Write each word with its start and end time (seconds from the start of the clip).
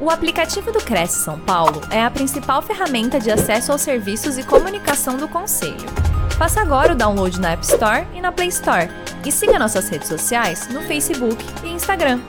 O 0.00 0.10
aplicativo 0.10 0.70
do 0.70 0.78
Cresce 0.78 1.24
São 1.24 1.40
Paulo 1.40 1.80
é 1.90 2.00
a 2.00 2.08
principal 2.08 2.62
ferramenta 2.62 3.18
de 3.18 3.32
acesso 3.32 3.72
aos 3.72 3.80
serviços 3.80 4.38
e 4.38 4.46
comunicação 4.46 5.16
do 5.16 5.26
Conselho. 5.26 5.88
Faça 6.38 6.60
agora 6.60 6.92
o 6.92 6.96
download 6.96 7.40
na 7.40 7.50
App 7.50 7.64
Store 7.64 8.06
e 8.14 8.20
na 8.20 8.30
Play 8.30 8.46
Store. 8.46 8.88
E 9.26 9.32
siga 9.32 9.58
nossas 9.58 9.88
redes 9.88 10.06
sociais 10.06 10.68
no 10.68 10.82
Facebook 10.82 11.44
e 11.64 11.70
Instagram. 11.70 12.20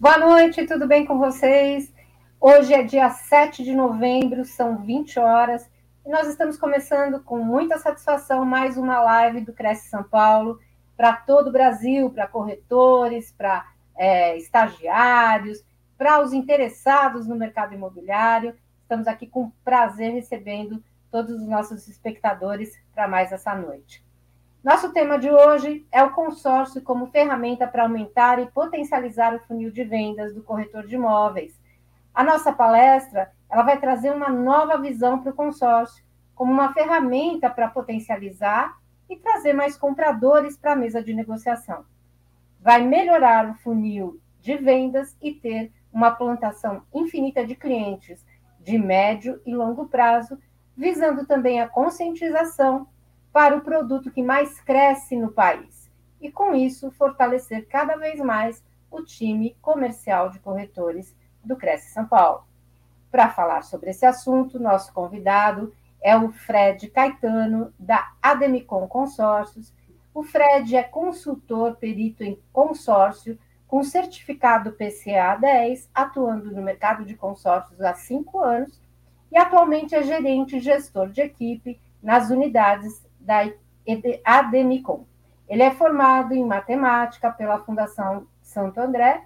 Boa 0.00 0.18
noite, 0.18 0.66
tudo 0.66 0.88
bem 0.88 1.06
com 1.06 1.16
vocês? 1.16 1.94
Hoje 2.40 2.74
é 2.74 2.82
dia 2.82 3.10
7 3.10 3.62
de 3.62 3.72
novembro, 3.72 4.44
são 4.44 4.78
20 4.78 5.20
horas, 5.20 5.70
e 6.04 6.10
nós 6.10 6.26
estamos 6.26 6.56
começando 6.56 7.22
com 7.22 7.38
muita 7.38 7.78
satisfação 7.78 8.44
mais 8.44 8.76
uma 8.76 9.00
live 9.00 9.42
do 9.42 9.52
Cresce 9.52 9.88
São 9.88 10.02
Paulo 10.02 10.58
para 10.96 11.12
todo 11.12 11.50
o 11.50 11.52
Brasil, 11.52 12.10
para 12.10 12.26
corretores, 12.26 13.30
para 13.30 13.64
é, 13.98 14.38
estagiários, 14.38 15.64
para 15.98 16.22
os 16.22 16.32
interessados 16.32 17.26
no 17.26 17.34
mercado 17.34 17.74
imobiliário. 17.74 18.54
Estamos 18.82 19.08
aqui 19.08 19.26
com 19.26 19.50
prazer 19.64 20.12
recebendo 20.12 20.82
todos 21.10 21.42
os 21.42 21.48
nossos 21.48 21.88
espectadores 21.88 22.72
para 22.94 23.08
mais 23.08 23.32
essa 23.32 23.54
noite. 23.54 24.06
Nosso 24.62 24.92
tema 24.92 25.18
de 25.18 25.30
hoje 25.30 25.86
é 25.90 26.02
o 26.02 26.12
consórcio 26.12 26.80
como 26.82 27.08
ferramenta 27.08 27.66
para 27.66 27.82
aumentar 27.82 28.38
e 28.38 28.46
potencializar 28.46 29.34
o 29.34 29.40
funil 29.40 29.70
de 29.70 29.82
vendas 29.82 30.34
do 30.34 30.42
corretor 30.42 30.86
de 30.86 30.94
imóveis. 30.94 31.58
A 32.14 32.22
nossa 32.22 32.52
palestra 32.52 33.32
ela 33.50 33.62
vai 33.62 33.80
trazer 33.80 34.12
uma 34.12 34.28
nova 34.28 34.78
visão 34.78 35.20
para 35.20 35.32
o 35.32 35.34
consórcio, 35.34 36.04
como 36.34 36.52
uma 36.52 36.72
ferramenta 36.72 37.50
para 37.50 37.68
potencializar 37.68 38.76
e 39.08 39.16
trazer 39.16 39.52
mais 39.52 39.76
compradores 39.76 40.56
para 40.56 40.72
a 40.72 40.76
mesa 40.76 41.02
de 41.02 41.14
negociação 41.14 41.84
vai 42.60 42.82
melhorar 42.82 43.50
o 43.50 43.54
funil 43.54 44.20
de 44.40 44.56
vendas 44.56 45.16
e 45.22 45.32
ter 45.32 45.72
uma 45.92 46.10
plantação 46.10 46.82
infinita 46.94 47.46
de 47.46 47.54
clientes 47.54 48.24
de 48.60 48.78
médio 48.78 49.40
e 49.46 49.54
longo 49.54 49.86
prazo, 49.88 50.38
visando 50.76 51.26
também 51.26 51.60
a 51.60 51.68
conscientização 51.68 52.86
para 53.32 53.56
o 53.56 53.60
produto 53.60 54.10
que 54.10 54.22
mais 54.22 54.60
cresce 54.60 55.16
no 55.16 55.30
país 55.30 55.90
e, 56.20 56.30
com 56.30 56.54
isso, 56.54 56.90
fortalecer 56.90 57.66
cada 57.68 57.96
vez 57.96 58.20
mais 58.20 58.62
o 58.90 59.02
time 59.02 59.56
comercial 59.60 60.30
de 60.30 60.38
corretores 60.38 61.14
do 61.44 61.56
Cresce 61.56 61.92
São 61.92 62.06
Paulo. 62.06 62.44
Para 63.10 63.30
falar 63.30 63.62
sobre 63.62 63.90
esse 63.90 64.04
assunto, 64.04 64.58
nosso 64.58 64.92
convidado 64.92 65.72
é 66.00 66.16
o 66.16 66.30
Fred 66.30 66.88
Caetano, 66.88 67.72
da 67.78 68.12
Ademicon 68.22 68.86
Consórcios, 68.86 69.72
o 70.18 70.24
Fred 70.24 70.74
é 70.74 70.82
consultor 70.82 71.76
perito 71.76 72.24
em 72.24 72.36
consórcio 72.52 73.38
com 73.68 73.84
certificado 73.84 74.72
PCA 74.72 75.36
10, 75.40 75.88
atuando 75.94 76.50
no 76.50 76.60
mercado 76.60 77.04
de 77.04 77.14
consórcios 77.14 77.80
há 77.80 77.94
cinco 77.94 78.40
anos 78.40 78.82
e 79.30 79.38
atualmente 79.38 79.94
é 79.94 80.02
gerente 80.02 80.56
e 80.56 80.60
gestor 80.60 81.08
de 81.10 81.20
equipe 81.20 81.80
nas 82.02 82.30
unidades 82.30 83.06
da 83.20 83.48
Ademicon. 84.24 85.04
Ele 85.48 85.62
é 85.62 85.70
formado 85.70 86.34
em 86.34 86.44
matemática 86.44 87.30
pela 87.30 87.60
Fundação 87.60 88.26
Santo 88.42 88.80
André, 88.80 89.22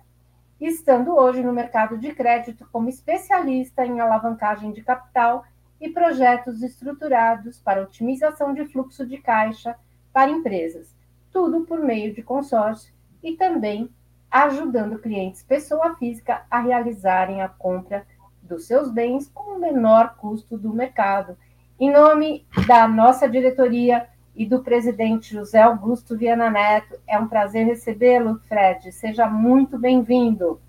estando 0.60 1.16
hoje 1.16 1.42
no 1.42 1.54
mercado 1.54 1.96
de 1.96 2.12
crédito 2.14 2.68
como 2.70 2.90
especialista 2.90 3.86
em 3.86 3.98
alavancagem 3.98 4.72
de 4.72 4.82
capital 4.82 5.42
e 5.80 5.88
projetos 5.88 6.62
estruturados 6.62 7.58
para 7.58 7.80
otimização 7.80 8.52
de 8.52 8.66
fluxo 8.66 9.06
de 9.06 9.16
caixa 9.16 9.74
para 10.12 10.30
empresas, 10.30 10.94
tudo 11.32 11.62
por 11.62 11.80
meio 11.80 12.14
de 12.14 12.22
consórcio 12.22 12.92
e 13.22 13.36
também 13.36 13.90
ajudando 14.30 14.98
clientes 14.98 15.42
pessoa 15.42 15.94
física 15.96 16.42
a 16.50 16.60
realizarem 16.60 17.42
a 17.42 17.48
compra 17.48 18.06
dos 18.42 18.66
seus 18.66 18.90
bens 18.90 19.30
com 19.32 19.56
o 19.56 19.60
menor 19.60 20.16
custo 20.16 20.58
do 20.58 20.72
mercado. 20.72 21.36
Em 21.78 21.90
nome 21.90 22.46
da 22.66 22.86
nossa 22.88 23.28
diretoria 23.28 24.06
e 24.34 24.46
do 24.46 24.62
presidente 24.62 25.34
José 25.34 25.60
Augusto 25.60 26.16
Viana 26.16 26.50
Neto, 26.50 26.98
é 27.06 27.18
um 27.18 27.28
prazer 27.28 27.66
recebê-lo, 27.66 28.40
Fred. 28.48 28.90
Seja 28.92 29.28
muito 29.28 29.78
bem-vindo. 29.78 30.60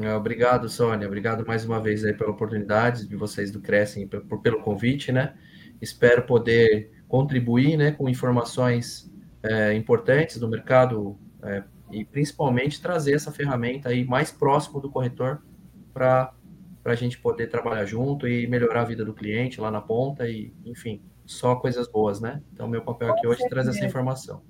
É, 0.00 0.14
obrigado, 0.14 0.68
Sônia. 0.68 1.06
Obrigado 1.06 1.46
mais 1.46 1.64
uma 1.64 1.80
vez 1.80 2.04
aí 2.04 2.12
pela 2.12 2.30
oportunidade 2.30 3.08
de 3.08 3.16
vocês 3.16 3.50
do 3.50 3.60
Crescem 3.60 4.06
pelo 4.06 4.60
convite, 4.60 5.10
né? 5.10 5.34
Espero 5.80 6.22
poder 6.22 6.97
contribuir, 7.08 7.76
né, 7.76 7.90
com 7.90 8.08
informações 8.08 9.10
é, 9.42 9.74
importantes 9.74 10.38
do 10.38 10.48
mercado 10.48 11.18
é, 11.42 11.62
e 11.90 12.04
principalmente 12.04 12.80
trazer 12.80 13.14
essa 13.14 13.32
ferramenta 13.32 13.88
aí 13.88 14.04
mais 14.04 14.30
próximo 14.30 14.80
do 14.80 14.90
corretor 14.90 15.42
para 15.92 16.32
a 16.84 16.94
gente 16.94 17.18
poder 17.18 17.48
trabalhar 17.48 17.84
junto 17.86 18.28
e 18.28 18.46
melhorar 18.46 18.82
a 18.82 18.84
vida 18.84 19.04
do 19.04 19.14
cliente 19.14 19.60
lá 19.60 19.70
na 19.70 19.80
ponta 19.80 20.28
e, 20.28 20.52
enfim, 20.64 21.02
só 21.24 21.56
coisas 21.56 21.88
boas, 21.88 22.20
né? 22.20 22.42
Então, 22.52 22.68
meu 22.68 22.82
papel 22.82 23.10
aqui 23.10 23.22
Com 23.22 23.28
hoje 23.28 23.44
é 23.44 23.48
trazer 23.48 23.70
essa 23.70 23.84
informação. 23.84 24.42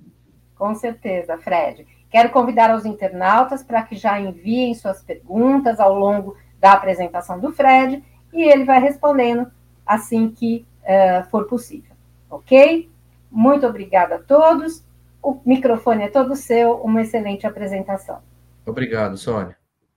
Com 0.54 0.74
certeza, 0.74 1.38
Fred. 1.38 1.86
Quero 2.10 2.30
convidar 2.30 2.74
os 2.74 2.84
internautas 2.84 3.62
para 3.62 3.82
que 3.82 3.97
já 3.97 4.20
enviem 4.20 4.74
suas 4.74 5.02
perguntas 5.02 5.78
ao 5.78 5.97
longo 5.97 6.36
da 6.58 6.72
apresentação 6.72 7.38
do 7.38 7.52
Fred 7.52 8.02
e 8.32 8.42
ele 8.42 8.64
vai 8.64 8.80
respondendo 8.80 9.50
assim 9.86 10.30
que 10.30 10.66
uh, 10.82 11.28
for 11.30 11.47
possível. 11.47 11.97
Ok? 12.31 12.91
Muito 13.31 13.66
obrigada 13.66 14.16
a 14.16 14.19
todos. 14.19 14.84
O 15.22 15.41
microfone 15.44 16.05
é 16.05 16.09
todo 16.09 16.37
seu. 16.37 16.77
Uma 16.77 17.03
excelente 17.03 17.47
apresentação. 17.47 18.22
Obrigado, 18.65 19.16
Sônia. 19.16 19.56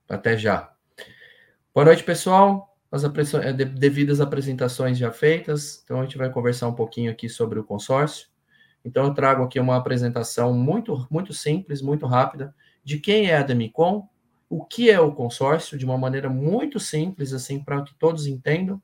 Até 0.10 0.38
já. 0.38 0.72
Boa 1.74 1.86
noite, 1.86 2.04
pessoal. 2.04 2.76
As 2.92 3.06
é, 3.06 3.54
devidas 3.54 4.20
apresentações 4.20 4.98
já 4.98 5.10
feitas, 5.12 5.82
então 5.86 6.02
a 6.02 6.04
gente 6.04 6.18
vai 6.18 6.30
conversar 6.30 6.68
um 6.68 6.74
pouquinho 6.74 7.10
aqui 7.10 7.30
sobre 7.30 7.58
o 7.58 7.64
consórcio. 7.64 8.28
Então 8.84 9.06
eu 9.06 9.14
trago 9.14 9.44
aqui 9.44 9.58
uma 9.60 9.78
apresentação 9.78 10.54
muito 10.54 11.08
muito 11.10 11.34
simples, 11.34 11.82
muito 11.82 12.06
rápida 12.06 12.54
de 12.84 13.00
quem 13.00 13.30
é 13.30 13.38
a 13.38 13.44
Demicon, 13.44 14.10
o 14.50 14.66
que 14.66 14.92
é 14.92 15.00
o 15.00 15.14
consórcio, 15.14 15.78
de 15.78 15.86
uma 15.86 15.98
maneira 15.98 16.30
muito 16.30 16.82
simples 16.82 17.32
assim 17.32 17.64
para 17.64 17.82
que 17.84 17.94
todos 17.96 18.28
entendam 18.28 18.82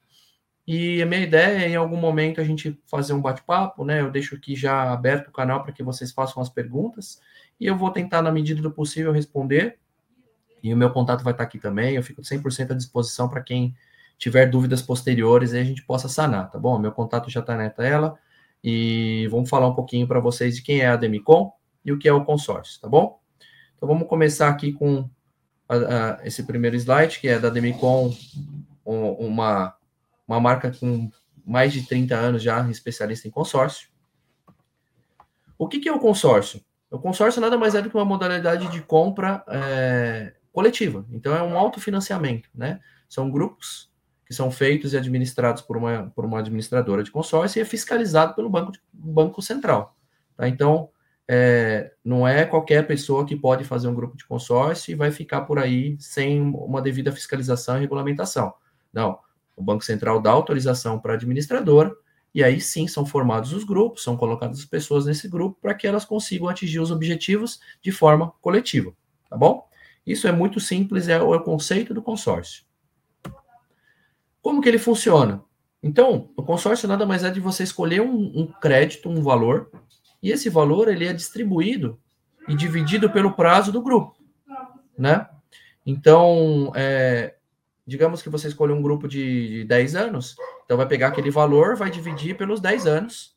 e 0.67 1.01
a 1.01 1.05
minha 1.05 1.21
ideia 1.21 1.63
é, 1.63 1.69
em 1.69 1.75
algum 1.77 1.95
momento, 1.95 2.41
a 2.41 2.43
gente 2.43 2.77
fazer 2.87 3.13
um 3.13 3.21
bate-papo, 3.21 3.85
né? 3.85 4.01
Eu 4.01 4.11
deixo 4.11 4.35
aqui 4.35 4.53
já 4.53 4.91
aberto 4.91 5.29
o 5.29 5.31
canal 5.31 5.63
para 5.63 5.71
que 5.71 5.81
vocês 5.81 6.11
façam 6.11 6.43
as 6.43 6.49
perguntas 6.49 7.21
e 7.57 7.65
eu 7.65 7.77
vou 7.77 7.89
tentar, 7.89 8.21
na 8.21 8.31
medida 8.33 8.61
do 8.61 8.69
possível, 8.69 9.13
responder. 9.13 9.79
E 10.61 10.73
o 10.73 10.77
meu 10.77 10.91
contato 10.91 11.23
vai 11.23 11.31
estar 11.31 11.45
aqui 11.45 11.57
também. 11.57 11.95
Eu 11.95 12.03
fico 12.03 12.21
100% 12.21 12.71
à 12.71 12.73
disposição 12.73 13.29
para 13.29 13.41
quem 13.41 13.73
tiver 14.17 14.47
dúvidas 14.47 14.81
posteriores 14.81 15.53
e 15.53 15.57
a 15.57 15.63
gente 15.63 15.85
possa 15.85 16.09
sanar, 16.09 16.51
tá 16.51 16.59
bom? 16.59 16.77
Meu 16.77 16.91
contato 16.91 17.29
já 17.29 17.39
está 17.39 17.55
na 17.55 17.69
tela 17.69 18.17
e 18.61 19.25
vamos 19.31 19.49
falar 19.49 19.67
um 19.67 19.75
pouquinho 19.75 20.05
para 20.05 20.19
vocês 20.19 20.55
de 20.55 20.61
quem 20.61 20.81
é 20.81 20.87
a 20.87 20.97
Demicon 20.97 21.53
e 21.85 21.93
o 21.93 21.97
que 21.97 22.09
é 22.09 22.13
o 22.13 22.25
consórcio, 22.25 22.81
tá 22.81 22.89
bom? 22.89 23.21
Então 23.75 23.87
vamos 23.87 24.07
começar 24.07 24.49
aqui 24.49 24.73
com 24.73 25.09
a, 25.69 25.75
a, 25.75 26.27
esse 26.27 26.43
primeiro 26.43 26.75
slide, 26.75 27.19
que 27.19 27.29
é 27.29 27.39
da 27.39 27.49
Demicon, 27.49 28.13
um, 28.85 29.11
uma 29.11 29.76
uma 30.27 30.39
marca 30.39 30.71
com 30.71 31.09
mais 31.45 31.71
de 31.71 31.83
30 31.87 32.15
anos 32.15 32.43
já, 32.43 32.69
especialista 32.69 33.27
em 33.27 33.31
consórcio. 33.31 33.89
O 35.57 35.67
que, 35.67 35.79
que 35.79 35.89
é 35.89 35.93
o 35.93 35.99
consórcio? 35.99 36.61
O 36.91 36.99
consórcio 36.99 37.41
nada 37.41 37.57
mais 37.57 37.75
é 37.75 37.81
do 37.81 37.89
que 37.89 37.95
uma 37.95 38.05
modalidade 38.05 38.67
de 38.69 38.81
compra 38.81 39.43
é, 39.47 40.33
coletiva. 40.51 41.05
Então, 41.11 41.35
é 41.35 41.41
um 41.41 41.57
autofinanciamento, 41.57 42.49
né? 42.53 42.79
São 43.09 43.29
grupos 43.29 43.91
que 44.25 44.33
são 44.33 44.51
feitos 44.51 44.91
e 44.91 44.97
administrados 44.97 45.61
por 45.61 45.77
uma, 45.77 46.11
por 46.13 46.25
uma 46.25 46.39
administradora 46.39 47.01
de 47.01 47.09
consórcio 47.09 47.59
e 47.59 47.61
é 47.61 47.65
fiscalizado 47.65 48.35
pelo 48.35 48.49
Banco, 48.49 48.73
banco 48.91 49.41
Central. 49.41 49.95
Tá? 50.35 50.49
Então, 50.49 50.89
é, 51.29 51.93
não 52.03 52.27
é 52.27 52.45
qualquer 52.45 52.85
pessoa 52.85 53.25
que 53.25 53.35
pode 53.35 53.63
fazer 53.63 53.87
um 53.87 53.95
grupo 53.95 54.17
de 54.17 54.25
consórcio 54.25 54.91
e 54.91 54.95
vai 54.95 55.11
ficar 55.11 55.41
por 55.41 55.59
aí 55.59 55.95
sem 55.99 56.41
uma 56.41 56.81
devida 56.81 57.11
fiscalização 57.11 57.77
e 57.77 57.81
regulamentação. 57.81 58.53
Não. 58.91 59.19
O 59.57 59.63
Banco 59.63 59.83
Central 59.83 60.21
dá 60.21 60.29
autorização 60.29 60.99
para 60.99 61.13
a 61.13 61.15
administradora, 61.15 61.91
e 62.33 62.43
aí 62.43 62.61
sim 62.61 62.87
são 62.87 63.03
formados 63.03 63.51
os 63.51 63.63
grupos, 63.63 64.03
são 64.03 64.15
colocadas 64.15 64.59
as 64.59 64.65
pessoas 64.65 65.07
nesse 65.07 65.27
grupo 65.27 65.57
para 65.59 65.73
que 65.73 65.87
elas 65.87 66.05
consigam 66.05 66.47
atingir 66.47 66.79
os 66.79 66.91
objetivos 66.91 67.59
de 67.81 67.91
forma 67.91 68.31
coletiva, 68.39 68.93
tá 69.27 69.35
bom? 69.35 69.67
Isso 70.05 70.27
é 70.27 70.31
muito 70.31 70.59
simples, 70.59 71.07
é 71.07 71.19
o, 71.19 71.33
é 71.33 71.43
conceito 71.43 71.93
do 71.93 72.01
consórcio. 72.03 72.63
Como 74.41 74.61
que 74.61 74.69
ele 74.69 74.77
funciona? 74.77 75.43
Então, 75.81 76.29
o 76.37 76.43
consórcio 76.43 76.87
nada 76.87 77.05
mais 77.05 77.23
é 77.23 77.31
de 77.31 77.39
você 77.39 77.63
escolher 77.63 78.01
um, 78.01 78.41
um 78.41 78.47
crédito, 78.61 79.09
um 79.09 79.23
valor, 79.23 79.71
e 80.21 80.31
esse 80.31 80.49
valor 80.49 80.87
ele 80.87 81.05
é 81.05 81.13
distribuído 81.13 81.99
e 82.47 82.55
dividido 82.55 83.09
pelo 83.09 83.33
prazo 83.33 83.71
do 83.71 83.81
grupo, 83.81 84.15
né? 84.97 85.27
Então, 85.85 86.71
é, 86.75 87.36
digamos 87.87 88.21
que 88.21 88.29
você 88.29 88.49
escolhe 88.49 88.73
um 88.73 88.81
grupo 88.81 89.07
de, 89.07 89.59
de 89.59 89.63
10 89.63 89.95
anos, 89.95 90.35
então 90.65 90.75
vai 90.75 90.85
pegar 90.85 91.07
aquele 91.07 91.31
valor, 91.31 91.77
vai 91.77 91.89
dividir 91.89 92.35
pelos 92.35 92.59
10 92.59 92.85
anos, 92.85 93.35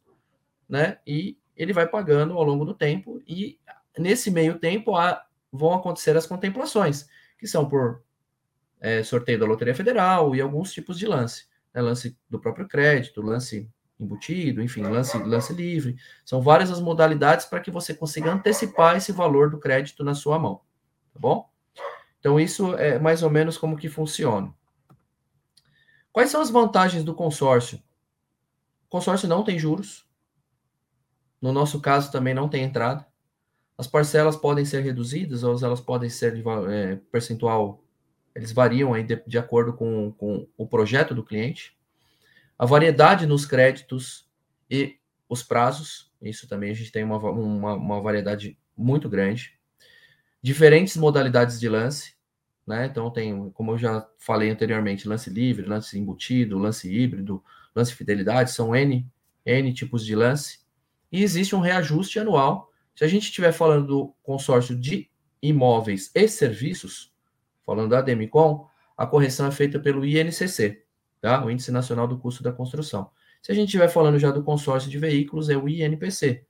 né? 0.69 0.99
E 1.07 1.39
ele 1.57 1.73
vai 1.73 1.87
pagando 1.87 2.37
ao 2.37 2.43
longo 2.43 2.65
do 2.65 2.75
tempo, 2.75 3.23
e 3.27 3.61
nesse 3.97 4.31
meio 4.31 4.59
tempo, 4.59 4.97
a, 4.97 5.25
vão 5.53 5.75
acontecer 5.75 6.17
as 6.17 6.27
contemplações, 6.27 7.09
que 7.39 7.47
são 7.47 7.69
por 7.69 8.03
é, 8.81 9.03
sorteio 9.03 9.39
da 9.39 9.47
Loteria 9.47 9.75
Federal 9.75 10.35
e 10.35 10.41
alguns 10.41 10.73
tipos 10.73 10.99
de 10.99 11.07
lance. 11.07 11.47
Né? 11.73 11.81
Lance 11.81 12.19
do 12.29 12.41
próprio 12.41 12.67
crédito, 12.67 13.23
lance 13.23 13.71
embutido, 13.99 14.63
enfim, 14.63 14.83
lance, 14.83 15.17
lance 15.19 15.53
livre. 15.53 15.97
São 16.25 16.41
várias 16.41 16.71
as 16.71 16.81
modalidades 16.81 17.45
para 17.47 17.61
que 17.61 17.71
você 17.71 17.93
consiga 17.95 18.33
antecipar 18.33 18.97
esse 18.97 19.13
valor 19.13 19.51
do 19.51 19.59
crédito 19.59 20.03
na 20.03 20.15
sua 20.15 20.39
mão. 20.39 20.63
Tá 21.13 21.21
bom? 21.21 21.49
Então, 22.21 22.39
isso 22.39 22.75
é 22.77 22.99
mais 22.99 23.23
ou 23.23 23.31
menos 23.31 23.59
como 23.59 23.77
que 23.77 23.89
funciona. 23.89 24.55
Quais 26.13 26.31
são 26.31 26.41
as 26.41 26.51
vantagens 26.51 27.03
do 27.03 27.15
consórcio? 27.15 27.79
O 28.87 28.91
consórcio 28.91 29.29
não 29.29 29.43
tem 29.43 29.59
juros. 29.59 30.07
No 31.41 31.53
nosso 31.53 31.81
caso, 31.81 32.13
também 32.13 32.35
não 32.35 32.49
tem 32.49 32.63
entrada. 32.63 33.07
As 33.79 33.87
parcelas 33.87 34.37
podem 34.37 34.65
ser 34.65 34.83
reduzidas 34.83 35.43
ou 35.43 35.57
elas 35.65 35.81
podem 35.81 36.11
ser 36.11 36.35
de 36.35 36.45
é, 36.69 36.97
percentual, 37.11 37.83
eles 38.35 38.53
variam 38.53 38.93
aí 38.93 39.03
de, 39.03 39.23
de 39.27 39.39
acordo 39.39 39.73
com, 39.73 40.13
com 40.13 40.47
o 40.57 40.67
projeto 40.67 41.15
do 41.15 41.25
cliente. 41.25 41.77
A 42.59 42.67
variedade 42.67 43.27
nos 43.27 43.47
créditos 43.47 44.29
e 44.71 44.99
os 45.29 45.43
prazos, 45.43 46.13
isso 46.21 46.47
também 46.49 46.71
a 46.71 46.75
gente 46.75 46.93
tem 46.93 47.03
uma, 47.03 47.17
uma, 47.17 47.75
uma 47.75 48.01
variedade 48.03 48.59
muito 48.77 49.09
grande. 49.09 49.59
Diferentes 50.43 50.97
modalidades 50.97 51.61
de 51.61 51.69
lance, 51.69 52.15
né? 52.67 52.87
Então 52.87 53.11
tem, 53.11 53.51
como 53.51 53.73
eu 53.73 53.79
já 53.79 54.07
falei 54.19 54.51
anteriormente, 54.51 55.09
lance 55.09 55.29
livre, 55.29 55.67
lance 55.67 55.99
embutido, 55.99 56.59
lance 56.59 56.91
híbrido, 56.91 57.43
lance 57.75 57.95
fidelidade, 57.95 58.53
são 58.53 58.75
N, 58.75 59.07
N 59.45 59.73
tipos 59.73 60.05
de 60.05 60.15
lance. 60.15 60.61
E 61.13 61.23
existe 61.23 61.55
um 61.55 61.61
reajuste 61.61 62.19
anual. 62.19 62.71
Se 62.95 63.05
a 63.05 63.09
gente 63.09 63.25
estiver 63.25 63.53
falando 63.53 63.87
do 63.87 64.15
consórcio 64.23 64.77
de 64.79 65.11
imóveis 65.43 66.11
e 66.15 66.29
serviços, 66.29 67.13
falando 67.65 67.91
da 67.91 68.01
Demicon, 68.01 68.69
a 68.97 69.07
correção 69.07 69.47
é 69.47 69.51
feita 69.51 69.79
pelo 69.79 70.05
INCC, 70.05 70.85
tá? 71.21 71.45
O 71.45 71.51
Índice 71.51 71.73
Nacional 71.73 72.07
do 72.07 72.19
Custo 72.19 72.43
da 72.43 72.53
Construção. 72.53 73.11
Se 73.43 73.51
a 73.51 73.55
gente 73.55 73.69
estiver 73.69 73.89
falando 73.89 74.19
já 74.19 74.31
do 74.31 74.45
consórcio 74.45 74.91
de 74.91 74.99
veículos, 74.99 75.49
é 75.49 75.57
o 75.57 75.69
INPC. 75.69 76.45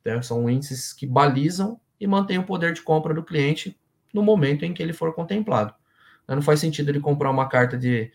Então, 0.00 0.22
são 0.22 0.48
índices 0.48 0.92
que 0.92 1.06
balizam 1.06 1.80
e 2.00 2.06
mantêm 2.06 2.38
o 2.38 2.44
poder 2.44 2.72
de 2.72 2.82
compra 2.82 3.12
do 3.14 3.22
cliente 3.22 3.78
no 4.12 4.22
momento 4.22 4.64
em 4.64 4.72
que 4.72 4.82
ele 4.82 4.92
for 4.92 5.14
contemplado. 5.14 5.74
Não 6.26 6.42
faz 6.42 6.60
sentido 6.60 6.90
ele 6.90 7.00
comprar 7.00 7.30
uma 7.30 7.48
carta 7.48 7.76
de 7.76 8.12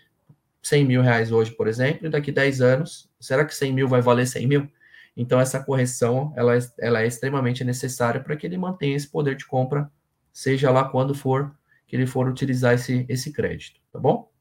100 0.62 0.86
mil 0.86 1.02
reais 1.02 1.32
hoje, 1.32 1.52
por 1.52 1.68
exemplo, 1.68 2.08
e 2.08 2.10
daqui 2.10 2.32
10 2.32 2.62
anos, 2.62 3.10
será 3.20 3.44
que 3.44 3.56
100 3.56 3.74
mil 3.74 3.88
vai 3.88 4.02
valer 4.02 4.28
100 4.28 4.48
mil? 4.48 4.70
Então, 5.16 5.40
essa 5.40 5.64
correção 5.64 6.34
ela, 6.36 6.56
é, 6.56 6.60
ela 6.80 7.02
é 7.02 7.08
extremamente 7.08 7.64
necessária 7.64 8.22
para 8.22 8.36
que 8.36 8.48
ele 8.48 8.58
mantenha 8.58 8.96
esse 8.96 9.08
poder 9.08 9.36
de 9.36 9.46
compra, 9.46 9.92
seja 10.32 10.72
lá 10.72 10.86
quando 10.86 11.14
for 11.14 11.54
que 11.86 11.96
ele 11.96 12.08
for 12.08 12.28
utilizar 12.28 12.74
esse, 12.74 13.06
esse 13.08 13.32
crédito, 13.32 13.80
tá 13.92 14.00
bom? 14.00 14.32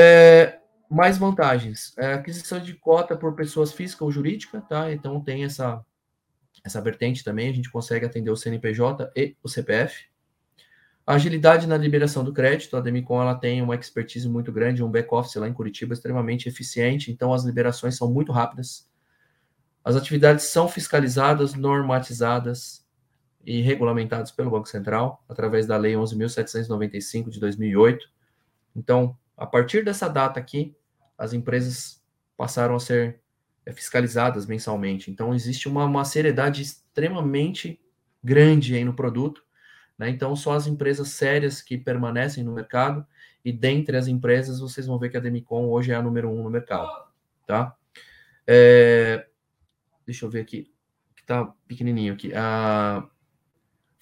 É, 0.00 0.58
mais 0.90 1.18
vantagens. 1.18 1.96
É, 1.96 2.14
aquisição 2.14 2.58
de 2.58 2.74
cota 2.74 3.16
por 3.16 3.34
pessoas 3.34 3.72
físicas 3.72 4.02
ou 4.02 4.10
jurídica, 4.10 4.60
tá? 4.60 4.92
Então 4.92 5.20
tem 5.20 5.44
essa, 5.44 5.84
essa 6.64 6.80
vertente 6.80 7.22
também, 7.22 7.50
a 7.50 7.52
gente 7.52 7.70
consegue 7.70 8.06
atender 8.06 8.30
o 8.30 8.36
CNPJ 8.36 9.12
e 9.14 9.36
o 9.42 9.48
CPF. 9.48 10.06
A 11.06 11.14
agilidade 11.14 11.66
na 11.66 11.76
liberação 11.76 12.24
do 12.24 12.32
crédito, 12.32 12.76
a 12.76 12.80
Demicon 12.80 13.20
ela 13.20 13.34
tem 13.34 13.60
uma 13.60 13.74
expertise 13.74 14.26
muito 14.26 14.50
grande, 14.50 14.82
um 14.82 14.90
back-office 14.90 15.34
lá 15.34 15.46
em 15.46 15.52
Curitiba 15.52 15.92
extremamente 15.92 16.48
eficiente, 16.48 17.12
então 17.12 17.34
as 17.34 17.44
liberações 17.44 17.94
são 17.94 18.10
muito 18.10 18.32
rápidas. 18.32 18.88
As 19.84 19.96
atividades 19.96 20.46
são 20.46 20.66
fiscalizadas, 20.66 21.52
normatizadas 21.52 22.82
e 23.44 23.60
regulamentadas 23.60 24.32
pelo 24.32 24.50
Banco 24.50 24.66
Central, 24.66 25.22
através 25.28 25.66
da 25.66 25.76
Lei 25.76 25.92
11.795 25.92 27.28
de 27.28 27.38
2008. 27.38 28.08
Então, 28.74 29.14
a 29.36 29.46
partir 29.46 29.84
dessa 29.84 30.08
data 30.08 30.40
aqui, 30.40 30.74
as 31.18 31.34
empresas 31.34 32.02
passaram 32.34 32.74
a 32.76 32.80
ser 32.80 33.20
fiscalizadas 33.72 34.46
mensalmente. 34.46 35.10
Então, 35.10 35.34
existe 35.34 35.68
uma, 35.68 35.84
uma 35.84 36.04
seriedade 36.04 36.62
extremamente 36.62 37.80
grande 38.22 38.74
aí 38.74 38.84
no 38.84 38.94
produto. 38.94 39.42
Né? 39.98 40.10
Então, 40.10 40.34
só 40.36 40.52
as 40.52 40.66
empresas 40.66 41.08
sérias 41.08 41.62
que 41.62 41.78
permanecem 41.78 42.44
no 42.44 42.52
mercado, 42.52 43.06
e 43.44 43.52
dentre 43.52 43.96
as 43.96 44.08
empresas, 44.08 44.60
vocês 44.60 44.86
vão 44.86 44.98
ver 44.98 45.10
que 45.10 45.16
a 45.16 45.20
Demicon 45.20 45.68
hoje 45.68 45.92
é 45.92 45.94
a 45.94 46.02
número 46.02 46.30
um 46.30 46.42
no 46.42 46.50
mercado. 46.50 46.90
Tá? 47.46 47.76
É, 48.46 49.26
deixa 50.06 50.24
eu 50.24 50.30
ver 50.30 50.40
aqui, 50.40 50.72
que 51.14 51.24
tá 51.24 51.52
pequenininho 51.66 52.14
aqui. 52.14 52.32
A, 52.34 53.06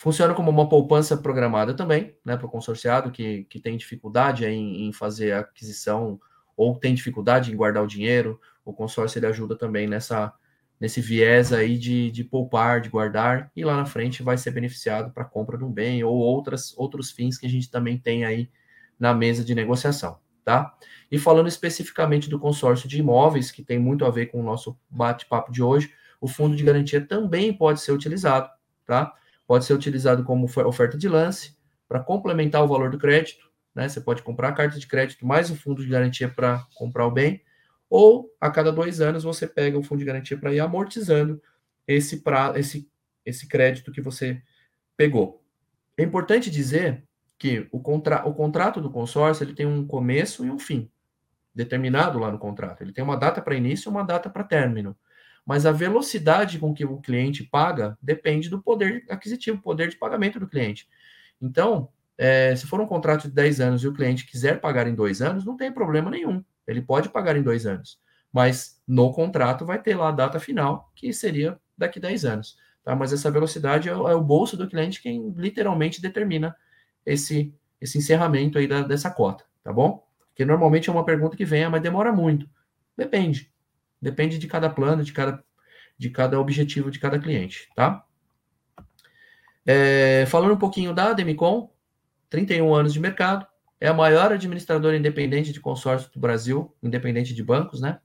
Funciona 0.02 0.34
como 0.34 0.50
uma 0.50 0.68
poupança 0.68 1.16
programada 1.16 1.74
também, 1.74 2.16
né, 2.24 2.36
para 2.36 2.44
o 2.44 2.50
consorciado 2.50 3.12
que, 3.12 3.44
que 3.44 3.60
tem 3.60 3.76
dificuldade 3.76 4.44
em, 4.44 4.88
em, 4.88 4.92
fazer 4.92 5.30
aquisição 5.30 6.20
ou 6.56 6.76
tem 6.76 6.94
dificuldade 6.94 7.52
em 7.52 7.56
guardar 7.56 7.82
o 7.82 7.86
dinheiro. 7.86 8.40
O 8.64 8.72
consórcio 8.72 9.18
ele 9.18 9.26
ajuda 9.26 9.56
também 9.56 9.86
nessa 9.86 10.32
nesse 10.80 11.00
viés 11.00 11.52
aí 11.52 11.78
de, 11.78 12.10
de 12.10 12.24
poupar, 12.24 12.80
de 12.80 12.88
guardar 12.88 13.52
e 13.54 13.64
lá 13.64 13.76
na 13.76 13.86
frente 13.86 14.20
vai 14.20 14.36
ser 14.36 14.50
beneficiado 14.50 15.12
para 15.12 15.24
compra 15.24 15.56
de 15.56 15.62
um 15.62 15.70
bem 15.70 16.02
ou 16.02 16.16
outras 16.16 16.76
outros 16.76 17.12
fins 17.12 17.38
que 17.38 17.46
a 17.46 17.48
gente 17.48 17.70
também 17.70 17.96
tem 17.96 18.24
aí 18.24 18.50
na 18.98 19.14
mesa 19.14 19.44
de 19.44 19.54
negociação, 19.54 20.18
tá? 20.44 20.74
E 21.08 21.20
falando 21.20 21.46
especificamente 21.46 22.28
do 22.28 22.38
consórcio 22.38 22.88
de 22.88 22.98
imóveis, 22.98 23.52
que 23.52 23.62
tem 23.62 23.78
muito 23.78 24.04
a 24.04 24.10
ver 24.10 24.26
com 24.26 24.40
o 24.40 24.42
nosso 24.42 24.76
bate-papo 24.90 25.52
de 25.52 25.62
hoje, 25.62 25.92
o 26.20 26.26
fundo 26.26 26.56
de 26.56 26.64
garantia 26.64 27.00
também 27.00 27.52
pode 27.52 27.80
ser 27.80 27.92
utilizado, 27.92 28.50
tá? 28.84 29.14
pode 29.52 29.66
ser 29.66 29.74
utilizado 29.74 30.24
como 30.24 30.46
oferta 30.64 30.96
de 30.96 31.08
lance 31.08 31.54
para 31.86 32.00
complementar 32.00 32.64
o 32.64 32.66
valor 32.66 32.90
do 32.90 32.96
crédito. 32.96 33.51
Né? 33.74 33.88
Você 33.88 34.00
pode 34.00 34.22
comprar 34.22 34.48
a 34.48 34.52
carta 34.52 34.78
de 34.78 34.86
crédito 34.86 35.26
mais 35.26 35.50
o 35.50 35.56
fundo 35.56 35.82
de 35.82 35.88
garantia 35.88 36.28
para 36.28 36.66
comprar 36.74 37.06
o 37.06 37.10
bem, 37.10 37.42
ou 37.88 38.30
a 38.40 38.50
cada 38.50 38.72
dois 38.72 39.00
anos 39.00 39.24
você 39.24 39.46
pega 39.46 39.78
o 39.78 39.82
fundo 39.82 39.98
de 39.98 40.04
garantia 40.04 40.36
para 40.36 40.52
ir 40.52 40.60
amortizando 40.60 41.40
esse, 41.86 42.22
pra, 42.22 42.52
esse, 42.56 42.90
esse 43.24 43.46
crédito 43.46 43.92
que 43.92 44.00
você 44.00 44.42
pegou. 44.96 45.42
É 45.96 46.02
importante 46.02 46.50
dizer 46.50 47.04
que 47.38 47.68
o, 47.70 47.80
contra, 47.80 48.26
o 48.26 48.34
contrato 48.34 48.80
do 48.80 48.90
consórcio 48.90 49.44
ele 49.44 49.54
tem 49.54 49.66
um 49.66 49.86
começo 49.86 50.44
e 50.44 50.50
um 50.50 50.58
fim 50.58 50.90
determinado 51.54 52.18
lá 52.18 52.30
no 52.30 52.38
contrato. 52.38 52.82
Ele 52.82 52.92
tem 52.92 53.04
uma 53.04 53.16
data 53.16 53.42
para 53.42 53.54
início 53.54 53.88
e 53.88 53.90
uma 53.90 54.02
data 54.02 54.30
para 54.30 54.44
término 54.44 54.96
mas 55.44 55.66
a 55.66 55.72
velocidade 55.72 56.58
com 56.58 56.72
que 56.72 56.84
o 56.84 57.00
cliente 57.00 57.44
paga 57.44 57.98
depende 58.00 58.48
do 58.48 58.62
poder 58.62 59.04
aquisitivo, 59.08 59.60
poder 59.60 59.88
de 59.88 59.96
pagamento 59.96 60.38
do 60.38 60.46
cliente. 60.46 60.88
Então, 61.40 61.88
é, 62.22 62.54
se 62.54 62.68
for 62.68 62.80
um 62.80 62.86
contrato 62.86 63.24
de 63.24 63.34
10 63.34 63.60
anos 63.60 63.82
e 63.82 63.88
o 63.88 63.92
cliente 63.92 64.24
quiser 64.24 64.60
pagar 64.60 64.86
em 64.86 64.94
dois 64.94 65.20
anos, 65.20 65.44
não 65.44 65.56
tem 65.56 65.72
problema 65.72 66.08
nenhum. 66.08 66.44
Ele 66.68 66.80
pode 66.80 67.08
pagar 67.08 67.36
em 67.36 67.42
dois 67.42 67.66
anos. 67.66 67.98
Mas 68.32 68.80
no 68.86 69.12
contrato 69.12 69.66
vai 69.66 69.82
ter 69.82 69.96
lá 69.96 70.10
a 70.10 70.12
data 70.12 70.38
final, 70.38 70.92
que 70.94 71.12
seria 71.12 71.58
daqui 71.76 71.98
10 71.98 72.24
anos. 72.24 72.56
Tá? 72.84 72.94
Mas 72.94 73.12
essa 73.12 73.28
velocidade 73.28 73.88
é, 73.88 73.92
é 73.92 73.96
o 73.96 74.20
bolso 74.22 74.56
do 74.56 74.68
cliente 74.68 75.02
quem 75.02 75.34
literalmente 75.36 76.00
determina 76.00 76.54
esse, 77.04 77.52
esse 77.80 77.98
encerramento 77.98 78.56
aí 78.56 78.68
da, 78.68 78.82
dessa 78.82 79.10
cota, 79.10 79.44
tá 79.64 79.72
bom? 79.72 80.06
Que 80.36 80.44
normalmente 80.44 80.88
é 80.88 80.92
uma 80.92 81.04
pergunta 81.04 81.36
que 81.36 81.44
vem, 81.44 81.64
ah, 81.64 81.70
mas 81.70 81.82
demora 81.82 82.12
muito. 82.12 82.48
Depende. 82.96 83.52
Depende 84.00 84.38
de 84.38 84.46
cada 84.46 84.70
plano, 84.70 85.02
de 85.02 85.12
cada, 85.12 85.42
de 85.98 86.08
cada 86.08 86.38
objetivo 86.38 86.88
de 86.88 87.00
cada 87.00 87.18
cliente, 87.18 87.68
tá? 87.74 88.04
É, 89.66 90.24
falando 90.26 90.54
um 90.54 90.58
pouquinho 90.58 90.94
da 90.94 91.12
Demicon, 91.12 91.72
31 92.32 92.74
anos 92.74 92.92
de 92.92 92.98
mercado, 92.98 93.46
é 93.80 93.88
a 93.88 93.94
maior 93.94 94.32
administradora 94.32 94.96
independente 94.96 95.52
de 95.52 95.60
consórcio 95.60 96.10
do 96.12 96.18
Brasil, 96.18 96.74
independente 96.82 97.34
de 97.34 97.42
bancos, 97.42 97.80
né? 97.80 98.00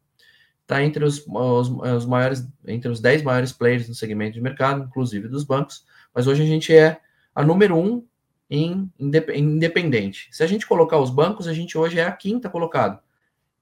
Está 0.61 0.83
entre 0.83 1.03
os, 1.03 1.25
os, 1.27 1.69
os, 1.69 2.05
maiores, 2.05 2.47
entre 2.67 2.89
os 2.89 2.99
10 2.99 3.23
maiores 3.23 3.51
players 3.51 3.87
no 3.87 3.95
segmento 3.95 4.33
de 4.33 4.41
mercado, 4.41 4.83
inclusive 4.83 5.27
dos 5.27 5.43
bancos, 5.43 5.85
mas 6.13 6.27
hoje 6.27 6.43
a 6.43 6.45
gente 6.45 6.75
é 6.75 6.99
a 7.33 7.43
número 7.43 7.75
um 7.75 8.05
em 8.49 8.91
independente. 8.99 10.27
Se 10.31 10.43
a 10.43 10.47
gente 10.47 10.67
colocar 10.67 10.97
os 10.99 11.09
bancos, 11.09 11.47
a 11.47 11.53
gente 11.53 11.77
hoje 11.77 11.99
é 11.99 12.05
a 12.05 12.11
quinta 12.11 12.49
colocado 12.49 12.99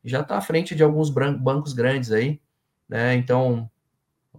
já 0.05 0.21
está 0.21 0.37
à 0.37 0.41
frente 0.41 0.75
de 0.75 0.83
alguns 0.83 1.09
bancos 1.09 1.73
grandes 1.73 2.11
aí, 2.11 2.39
né? 2.87 3.15
Então, 3.15 3.69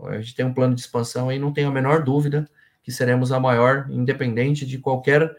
a 0.04 0.18
gente 0.21 0.35
tem 0.35 0.47
um 0.47 0.54
plano 0.54 0.75
de 0.75 0.80
expansão 0.80 1.28
aí, 1.28 1.38
não 1.38 1.52
tenho 1.52 1.68
a 1.68 1.73
menor 1.73 2.04
dúvida 2.04 2.49
que 2.83 2.92
seremos 2.92 3.33
a 3.33 3.40
maior, 3.40 3.88
independente 3.90 4.64
de 4.64 4.78
qualquer 4.78 5.37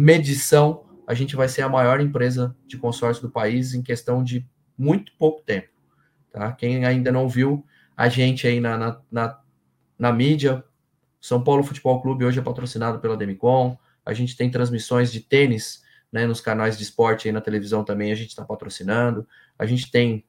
medição, 0.00 0.84
a 1.06 1.12
gente 1.12 1.36
vai 1.36 1.48
ser 1.48 1.62
a 1.62 1.68
maior 1.68 2.00
empresa 2.00 2.56
de 2.66 2.78
consórcio 2.78 3.22
do 3.22 3.30
país 3.30 3.74
em 3.74 3.82
questão 3.82 4.24
de 4.24 4.46
muito 4.78 5.12
pouco 5.18 5.42
tempo, 5.42 5.68
tá? 6.32 6.52
Quem 6.52 6.86
ainda 6.86 7.12
não 7.12 7.28
viu 7.28 7.64
a 7.94 8.08
gente 8.08 8.46
aí 8.46 8.60
na, 8.60 8.78
na, 8.78 9.00
na, 9.10 9.40
na 9.98 10.12
mídia, 10.12 10.64
São 11.20 11.44
Paulo 11.44 11.62
Futebol 11.62 12.00
Clube 12.00 12.24
hoje 12.24 12.38
é 12.38 12.42
patrocinado 12.42 12.98
pela 12.98 13.16
Demicon, 13.16 13.76
a 14.06 14.14
gente 14.14 14.34
tem 14.36 14.50
transmissões 14.50 15.12
de 15.12 15.20
tênis 15.20 15.82
né, 16.10 16.26
nos 16.26 16.40
canais 16.40 16.78
de 16.78 16.82
esporte 16.82 17.28
aí 17.28 17.32
na 17.32 17.40
televisão 17.42 17.84
também 17.84 18.10
a 18.10 18.14
gente 18.14 18.30
está 18.30 18.44
patrocinando. 18.44 19.26
A 19.58 19.66
gente 19.66 19.90
tem 19.90 20.24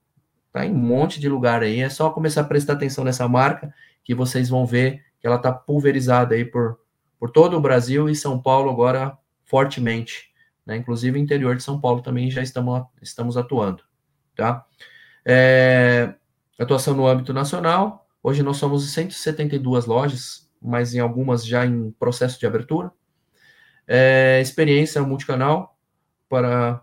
tá 0.52 0.66
em 0.66 0.72
um 0.72 0.78
monte 0.78 1.20
de 1.20 1.30
lugar 1.30 1.64
aí. 1.64 1.80
É 1.80 1.90
só 1.90 2.10
começar 2.10 2.42
a 2.42 2.44
prestar 2.44 2.74
atenção 2.74 3.06
nessa 3.06 3.28
marca 3.28 3.74
que 4.04 4.14
vocês 4.14 4.50
vão 4.50 4.66
ver 4.66 5.04
que 5.20 5.26
ela 5.26 5.38
está 5.38 5.52
pulverizada 5.52 6.36
aí 6.36 6.44
por, 6.44 6.78
por 7.18 7.32
todo 7.32 7.56
o 7.56 7.62
Brasil 7.62 8.10
e 8.10 8.16
São 8.16 8.40
Paulo 8.40 8.70
agora 8.70 9.18
fortemente. 9.52 10.32
Né? 10.66 10.78
Inclusive, 10.78 11.20
interior 11.20 11.58
de 11.58 11.62
São 11.62 11.80
Paulo 11.80 12.02
também 12.02 12.32
já 12.32 12.42
estamos, 12.42 12.86
estamos 13.02 13.36
atuando. 13.36 13.84
Tá? 14.34 14.66
É, 15.26 16.16
atuação 16.58 16.96
no 16.96 17.06
âmbito 17.06 17.34
nacional. 17.34 18.08
Hoje 18.24 18.42
nós 18.42 18.56
somos 18.56 18.90
172 18.94 19.86
lojas, 19.86 20.50
mas 20.62 20.96
em 20.96 21.00
algumas 21.00 21.46
já 21.46 21.66
em 21.66 21.92
processo 21.92 22.40
de 22.40 22.48
abertura. 22.48 22.92
É, 23.86 24.40
experiência 24.42 25.02
multicanal 25.02 25.78
para, 26.30 26.82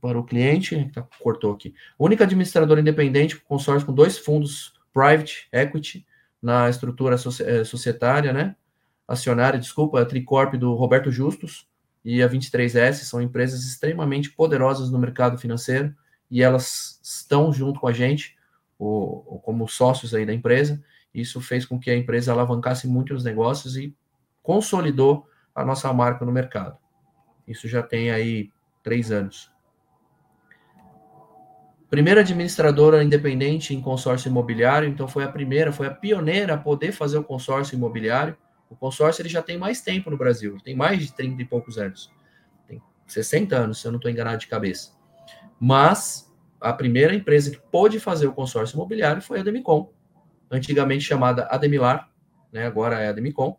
para 0.00 0.18
o 0.18 0.24
cliente. 0.24 0.90
Tá, 0.94 1.06
cortou 1.22 1.52
aqui. 1.52 1.74
Única 1.98 2.24
administradora 2.24 2.80
independente, 2.80 3.36
consórcio 3.36 3.86
com 3.86 3.92
dois 3.92 4.16
fundos 4.16 4.72
private 4.94 5.46
equity 5.52 6.06
na 6.40 6.70
estrutura 6.70 7.16
é, 7.16 7.64
societária, 7.64 8.32
né? 8.32 8.56
Acionária, 9.10 9.58
desculpa, 9.58 10.00
a 10.00 10.04
Tricorp 10.04 10.54
do 10.54 10.72
Roberto 10.74 11.10
Justus 11.10 11.68
e 12.04 12.22
a 12.22 12.28
23S 12.28 13.04
são 13.04 13.20
empresas 13.20 13.64
extremamente 13.64 14.30
poderosas 14.30 14.88
no 14.88 14.98
mercado 15.00 15.36
financeiro 15.36 15.92
e 16.30 16.42
elas 16.42 17.00
estão 17.02 17.52
junto 17.52 17.80
com 17.80 17.88
a 17.88 17.92
gente, 17.92 18.36
o, 18.78 19.40
como 19.42 19.68
sócios 19.68 20.14
aí 20.14 20.24
da 20.24 20.32
empresa. 20.32 20.80
Isso 21.12 21.40
fez 21.40 21.66
com 21.66 21.76
que 21.76 21.90
a 21.90 21.96
empresa 21.96 22.30
alavancasse 22.30 22.86
muito 22.86 23.12
os 23.12 23.24
negócios 23.24 23.76
e 23.76 23.92
consolidou 24.42 25.26
a 25.52 25.64
nossa 25.64 25.92
marca 25.92 26.24
no 26.24 26.30
mercado. 26.30 26.78
Isso 27.48 27.66
já 27.66 27.82
tem 27.82 28.12
aí 28.12 28.50
três 28.80 29.10
anos. 29.10 29.50
Primeira 31.90 32.20
administradora 32.20 33.02
independente 33.02 33.74
em 33.74 33.80
consórcio 33.80 34.28
imobiliário, 34.28 34.88
então 34.88 35.08
foi 35.08 35.24
a 35.24 35.28
primeira, 35.28 35.72
foi 35.72 35.88
a 35.88 35.90
pioneira 35.90 36.54
a 36.54 36.56
poder 36.56 36.92
fazer 36.92 37.18
o 37.18 37.24
consórcio 37.24 37.74
imobiliário. 37.74 38.36
O 38.70 38.76
consórcio 38.76 39.20
ele 39.20 39.28
já 39.28 39.42
tem 39.42 39.58
mais 39.58 39.82
tempo 39.82 40.10
no 40.10 40.16
Brasil, 40.16 40.56
tem 40.62 40.76
mais 40.76 41.00
de 41.00 41.12
30 41.12 41.42
e 41.42 41.44
poucos 41.44 41.76
anos. 41.76 42.10
Tem 42.68 42.80
60 43.06 43.56
anos, 43.56 43.80
se 43.80 43.86
eu 43.86 43.90
não 43.90 43.98
estou 43.98 44.10
enganado 44.10 44.38
de 44.38 44.46
cabeça. 44.46 44.92
Mas 45.58 46.32
a 46.60 46.72
primeira 46.72 47.12
empresa 47.12 47.50
que 47.50 47.58
pôde 47.58 47.98
fazer 47.98 48.28
o 48.28 48.32
consórcio 48.32 48.76
imobiliário 48.76 49.20
foi 49.20 49.40
a 49.40 49.42
Demicon, 49.42 49.92
antigamente 50.48 51.04
chamada 51.04 51.46
Ademilar, 51.46 52.10
né, 52.52 52.64
agora 52.64 53.00
é 53.00 53.08
a 53.08 53.12
Demicon. 53.12 53.58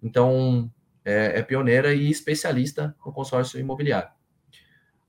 Então, 0.00 0.70
é, 1.04 1.40
é 1.40 1.42
pioneira 1.42 1.92
e 1.92 2.08
especialista 2.08 2.94
no 3.04 3.12
consórcio 3.12 3.58
imobiliário. 3.58 4.10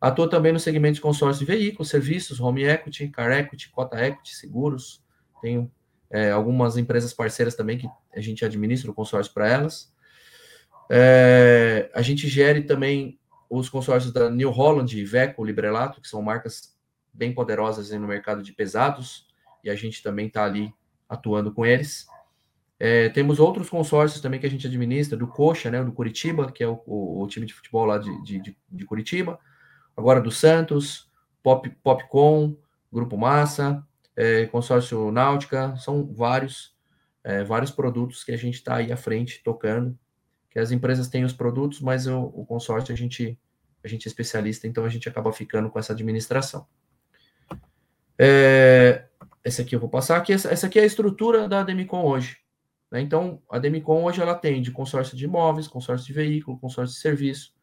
Atua 0.02 0.30
também 0.30 0.52
no 0.52 0.60
segmento 0.60 0.96
de 0.96 1.02
consórcio 1.02 1.46
de 1.46 1.52
veículos, 1.52 1.90
serviços, 1.90 2.40
home 2.40 2.64
equity, 2.64 3.08
car 3.10 3.32
equity, 3.32 3.70
cota 3.70 4.04
equity, 4.06 4.36
seguros. 4.36 5.04
Tenho 5.42 5.72
é, 6.10 6.32
algumas 6.32 6.78
empresas 6.78 7.14
parceiras 7.14 7.56
também 7.56 7.78
que 7.78 7.88
a 8.14 8.22
gente 8.22 8.46
administra 8.46 8.90
o 8.90 8.94
consórcio 8.94 9.34
para 9.34 9.48
elas. 9.48 9.94
É, 10.90 11.90
a 11.94 12.02
gente 12.02 12.28
gere 12.28 12.62
também 12.62 13.20
os 13.50 13.70
consórcios 13.70 14.14
da 14.14 14.30
New 14.30 14.52
Holland, 14.52 15.00
Iveco, 15.00 15.44
Librelato, 15.44 16.02
que 16.02 16.08
são 16.08 16.22
marcas 16.22 16.76
bem 17.14 17.34
poderosas 17.34 17.90
no 17.92 18.08
mercado 18.08 18.44
de 18.44 18.54
pesados, 18.54 19.28
e 19.64 19.70
a 19.70 19.76
gente 19.76 20.04
também 20.04 20.28
está 20.28 20.44
ali 20.44 20.74
atuando 21.08 21.52
com 21.52 21.66
eles. 21.66 22.08
É, 22.78 23.10
temos 23.10 23.40
outros 23.40 23.70
consórcios 23.70 24.22
também 24.22 24.40
que 24.40 24.46
a 24.46 24.50
gente 24.50 24.68
administra, 24.68 25.18
do 25.18 25.28
Coxa, 25.28 25.72
né, 25.72 25.82
do 25.84 25.94
Curitiba, 25.94 26.52
que 26.52 26.64
é 26.64 26.68
o, 26.68 26.82
o, 26.86 27.24
o 27.24 27.28
time 27.28 27.46
de 27.46 27.54
futebol 27.54 27.86
lá 27.86 27.98
de, 27.98 28.22
de, 28.24 28.58
de, 28.70 28.86
Curitiba, 28.86 29.40
agora 29.96 30.20
do 30.20 30.30
Santos, 30.30 31.10
Pop, 31.42 31.70
Popcom, 31.82 32.58
Grupo 32.92 33.18
Massa, 33.18 33.82
é, 34.16 34.46
Consórcio 34.46 35.12
Náutica, 35.12 35.76
são 35.78 36.06
vários, 36.14 36.76
é, 37.24 37.44
vários 37.44 37.72
produtos 37.72 38.24
que 38.24 38.32
a 38.32 38.38
gente 38.38 38.56
está 38.56 38.78
aí 38.78 38.92
à 38.92 38.98
frente 38.98 39.42
tocando, 39.44 39.98
que 40.50 40.60
as 40.60 40.72
empresas 40.72 41.08
têm 41.08 41.26
os 41.26 41.34
produtos, 41.34 41.82
mas 41.82 42.08
o, 42.08 42.22
o 42.34 42.46
consórcio 42.46 42.94
a 42.94 42.98
gente, 42.98 43.38
a 43.84 43.88
gente 43.88 44.08
é 44.08 44.10
especialista, 44.10 44.68
então 44.68 44.86
a 44.86 44.90
gente 44.90 45.10
acaba 45.10 45.32
ficando 45.34 45.70
com 45.70 45.78
essa 45.78 45.94
administração. 45.94 46.66
É, 48.18 49.06
esse 49.44 49.62
aqui 49.62 49.76
eu 49.76 49.80
vou 49.80 49.90
passar 49.90 50.18
aqui, 50.18 50.32
essa, 50.32 50.50
essa 50.50 50.68
aqui 50.68 50.80
é 50.80 50.84
a 50.84 50.86
estrutura 50.86 51.48
da 51.50 51.62
Demicon 51.64 52.04
hoje. 52.04 52.38
Né? 52.90 53.02
Então, 53.02 53.42
a 53.52 53.60
Demicon 53.60 54.04
hoje 54.04 54.22
ela 54.22 54.36
tem 54.36 54.62
de 54.62 54.72
consórcio 54.72 55.18
de 55.18 55.26
imóveis, 55.26 55.68
consórcio 55.68 56.08
de 56.08 56.14
veículo, 56.14 56.58
consórcio 56.58 56.96
de 56.96 57.02
serviço. 57.02 57.54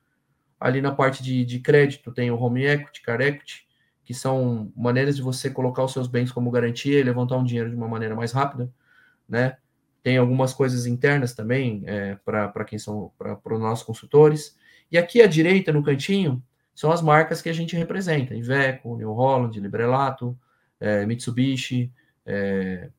Ali 0.60 0.80
na 0.80 0.92
parte 0.92 1.22
de, 1.22 1.44
de 1.44 1.58
crédito 1.58 2.12
tem 2.12 2.30
o 2.30 2.38
home 2.38 2.64
equity, 2.64 3.02
car 3.02 3.20
equity, 3.20 3.66
que 4.04 4.12
são 4.14 4.72
maneiras 4.76 5.16
de 5.16 5.22
você 5.22 5.50
colocar 5.50 5.84
os 5.84 5.92
seus 5.92 6.08
bens 6.08 6.32
como 6.32 6.50
garantia 6.50 6.98
e 6.98 7.02
levantar 7.02 7.36
um 7.36 7.44
dinheiro 7.44 7.70
de 7.70 7.76
uma 7.76 7.88
maneira 7.88 8.14
mais 8.14 8.32
rápida, 8.32 8.70
né? 9.28 9.56
Tem 10.02 10.16
algumas 10.16 10.52
coisas 10.52 10.86
internas 10.86 11.32
também 11.32 11.82
é, 11.86 12.16
para 12.24 12.64
quem 12.64 12.78
são 12.78 13.12
para 13.16 13.54
os 13.54 13.60
nossos 13.60 13.84
consultores. 13.84 14.56
E 14.90 14.98
aqui 14.98 15.22
à 15.22 15.26
direita, 15.28 15.72
no 15.72 15.82
cantinho, 15.82 16.42
são 16.74 16.90
as 16.90 17.00
marcas 17.00 17.40
que 17.40 17.48
a 17.48 17.52
gente 17.52 17.76
representa: 17.76 18.34
Iveco, 18.34 18.96
New 18.96 19.12
Holland, 19.12 19.60
Librelato, 19.60 20.36
é, 20.80 21.06
Mitsubishi, 21.06 21.92
é, 22.26 22.90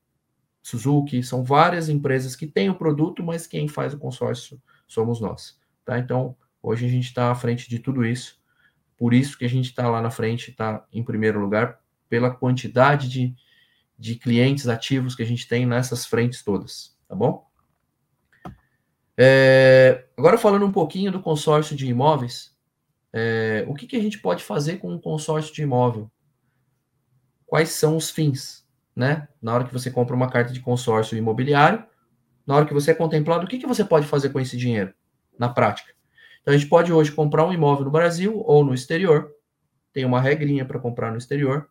Suzuki, 0.61 1.21
são 1.21 1.43
várias 1.43 1.89
empresas 1.89 2.35
que 2.35 2.47
têm 2.47 2.69
o 2.69 2.75
produto, 2.75 3.21
mas 3.21 3.45
quem 3.45 3.67
faz 3.67 3.93
o 3.93 3.97
consórcio 3.97 4.61
somos 4.87 5.19
nós. 5.19 5.59
Tá? 5.83 5.99
Então, 5.99 6.37
hoje 6.61 6.85
a 6.85 6.89
gente 6.89 7.07
está 7.07 7.29
à 7.29 7.35
frente 7.35 7.69
de 7.69 7.79
tudo 7.79 8.05
isso, 8.05 8.39
por 9.03 9.13
isso 9.13 9.37
que 9.37 9.43
a 9.43 9.49
gente 9.49 9.65
está 9.65 9.89
lá 9.89 10.01
na 10.01 10.09
frente, 10.09 10.51
está 10.51 10.85
em 10.93 11.03
primeiro 11.03 11.37
lugar, 11.37 11.77
pela 12.07 12.31
quantidade 12.31 13.09
de, 13.09 13.35
de 13.99 14.15
clientes 14.15 14.69
ativos 14.69 15.13
que 15.13 15.21
a 15.21 15.25
gente 15.25 15.45
tem 15.45 15.65
nessas 15.65 16.05
frentes 16.05 16.41
todas, 16.41 16.95
tá 17.05 17.13
bom? 17.13 17.45
É, 19.17 20.05
agora 20.15 20.37
falando 20.37 20.65
um 20.65 20.71
pouquinho 20.71 21.11
do 21.11 21.21
consórcio 21.21 21.75
de 21.75 21.85
imóveis, 21.85 22.55
é, 23.11 23.65
o 23.67 23.73
que, 23.73 23.87
que 23.87 23.97
a 23.97 24.01
gente 24.01 24.19
pode 24.19 24.41
fazer 24.41 24.77
com 24.77 24.89
um 24.89 24.97
consórcio 24.97 25.53
de 25.53 25.63
imóvel? 25.63 26.09
Quais 27.45 27.71
são 27.71 27.97
os 27.97 28.09
fins? 28.09 28.63
né? 28.95 29.27
Na 29.41 29.53
hora 29.53 29.65
que 29.65 29.73
você 29.73 29.89
compra 29.89 30.15
uma 30.15 30.29
carta 30.29 30.53
de 30.53 30.59
consórcio 30.59 31.17
imobiliário, 31.17 31.83
na 32.45 32.55
hora 32.55 32.65
que 32.65 32.73
você 32.73 32.91
é 32.91 32.95
contemplado, 32.95 33.45
o 33.45 33.49
que, 33.49 33.57
que 33.57 33.67
você 33.67 33.83
pode 33.83 34.05
fazer 34.05 34.29
com 34.29 34.39
esse 34.39 34.55
dinheiro 34.55 34.93
na 35.37 35.49
prática? 35.49 35.93
Então, 36.43 36.53
a 36.53 36.57
gente 36.57 36.69
pode 36.69 36.93
hoje 36.93 37.11
comprar 37.11 37.47
um 37.47 37.51
imóvel 37.51 37.85
no 37.85 37.91
Brasil 37.91 38.37
ou 38.45 38.63
no 38.63 38.75
exterior, 38.75 39.31
tem 39.91 40.05
uma 40.05 40.21
regrinha 40.21 40.63
para 40.65 40.79
comprar 40.79 41.09
no 41.09 41.17
exterior. 41.17 41.67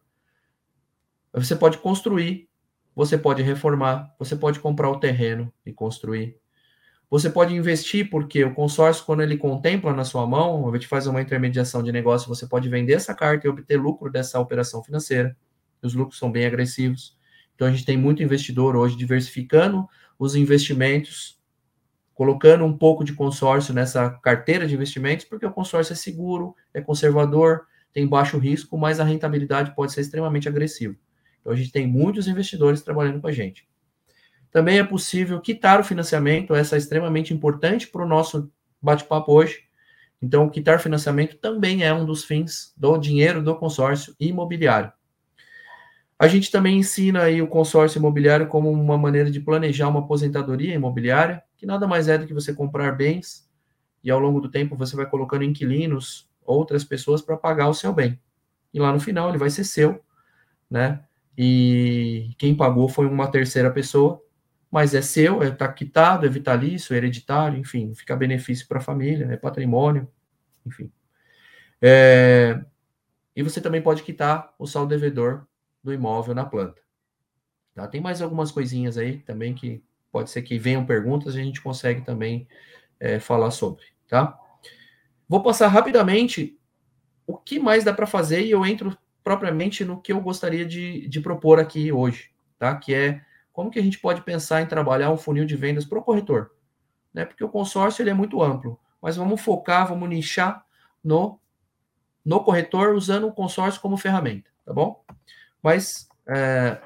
Você 1.33 1.55
pode 1.55 1.79
construir, 1.79 2.49
você 2.95 3.17
pode 3.17 3.43
reformar, 3.43 4.13
você 4.19 4.35
pode 4.35 4.59
comprar 4.59 4.91
o 4.91 4.99
terreno 4.99 5.53
e 5.65 5.73
construir. 5.73 6.37
Você 7.09 7.31
pode 7.31 7.55
investir, 7.55 8.11
porque 8.11 8.43
o 8.43 8.55
consórcio, 8.55 9.05
quando 9.05 9.23
ele 9.23 9.37
contempla 9.37 9.93
na 9.93 10.05
sua 10.05 10.27
mão, 10.27 10.69
a 10.69 10.73
gente 10.73 10.89
faz 10.89 11.07
uma 11.07 11.21
intermediação 11.21 11.83
de 11.83 11.93
negócio, 11.93 12.29
você 12.29 12.47
pode 12.47 12.69
vender 12.69 12.95
essa 12.95 13.15
carta 13.15 13.47
e 13.47 13.51
obter 13.51 13.77
lucro 13.77 14.11
dessa 14.11 14.41
operação 14.41 14.83
financeira 14.83 15.37
os 15.83 15.95
lucros 15.95 16.19
são 16.19 16.31
bem 16.31 16.47
agressivos. 16.47 17.17
Então 17.55 17.67
a 17.67 17.71
gente 17.71 17.85
tem 17.85 17.97
muito 17.97 18.23
investidor 18.23 18.77
hoje 18.77 18.97
diversificando 18.97 19.87
os 20.19 20.35
investimentos, 20.35 21.41
colocando 22.15 22.65
um 22.65 22.77
pouco 22.77 23.05
de 23.05 23.15
consórcio 23.15 23.73
nessa 23.75 24.11
carteira 24.23 24.67
de 24.67 24.75
investimentos, 24.75 25.25
porque 25.25 25.47
o 25.47 25.53
consórcio 25.53 25.93
é 25.93 25.97
seguro, 25.97 26.55
é 26.73 26.81
conservador, 26.81 27.67
tem 27.93 28.07
baixo 28.07 28.39
risco, 28.39 28.77
mas 28.79 29.01
a 29.01 29.05
rentabilidade 29.05 29.75
pode 29.75 29.93
ser 29.93 30.01
extremamente 30.01 30.49
agressiva. 30.49 30.95
Então 31.41 31.53
a 31.53 31.57
gente 31.57 31.73
tem 31.73 31.87
muitos 31.87 32.29
investidores 32.29 32.83
trabalhando 32.83 33.21
com 33.21 33.27
a 33.27 33.33
gente. 33.33 33.69
Também 34.51 34.79
é 34.79 34.85
possível 34.85 35.41
quitar 35.41 35.81
o 35.81 35.85
financiamento, 35.85 36.55
essa 36.55 36.77
é 36.77 36.79
extremamente 36.79 37.33
importante 37.33 37.89
para 37.89 38.05
o 38.05 38.09
nosso 38.09 38.53
bate-papo 38.81 39.33
hoje. 39.33 39.65
Então, 40.21 40.49
quitar 40.49 40.79
financiamento 40.79 41.37
também 41.39 41.83
é 41.83 41.93
um 41.93 42.05
dos 42.05 42.25
fins 42.25 42.73
do 42.77 42.97
dinheiro 42.97 43.43
do 43.43 43.57
consórcio 43.57 44.15
imobiliário. 44.21 44.93
A 46.17 46.29
gente 46.29 46.53
também 46.53 46.79
ensina 46.79 47.23
aí 47.23 47.43
o 47.43 47.49
consórcio 47.49 47.99
imobiliário 47.99 48.47
como 48.47 48.71
uma 48.71 48.97
maneira 48.97 49.29
de 49.29 49.41
planejar 49.41 49.89
uma 49.89 49.99
aposentadoria 50.01 50.75
imobiliária, 50.75 51.43
que 51.63 51.67
nada 51.67 51.87
mais 51.87 52.09
é 52.09 52.19
do 52.19 52.27
que 52.27 52.35
você 52.35 52.53
comprar 52.53 52.91
bens 52.91 53.49
e 54.03 54.11
ao 54.11 54.19
longo 54.19 54.41
do 54.41 54.51
tempo 54.51 54.75
você 54.75 54.97
vai 54.97 55.07
colocando 55.07 55.45
inquilinos, 55.45 56.29
outras 56.45 56.83
pessoas 56.83 57.23
para 57.23 57.37
pagar 57.37 57.69
o 57.69 57.73
seu 57.73 57.93
bem. 57.93 58.21
E 58.75 58.81
lá 58.81 58.93
no 58.93 58.99
final 58.99 59.29
ele 59.29 59.39
vai 59.39 59.49
ser 59.49 59.63
seu, 59.63 60.05
né? 60.69 61.05
E 61.39 62.35
quem 62.37 62.53
pagou 62.53 62.89
foi 62.89 63.07
uma 63.07 63.31
terceira 63.31 63.71
pessoa, 63.71 64.21
mas 64.73 64.93
é 64.93 65.01
seu, 65.01 65.41
é 65.41 65.53
tá 65.53 65.73
quitado, 65.73 66.27
é 66.27 66.29
vitalício, 66.29 66.95
é 66.95 66.97
hereditário, 66.97 67.57
enfim, 67.57 67.95
fica 67.95 68.17
benefício 68.17 68.67
para 68.67 68.79
a 68.79 68.83
família, 68.83 69.27
é 69.27 69.37
patrimônio, 69.37 70.09
enfim. 70.67 70.91
É... 71.81 72.61
E 73.37 73.43
você 73.45 73.61
também 73.61 73.81
pode 73.81 74.03
quitar 74.03 74.53
o 74.59 74.67
saldo 74.67 74.89
devedor 74.89 75.47
do 75.81 75.93
imóvel 75.93 76.35
na 76.35 76.45
planta. 76.45 76.83
Tá? 77.73 77.87
Tem 77.87 78.01
mais 78.01 78.21
algumas 78.21 78.51
coisinhas 78.51 78.99
aí 78.99 79.19
também 79.19 79.55
que 79.55 79.81
pode 80.13 80.31
ser 80.31 80.43
que 80.43 80.59
venham 80.59 80.85
perguntas 80.85 81.35
e 81.35 81.41
a 81.41 81.43
gente 81.43 81.63
consegue 81.63 82.03
também 82.03 82.47
é, 83.01 83.19
falar 83.19 83.51
sobre, 83.51 83.83
tá? 84.07 84.39
Vou 85.27 85.43
passar 85.43 85.69
rapidamente 85.69 86.59
o 87.27 87.37
que 87.37 87.59
mais 87.59 87.83
dá 87.83 87.93
para 87.93 88.07
fazer 88.07 88.45
e 88.45 88.51
eu 88.51 88.65
entro 88.67 88.97
propriamente 89.25 89.85
no 89.85 90.01
que 90.01 90.13
eu 90.13 90.21
gostaria 90.21 90.67
de, 90.67 91.09
de 91.09 91.21
propor 91.21 91.59
aqui 91.59 91.91
hoje, 91.91 92.31
tá? 92.59 92.77
Que 92.77 92.95
é 92.95 93.23
como 93.53 93.71
que 93.71 93.79
a 93.79 93.83
gente 93.83 93.99
pode 93.99 94.23
pensar 94.23 94.61
em 94.61 94.67
trabalhar 94.67 95.11
um 95.11 95.17
funil 95.17 95.45
de 95.45 95.57
vendas 95.57 95.85
para 95.85 95.99
o 95.99 96.03
corretor. 96.03 96.53
né? 97.13 97.25
Porque 97.25 97.45
o 97.45 97.49
consórcio 97.49 98.03
ele 98.03 98.11
é 98.11 98.15
muito 98.15 98.43
amplo, 98.43 98.79
mas 99.01 99.17
vamos 99.17 99.41
focar, 99.41 99.89
vamos 99.89 100.09
nichar 100.09 100.65
no 101.03 101.39
no 102.25 102.45
corretor 102.45 102.95
usando 102.95 103.27
o 103.27 103.33
consórcio 103.33 103.81
como 103.81 103.97
ferramenta, 103.97 104.49
tá 104.65 104.73
bom? 104.73 105.05
Mas 105.61 106.09
é, 106.29 106.79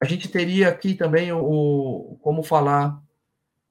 a 0.00 0.06
gente 0.06 0.28
teria 0.28 0.68
aqui 0.68 0.94
também 0.94 1.30
o, 1.30 2.18
como 2.22 2.42
falar 2.42 3.00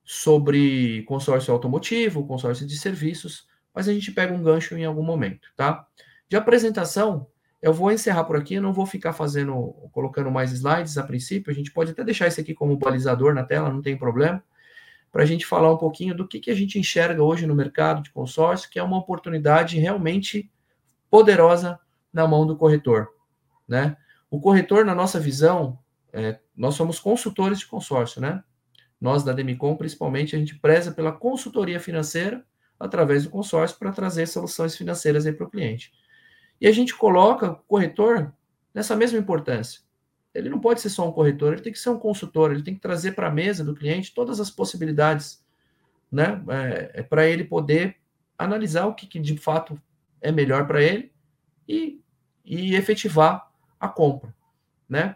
sobre 0.03 1.03
consórcio 1.03 1.53
automotivo, 1.53 2.25
consórcio 2.25 2.67
de 2.67 2.77
serviços, 2.77 3.47
mas 3.73 3.87
a 3.87 3.93
gente 3.93 4.11
pega 4.11 4.33
um 4.33 4.41
gancho 4.41 4.77
em 4.77 4.85
algum 4.85 5.03
momento, 5.03 5.49
tá? 5.55 5.87
De 6.27 6.35
apresentação, 6.35 7.27
eu 7.61 7.73
vou 7.73 7.91
encerrar 7.91 8.23
por 8.23 8.35
aqui, 8.35 8.59
não 8.59 8.71
vou 8.71 8.85
ficar 8.85 9.13
fazendo, 9.13 9.71
colocando 9.91 10.29
mais 10.29 10.51
slides 10.51 10.97
a 10.97 11.03
princípio, 11.03 11.51
a 11.51 11.55
gente 11.55 11.71
pode 11.71 11.91
até 11.91 12.03
deixar 12.03 12.27
esse 12.27 12.39
aqui 12.39 12.53
como 12.53 12.77
balizador 12.77 13.33
na 13.33 13.43
tela, 13.43 13.71
não 13.71 13.81
tem 13.81 13.97
problema, 13.97 14.43
para 15.11 15.23
a 15.23 15.25
gente 15.25 15.45
falar 15.45 15.73
um 15.73 15.77
pouquinho 15.77 16.15
do 16.15 16.27
que, 16.27 16.39
que 16.39 16.51
a 16.51 16.55
gente 16.55 16.77
enxerga 16.77 17.23
hoje 17.23 17.47
no 17.47 17.55
mercado 17.55 18.03
de 18.03 18.11
consórcio, 18.11 18.69
que 18.69 18.77
é 18.77 18.83
uma 18.83 18.97
oportunidade 18.97 19.79
realmente 19.79 20.49
poderosa 21.09 21.79
na 22.13 22.27
mão 22.27 22.45
do 22.45 22.55
corretor, 22.55 23.09
né? 23.67 23.97
O 24.29 24.39
corretor, 24.39 24.85
na 24.85 24.93
nossa 24.93 25.19
visão, 25.19 25.79
é, 26.13 26.39
nós 26.55 26.75
somos 26.75 26.99
consultores 26.99 27.59
de 27.59 27.67
consórcio, 27.67 28.21
né? 28.21 28.43
Nós 28.99 29.23
da 29.23 29.31
Demicon, 29.31 29.75
principalmente, 29.75 30.35
a 30.35 30.39
gente 30.39 30.59
preza 30.59 30.91
pela 30.91 31.11
consultoria 31.11 31.79
financeira 31.79 32.45
através 32.79 33.23
do 33.23 33.29
consórcio 33.29 33.77
para 33.77 33.91
trazer 33.91 34.27
soluções 34.27 34.75
financeiras 34.75 35.23
para 35.31 35.45
o 35.45 35.49
cliente. 35.49 35.91
E 36.59 36.67
a 36.67 36.71
gente 36.71 36.95
coloca 36.95 37.51
o 37.51 37.55
corretor 37.55 38.33
nessa 38.73 38.95
mesma 38.95 39.17
importância. 39.17 39.81
Ele 40.33 40.49
não 40.49 40.59
pode 40.59 40.81
ser 40.81 40.89
só 40.89 41.07
um 41.07 41.11
corretor, 41.11 41.53
ele 41.53 41.61
tem 41.61 41.73
que 41.73 41.79
ser 41.79 41.89
um 41.89 41.97
consultor, 41.97 42.51
ele 42.51 42.63
tem 42.63 42.75
que 42.75 42.81
trazer 42.81 43.13
para 43.13 43.27
a 43.27 43.31
mesa 43.31 43.63
do 43.63 43.73
cliente 43.73 44.13
todas 44.13 44.39
as 44.39 44.49
possibilidades, 44.49 45.43
né? 46.11 46.41
É, 46.49 46.99
é 46.99 47.03
para 47.03 47.27
ele 47.27 47.43
poder 47.43 47.97
analisar 48.37 48.85
o 48.85 48.93
que, 48.93 49.07
que 49.07 49.19
de 49.19 49.37
fato 49.37 49.79
é 50.21 50.31
melhor 50.31 50.67
para 50.67 50.81
ele 50.81 51.11
e, 51.67 52.01
e 52.45 52.75
efetivar 52.75 53.51
a 53.79 53.87
compra, 53.87 54.33
né? 54.87 55.15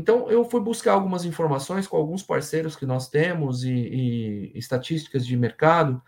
Então, 0.00 0.30
eu 0.30 0.48
fui 0.48 0.62
buscar 0.62 0.94
algumas 0.94 1.26
informações 1.26 1.86
com 1.86 1.94
alguns 1.94 2.22
parceiros 2.22 2.74
que 2.74 2.86
nós 2.86 3.10
temos 3.10 3.64
e, 3.64 3.70
e 3.70 4.52
estatísticas 4.58 5.26
de 5.26 5.36
mercado, 5.36 6.02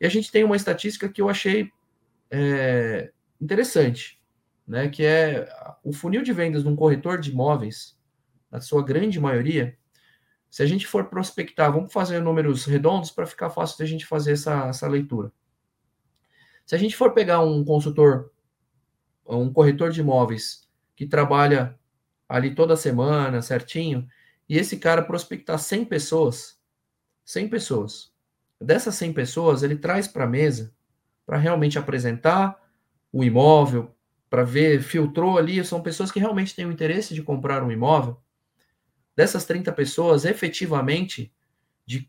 e 0.00 0.04
a 0.04 0.08
gente 0.08 0.32
tem 0.32 0.42
uma 0.42 0.56
estatística 0.56 1.08
que 1.08 1.22
eu 1.22 1.28
achei 1.28 1.70
é, 2.28 3.12
interessante, 3.40 4.20
né? 4.66 4.88
Que 4.88 5.04
é 5.04 5.48
o 5.84 5.92
funil 5.92 6.22
de 6.22 6.32
vendas 6.32 6.64
de 6.64 6.68
um 6.68 6.74
corretor 6.74 7.20
de 7.20 7.30
imóveis, 7.30 7.96
na 8.50 8.60
sua 8.60 8.82
grande 8.82 9.20
maioria. 9.20 9.78
Se 10.50 10.64
a 10.64 10.66
gente 10.66 10.84
for 10.84 11.04
prospectar, 11.04 11.72
vamos 11.72 11.92
fazer 11.92 12.18
números 12.18 12.64
redondos 12.64 13.12
para 13.12 13.26
ficar 13.26 13.48
fácil 13.48 13.76
de 13.76 13.84
a 13.84 13.86
gente 13.86 14.04
fazer 14.04 14.32
essa, 14.32 14.66
essa 14.66 14.88
leitura. 14.88 15.30
Se 16.64 16.74
a 16.74 16.78
gente 16.78 16.96
for 16.96 17.12
pegar 17.12 17.38
um 17.42 17.64
consultor, 17.64 18.32
um 19.24 19.52
corretor 19.52 19.92
de 19.92 20.00
imóveis 20.00 20.68
que 20.96 21.06
trabalha 21.06 21.78
ali 22.28 22.54
toda 22.54 22.76
semana, 22.76 23.42
certinho, 23.42 24.06
e 24.48 24.56
esse 24.56 24.76
cara 24.78 25.02
prospectar 25.02 25.58
100 25.58 25.84
pessoas, 25.84 26.58
100 27.24 27.48
pessoas. 27.48 28.12
Dessas 28.60 28.94
100 28.94 29.12
pessoas, 29.12 29.62
ele 29.62 29.76
traz 29.76 30.08
para 30.08 30.24
a 30.24 30.28
mesa 30.28 30.74
para 31.24 31.36
realmente 31.36 31.78
apresentar 31.78 32.56
o 33.12 33.24
imóvel, 33.24 33.94
para 34.30 34.44
ver, 34.44 34.82
filtrou 34.82 35.38
ali, 35.38 35.64
são 35.64 35.82
pessoas 35.82 36.10
que 36.10 36.20
realmente 36.20 36.54
têm 36.54 36.66
o 36.66 36.72
interesse 36.72 37.14
de 37.14 37.22
comprar 37.22 37.62
um 37.62 37.70
imóvel. 37.70 38.20
Dessas 39.14 39.44
30 39.44 39.72
pessoas, 39.72 40.24
efetivamente, 40.24 41.32
de 41.84 42.08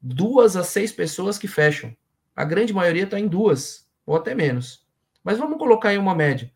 duas 0.00 0.56
a 0.56 0.62
seis 0.62 0.92
pessoas 0.92 1.38
que 1.38 1.48
fecham. 1.48 1.96
A 2.34 2.44
grande 2.44 2.72
maioria 2.72 3.04
está 3.04 3.18
em 3.18 3.26
duas, 3.26 3.88
ou 4.06 4.14
até 4.14 4.34
menos. 4.34 4.86
Mas 5.24 5.38
vamos 5.38 5.58
colocar 5.58 5.92
em 5.92 5.98
uma 5.98 6.14
média. 6.14 6.52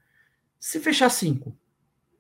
Se 0.59 0.79
fechar 0.79 1.11
cinco, 1.11 1.57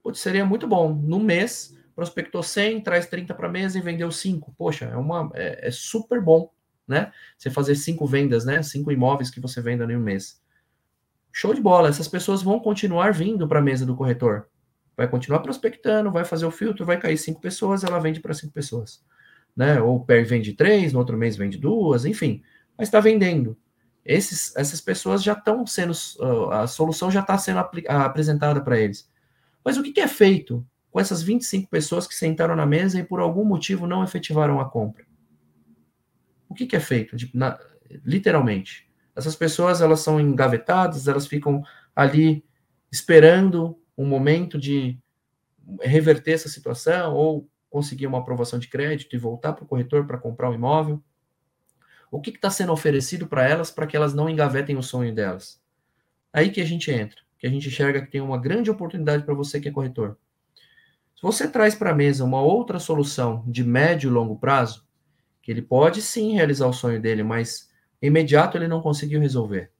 putz, 0.02 0.20
seria 0.20 0.44
muito 0.44 0.66
bom. 0.66 0.92
No 0.94 1.20
mês, 1.20 1.76
prospectou 1.94 2.42
100, 2.42 2.80
traz 2.82 3.06
30 3.06 3.34
para 3.34 3.48
mesa 3.48 3.78
e 3.78 3.80
vendeu 3.80 4.10
5. 4.10 4.54
Poxa, 4.56 4.86
é, 4.86 4.96
uma, 4.96 5.30
é, 5.34 5.68
é, 5.68 5.70
super 5.70 6.20
bom, 6.20 6.50
né? 6.86 7.12
Você 7.36 7.50
fazer 7.50 7.74
cinco 7.74 8.06
vendas, 8.06 8.44
né? 8.44 8.62
Cinco 8.62 8.90
imóveis 8.90 9.30
que 9.30 9.40
você 9.40 9.60
venda 9.60 9.84
em 9.84 9.96
um 9.96 10.00
mês. 10.00 10.40
Show 11.30 11.54
de 11.54 11.60
bola. 11.60 11.88
Essas 11.88 12.08
pessoas 12.08 12.42
vão 12.42 12.60
continuar 12.60 13.12
vindo 13.12 13.46
para 13.46 13.58
a 13.58 13.62
mesa 13.62 13.86
do 13.86 13.96
corretor. 13.96 14.48
Vai 14.96 15.08
continuar 15.08 15.40
prospectando, 15.40 16.10
vai 16.10 16.24
fazer 16.24 16.44
o 16.44 16.50
filtro, 16.50 16.84
vai 16.84 16.98
cair 16.98 17.16
cinco 17.16 17.40
pessoas, 17.40 17.82
ela 17.82 17.98
vende 17.98 18.20
para 18.20 18.34
cinco 18.34 18.52
pessoas. 18.52 19.02
Né? 19.56 19.80
Ou 19.80 20.04
vende 20.26 20.52
três, 20.52 20.92
no 20.92 20.98
outro 20.98 21.16
mês 21.16 21.36
vende 21.36 21.58
duas, 21.58 22.04
enfim 22.04 22.42
mas 22.76 22.88
está 22.88 23.00
vendendo. 23.00 23.56
Esses, 24.04 24.54
essas 24.56 24.80
pessoas 24.80 25.22
já 25.22 25.32
estão 25.32 25.64
sendo, 25.66 25.92
a 26.50 26.66
solução 26.66 27.10
já 27.10 27.20
está 27.20 27.38
sendo 27.38 27.60
apresentada 27.88 28.60
para 28.60 28.78
eles. 28.78 29.08
Mas 29.64 29.76
o 29.76 29.82
que, 29.82 30.00
é 30.00 30.08
feito 30.08 30.66
com 30.90 31.00
essas 31.00 31.22
25 31.22 31.68
pessoas 31.68 32.06
que 32.06 32.14
sentaram 32.14 32.56
na 32.56 32.66
mesa 32.66 32.98
e 32.98 33.04
por 33.04 33.20
algum 33.20 33.44
motivo 33.44 33.86
não 33.86 34.02
efetivaram 34.04 34.60
a 34.60 34.68
compra? 34.68 35.04
O 36.48 36.54
que, 36.54 36.76
é 36.76 36.80
feito? 36.80 37.16
Na, 37.32 37.58
literalmente. 38.04 38.90
Essas 39.14 39.36
pessoas 39.36 39.80
elas 39.80 40.00
são 40.00 40.20
engavetadas, 40.20 41.08
elas 41.08 41.26
ficam 41.26 41.62
ali 41.94 42.44
esperando 42.90 43.78
um 43.96 44.06
momento 44.06 44.58
de 44.58 44.98
reverter 45.80 46.32
essa 46.32 46.48
situação 46.48 47.14
ou 47.14 47.48
conseguir 47.70 48.06
uma 48.06 48.18
aprovação 48.18 48.58
de 48.58 48.68
crédito 48.68 49.16
e 49.16 49.18
voltar 49.18 49.54
para 49.54 49.64
o 49.64 49.66
corretor 49.66 50.06
para 50.06 50.18
comprar 50.18 50.50
um 50.50 50.54
imóvel. 50.54 51.02
O 52.10 52.20
que 52.20 52.30
está 52.30 52.50
sendo 52.50 52.72
oferecido 52.72 53.26
para 53.26 53.48
elas 53.48 53.70
para 53.70 53.86
que 53.86 53.96
elas 53.96 54.12
não 54.12 54.28
engavetem 54.28 54.76
o 54.76 54.82
sonho 54.82 55.14
delas? 55.14 55.60
Aí 56.32 56.50
que 56.50 56.60
a 56.60 56.66
gente 56.66 56.90
entra, 56.90 57.20
que 57.42 57.46
a 57.48 57.50
gente 57.50 57.66
enxerga 57.66 58.00
que 58.00 58.08
tem 58.08 58.20
uma 58.20 58.38
grande 58.38 58.70
oportunidade 58.70 59.24
para 59.24 59.34
você 59.34 59.60
que 59.60 59.68
é 59.68 59.72
corretor. 59.72 60.16
Se 61.16 61.22
você 61.22 61.48
traz 61.48 61.74
para 61.74 61.90
a 61.90 61.94
mesa 61.94 62.24
uma 62.24 62.40
outra 62.40 62.78
solução 62.78 63.42
de 63.48 63.64
médio 63.64 64.08
e 64.08 64.12
longo 64.12 64.38
prazo, 64.38 64.86
que 65.42 65.50
ele 65.50 65.60
pode 65.60 66.00
sim 66.02 66.34
realizar 66.34 66.68
o 66.68 66.72
sonho 66.72 67.02
dele, 67.02 67.24
mas 67.24 67.68
imediato 68.00 68.56
ele 68.56 68.68
não 68.68 68.80
conseguiu 68.80 69.18
resolver, 69.18 69.72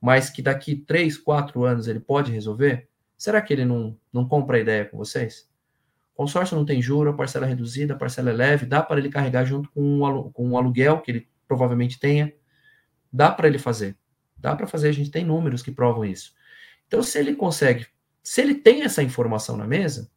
mas 0.00 0.30
que 0.30 0.40
daqui 0.40 0.76
três, 0.76 1.18
quatro 1.18 1.64
anos 1.64 1.88
ele 1.88 1.98
pode 1.98 2.30
resolver, 2.30 2.88
será 3.18 3.42
que 3.42 3.52
ele 3.52 3.64
não, 3.64 3.98
não 4.12 4.24
compra 4.24 4.56
a 4.56 4.60
ideia 4.60 4.84
com 4.84 4.96
vocês? 4.96 5.50
Consórcio 6.14 6.56
não 6.56 6.64
tem 6.64 6.80
juro, 6.80 7.10
a 7.10 7.14
parcela 7.14 7.46
é 7.46 7.48
reduzida, 7.48 7.94
a 7.94 7.98
parcela 7.98 8.30
é 8.30 8.32
leve, 8.32 8.64
dá 8.64 8.80
para 8.80 9.00
ele 9.00 9.08
carregar 9.08 9.44
junto 9.44 9.68
com 9.72 10.04
um, 10.04 10.30
com 10.30 10.50
um 10.50 10.56
aluguel 10.56 11.00
que 11.00 11.10
ele 11.10 11.28
provavelmente 11.48 11.98
tenha. 11.98 12.32
Dá 13.12 13.28
para 13.32 13.48
ele 13.48 13.58
fazer. 13.58 13.96
Dá 14.38 14.54
para 14.54 14.68
fazer, 14.68 14.88
a 14.88 14.92
gente 14.92 15.10
tem 15.10 15.24
números 15.24 15.64
que 15.64 15.72
provam 15.72 16.04
isso. 16.04 16.32
Então, 16.92 17.02
se 17.02 17.18
ele 17.18 17.34
consegue, 17.34 17.86
se 18.22 18.42
ele 18.42 18.54
tem 18.54 18.82
essa 18.82 19.02
informação 19.02 19.56
na 19.56 19.66
mesa, 19.66 20.10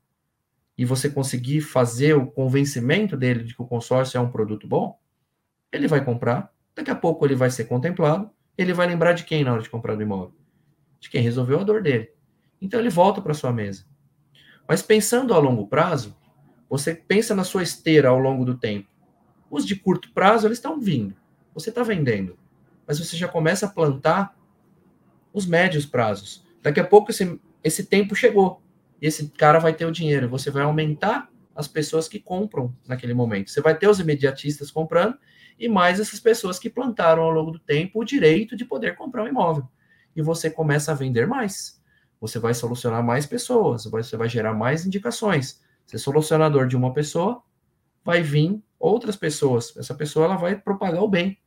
e 0.77 0.83
você 0.83 1.09
conseguir 1.09 1.61
fazer 1.61 2.17
o 2.17 2.27
convencimento 2.27 3.15
dele 3.15 3.45
de 3.45 3.55
que 3.55 3.61
o 3.61 3.65
consórcio 3.65 4.17
é 4.17 4.19
um 4.19 4.29
produto 4.29 4.67
bom, 4.67 4.99
ele 5.71 5.87
vai 5.87 6.03
comprar, 6.03 6.53
daqui 6.75 6.91
a 6.91 6.95
pouco 6.95 7.25
ele 7.25 7.33
vai 7.33 7.49
ser 7.49 7.63
contemplado, 7.63 8.29
ele 8.57 8.73
vai 8.73 8.87
lembrar 8.87 9.13
de 9.13 9.23
quem 9.23 9.41
na 9.41 9.53
hora 9.53 9.61
de 9.61 9.69
comprar 9.69 9.97
o 9.97 10.01
imóvel? 10.01 10.35
De 10.99 11.09
quem 11.09 11.21
resolveu 11.21 11.61
a 11.61 11.63
dor 11.63 11.81
dele. 11.81 12.11
Então 12.61 12.77
ele 12.77 12.89
volta 12.89 13.21
para 13.21 13.33
sua 13.33 13.53
mesa. 13.53 13.85
Mas 14.67 14.81
pensando 14.81 15.33
a 15.33 15.37
longo 15.37 15.67
prazo, 15.67 16.13
você 16.69 16.93
pensa 16.93 17.33
na 17.33 17.45
sua 17.45 17.63
esteira 17.63 18.09
ao 18.09 18.19
longo 18.19 18.43
do 18.43 18.57
tempo. 18.57 18.89
Os 19.49 19.65
de 19.65 19.77
curto 19.77 20.11
prazo, 20.11 20.45
eles 20.45 20.57
estão 20.57 20.77
vindo 20.77 21.15
você 21.53 21.69
está 21.69 21.83
vendendo, 21.83 22.37
mas 22.85 22.99
você 22.99 23.15
já 23.15 23.29
começa 23.29 23.65
a 23.65 23.69
plantar 23.69 24.37
os 25.31 25.45
médios 25.45 25.85
prazos. 25.85 26.44
Daqui 26.65 26.79
a 26.79 26.83
pouco 26.83 27.11
esse, 27.11 27.39
esse 27.63 27.85
tempo 27.85 28.15
chegou 28.15 28.59
e 28.99 29.05
esse 29.05 29.29
cara 29.29 29.59
vai 29.59 29.71
ter 29.71 29.85
o 29.85 29.91
dinheiro. 29.91 30.27
Você 30.29 30.49
vai 30.49 30.63
aumentar 30.63 31.29
as 31.55 31.67
pessoas 31.67 32.07
que 32.07 32.19
compram 32.19 32.75
naquele 32.87 33.13
momento. 33.13 33.51
Você 33.51 33.61
vai 33.61 33.77
ter 33.77 33.87
os 33.87 33.99
imediatistas 33.99 34.71
comprando 34.71 35.15
e 35.59 35.69
mais 35.69 35.99
essas 35.99 36.19
pessoas 36.19 36.57
que 36.57 36.67
plantaram 36.67 37.21
ao 37.21 37.29
longo 37.29 37.51
do 37.51 37.59
tempo 37.59 38.01
o 38.01 38.03
direito 38.03 38.55
de 38.55 38.65
poder 38.65 38.95
comprar 38.95 39.25
um 39.25 39.27
imóvel. 39.27 39.67
E 40.15 40.23
você 40.23 40.49
começa 40.49 40.91
a 40.91 40.95
vender 40.95 41.27
mais. 41.27 41.79
Você 42.19 42.39
vai 42.39 42.55
solucionar 42.55 43.03
mais 43.03 43.27
pessoas, 43.27 43.85
você 43.85 44.17
vai 44.17 44.27
gerar 44.27 44.55
mais 44.55 44.87
indicações. 44.87 45.61
Ser 45.85 45.99
solucionador 45.99 46.65
de 46.65 46.75
uma 46.75 46.91
pessoa, 46.91 47.43
vai 48.03 48.23
vir 48.23 48.59
outras 48.79 49.15
pessoas. 49.15 49.77
Essa 49.77 49.93
pessoa 49.93 50.25
ela 50.25 50.35
vai 50.35 50.55
propagar 50.55 51.03
o 51.03 51.07
bem 51.07 51.37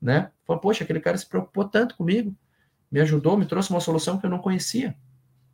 né? 0.00 0.30
Falou, 0.44 0.60
poxa, 0.60 0.84
aquele 0.84 1.00
cara 1.00 1.16
se 1.16 1.28
preocupou 1.28 1.64
tanto 1.68 1.96
comigo, 1.96 2.34
me 2.90 3.00
ajudou, 3.00 3.36
me 3.36 3.46
trouxe 3.46 3.70
uma 3.70 3.80
solução 3.80 4.18
que 4.18 4.26
eu 4.26 4.30
não 4.30 4.38
conhecia, 4.38 4.96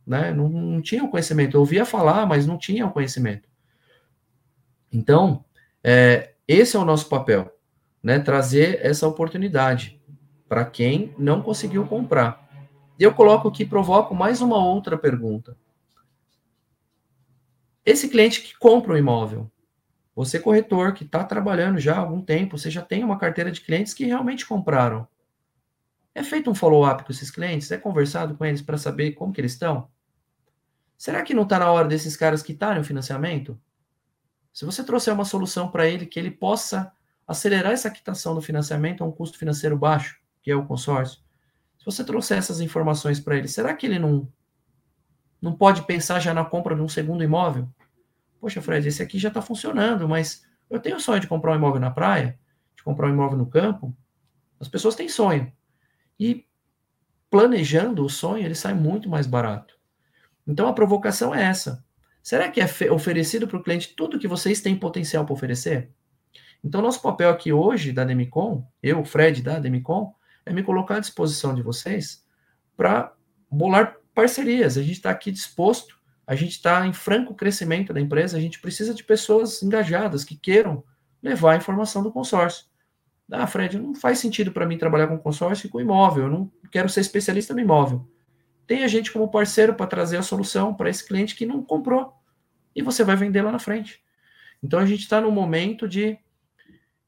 né? 0.05 0.31
Não, 0.31 0.49
não 0.49 0.81
tinha 0.81 1.03
o 1.03 1.09
conhecimento, 1.09 1.55
eu 1.55 1.61
ouvia 1.61 1.85
falar, 1.85 2.25
mas 2.25 2.45
não 2.45 2.57
tinha 2.57 2.85
o 2.85 2.91
conhecimento. 2.91 3.49
Então, 4.91 5.43
é, 5.83 6.33
esse 6.47 6.75
é 6.75 6.79
o 6.79 6.85
nosso 6.85 7.09
papel, 7.09 7.51
né? 8.01 8.19
Trazer 8.19 8.79
essa 8.85 9.07
oportunidade 9.07 10.01
para 10.47 10.65
quem 10.65 11.13
não 11.17 11.41
conseguiu 11.41 11.85
comprar. 11.87 12.47
E 12.99 13.03
eu 13.03 13.13
coloco 13.13 13.47
aqui, 13.47 13.65
provoco 13.65 14.13
mais 14.13 14.39
uma 14.39 14.57
outra 14.57 14.97
pergunta. 14.97 15.57
Esse 17.85 18.07
cliente 18.07 18.41
que 18.41 18.57
compra 18.57 18.93
um 18.93 18.97
imóvel, 18.97 19.51
Você, 20.15 20.39
corretor, 20.39 20.93
que 20.93 21.03
está 21.03 21.23
trabalhando 21.23 21.79
já 21.79 21.95
há 21.95 21.99
algum 21.99 22.21
tempo, 22.21 22.57
você 22.57 22.69
já 22.69 22.81
tem 22.81 23.03
uma 23.03 23.17
carteira 23.17 23.51
de 23.51 23.61
clientes 23.61 23.93
que 23.93 24.05
realmente 24.05 24.45
compraram. 24.45 25.07
É 26.15 26.23
feito 26.23 26.49
um 26.49 26.55
follow-up 26.55 27.03
com 27.03 27.11
esses 27.11 27.31
clientes? 27.31 27.71
É 27.71 27.77
conversado 27.77 28.35
com 28.35 28.45
eles 28.45 28.61
para 28.61 28.77
saber 28.77 29.11
como 29.11 29.33
que 29.33 29.41
eles 29.41 29.53
estão? 29.53 29.89
Será 30.97 31.21
que 31.23 31.33
não 31.33 31.43
está 31.43 31.59
na 31.59 31.71
hora 31.71 31.87
desses 31.87 32.15
caras 32.15 32.43
quitarem 32.43 32.81
o 32.81 32.83
financiamento? 32.83 33.59
Se 34.53 34.65
você 34.65 34.83
trouxer 34.83 35.13
uma 35.13 35.25
solução 35.25 35.69
para 35.69 35.87
ele 35.87 36.05
que 36.05 36.19
ele 36.19 36.29
possa 36.29 36.91
acelerar 37.27 37.71
essa 37.71 37.89
quitação 37.89 38.35
do 38.35 38.41
financiamento 38.41 39.03
a 39.03 39.07
um 39.07 39.11
custo 39.11 39.37
financeiro 39.37 39.77
baixo, 39.77 40.19
que 40.41 40.51
é 40.51 40.55
o 40.55 40.65
consórcio, 40.65 41.19
se 41.79 41.85
você 41.85 42.03
trouxer 42.03 42.37
essas 42.37 42.61
informações 42.61 43.19
para 43.19 43.35
ele, 43.35 43.47
será 43.47 43.73
que 43.73 43.85
ele 43.85 43.97
não, 43.97 44.31
não 45.41 45.53
pode 45.53 45.85
pensar 45.85 46.19
já 46.19 46.33
na 46.33 46.45
compra 46.45 46.75
de 46.75 46.81
um 46.81 46.87
segundo 46.87 47.23
imóvel? 47.23 47.67
Poxa, 48.39 48.61
Fred, 48.61 48.87
esse 48.87 49.01
aqui 49.01 49.17
já 49.17 49.29
está 49.29 49.41
funcionando, 49.41 50.07
mas 50.07 50.45
eu 50.69 50.79
tenho 50.79 50.99
sonho 50.99 51.19
de 51.19 51.27
comprar 51.27 51.53
um 51.53 51.55
imóvel 51.55 51.81
na 51.81 51.91
praia, 51.91 52.39
de 52.75 52.83
comprar 52.83 53.07
um 53.07 53.13
imóvel 53.13 53.37
no 53.37 53.47
campo. 53.47 53.95
As 54.59 54.67
pessoas 54.67 54.95
têm 54.95 55.09
sonho. 55.09 55.51
E 56.19 56.45
planejando 57.29 58.05
o 58.05 58.09
sonho, 58.09 58.45
ele 58.45 58.55
sai 58.55 58.73
muito 58.73 59.09
mais 59.09 59.25
barato. 59.27 59.75
Então 60.45 60.67
a 60.67 60.73
provocação 60.73 61.33
é 61.33 61.43
essa. 61.43 61.83
Será 62.21 62.49
que 62.49 62.61
é 62.61 62.91
oferecido 62.91 63.47
para 63.47 63.57
o 63.57 63.63
cliente 63.63 63.93
tudo 63.97 64.19
que 64.19 64.27
vocês 64.27 64.61
têm 64.61 64.77
potencial 64.77 65.25
para 65.25 65.33
oferecer? 65.33 65.91
Então, 66.63 66.81
nosso 66.81 67.01
papel 67.01 67.29
aqui 67.29 67.51
hoje 67.51 67.91
da 67.91 68.05
Demicon, 68.05 68.65
eu, 68.81 69.03
Fred 69.03 69.41
da 69.41 69.59
Demicon, 69.59 70.15
é 70.45 70.53
me 70.53 70.63
colocar 70.63 70.95
à 70.95 70.99
disposição 70.99 71.53
de 71.53 71.61
vocês 71.61 72.23
para 72.77 73.13
bolar 73.51 73.97
parcerias. 74.15 74.77
A 74.77 74.81
gente 74.81 74.93
está 74.93 75.09
aqui 75.09 75.29
disposto, 75.29 75.99
a 76.25 76.35
gente 76.35 76.51
está 76.51 76.87
em 76.87 76.93
franco 76.93 77.35
crescimento 77.35 77.93
da 77.93 77.99
empresa, 77.99 78.37
a 78.37 78.39
gente 78.39 78.61
precisa 78.61 78.93
de 78.93 79.03
pessoas 79.03 79.61
engajadas 79.61 80.23
que 80.23 80.37
queiram 80.37 80.83
levar 81.21 81.53
a 81.53 81.57
informação 81.57 82.01
do 82.01 82.11
consórcio. 82.11 82.65
Ah, 83.31 83.47
Fred, 83.47 83.79
não 83.79 83.95
faz 83.95 84.19
sentido 84.19 84.51
para 84.51 84.65
mim 84.65 84.77
trabalhar 84.77 85.07
com 85.07 85.17
consórcio 85.17 85.67
e 85.67 85.69
com 85.69 85.79
imóvel, 85.79 86.25
eu 86.25 86.29
não 86.29 86.51
quero 86.71 86.89
ser 86.89 87.01
especialista 87.01 87.53
no 87.53 87.59
imóvel. 87.59 88.07
Tem 88.67 88.83
a 88.83 88.87
gente 88.87 89.11
como 89.11 89.29
parceiro 89.29 89.73
para 89.73 89.87
trazer 89.87 90.17
a 90.17 90.21
solução 90.21 90.73
para 90.73 90.89
esse 90.89 91.05
cliente 91.05 91.35
que 91.35 91.45
não 91.45 91.63
comprou 91.63 92.13
e 92.75 92.81
você 92.81 93.03
vai 93.03 93.15
vender 93.15 93.41
lá 93.41 93.51
na 93.51 93.59
frente. 93.59 94.03
Então 94.61 94.79
a 94.79 94.85
gente 94.85 95.01
está 95.01 95.19
no 95.19 95.31
momento 95.31 95.87
de, 95.87 96.17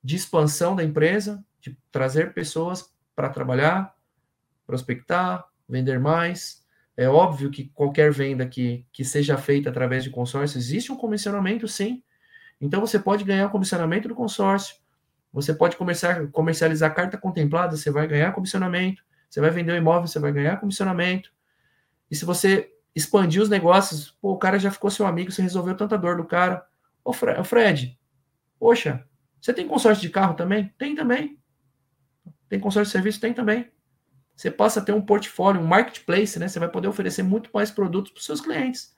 de 0.03 0.15
expansão 0.15 0.75
da 0.75 0.83
empresa, 0.83 1.43
de 1.61 1.77
trazer 1.91 2.33
pessoas 2.33 2.93
para 3.15 3.29
trabalhar, 3.29 3.95
prospectar, 4.67 5.45
vender 5.67 5.99
mais. 5.99 6.63
É 6.97 7.07
óbvio 7.07 7.49
que 7.49 7.69
qualquer 7.69 8.11
venda 8.11 8.45
que, 8.45 8.85
que 8.91 9.03
seja 9.03 9.37
feita 9.37 9.69
através 9.69 10.03
de 10.03 10.09
consórcio, 10.09 10.57
existe 10.57 10.91
um 10.91 10.97
comissionamento, 10.97 11.67
sim. 11.67 12.03
Então 12.59 12.81
você 12.81 12.99
pode 12.99 13.23
ganhar 13.23 13.47
o 13.47 13.49
comissionamento 13.49 14.07
do 14.07 14.15
consórcio, 14.15 14.75
você 15.35 15.53
pode 15.53 15.75
comerciar, 15.75 16.27
comercializar 16.29 16.95
carta 16.95 17.17
contemplada, 17.17 17.75
você 17.75 17.91
vai 17.91 18.07
ganhar 18.07 18.31
comissionamento. 18.31 19.03
Você 19.29 19.41
vai 19.41 19.51
vender 19.51 19.73
o 19.73 19.75
um 19.75 19.77
imóvel, 19.77 20.07
você 20.07 20.17
vai 20.17 20.31
ganhar 20.31 20.57
comissionamento. 20.61 21.29
E 22.09 22.15
se 22.15 22.23
você 22.23 22.71
expandir 22.95 23.41
os 23.41 23.49
negócios, 23.49 24.11
pô, 24.21 24.31
o 24.31 24.37
cara 24.37 24.57
já 24.57 24.71
ficou 24.71 24.89
seu 24.89 25.05
amigo, 25.05 25.29
você 25.29 25.41
resolveu 25.41 25.75
tanta 25.75 25.97
dor 25.97 26.15
do 26.15 26.23
cara. 26.23 26.65
Ô, 27.03 27.11
Fred, 27.11 27.37
ô 27.37 27.43
Fred 27.43 27.99
poxa, 28.57 29.05
você 29.41 29.53
tem 29.53 29.67
consórcio 29.67 30.01
de 30.01 30.09
carro 30.09 30.35
também? 30.35 30.73
Tem 30.77 30.95
também. 30.95 31.37
Tem 32.47 32.57
consórcio 32.57 32.89
de 32.89 32.91
serviço? 32.93 33.19
Tem 33.19 33.33
também. 33.33 33.69
Você 34.37 34.49
passa 34.49 34.79
a 34.79 34.83
ter 34.83 34.93
um 34.93 35.01
portfólio, 35.01 35.59
um 35.59 35.67
marketplace, 35.67 36.39
né? 36.39 36.47
Você 36.47 36.59
vai 36.59 36.69
poder 36.69 36.87
oferecer 36.87 37.23
muito 37.23 37.49
mais 37.53 37.69
produtos 37.69 38.13
para 38.13 38.19
os 38.19 38.25
seus 38.25 38.39
clientes. 38.39 38.95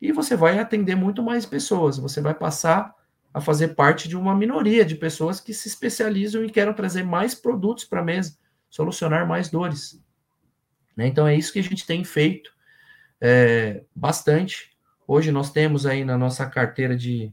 E 0.00 0.12
você 0.12 0.36
vai 0.36 0.58
atender 0.60 0.94
muito 0.94 1.20
mais 1.20 1.44
pessoas. 1.44 1.98
Você 1.98 2.20
vai 2.20 2.34
passar 2.34 2.94
a 3.32 3.40
fazer 3.40 3.68
parte 3.68 4.08
de 4.08 4.16
uma 4.16 4.34
minoria 4.34 4.84
de 4.84 4.94
pessoas 4.94 5.40
que 5.40 5.52
se 5.52 5.68
especializam 5.68 6.44
e 6.44 6.50
querem 6.50 6.72
trazer 6.72 7.02
mais 7.02 7.34
produtos 7.34 7.84
para 7.84 8.00
a 8.00 8.04
mesa, 8.04 8.36
solucionar 8.70 9.26
mais 9.26 9.50
dores. 9.50 10.02
Né? 10.96 11.06
Então 11.06 11.26
é 11.26 11.36
isso 11.36 11.52
que 11.52 11.58
a 11.58 11.62
gente 11.62 11.86
tem 11.86 12.02
feito 12.02 12.50
é, 13.20 13.82
bastante. 13.94 14.76
Hoje 15.06 15.30
nós 15.30 15.50
temos 15.50 15.86
aí 15.86 16.04
na 16.04 16.16
nossa 16.16 16.46
carteira 16.46 16.96
de, 16.96 17.32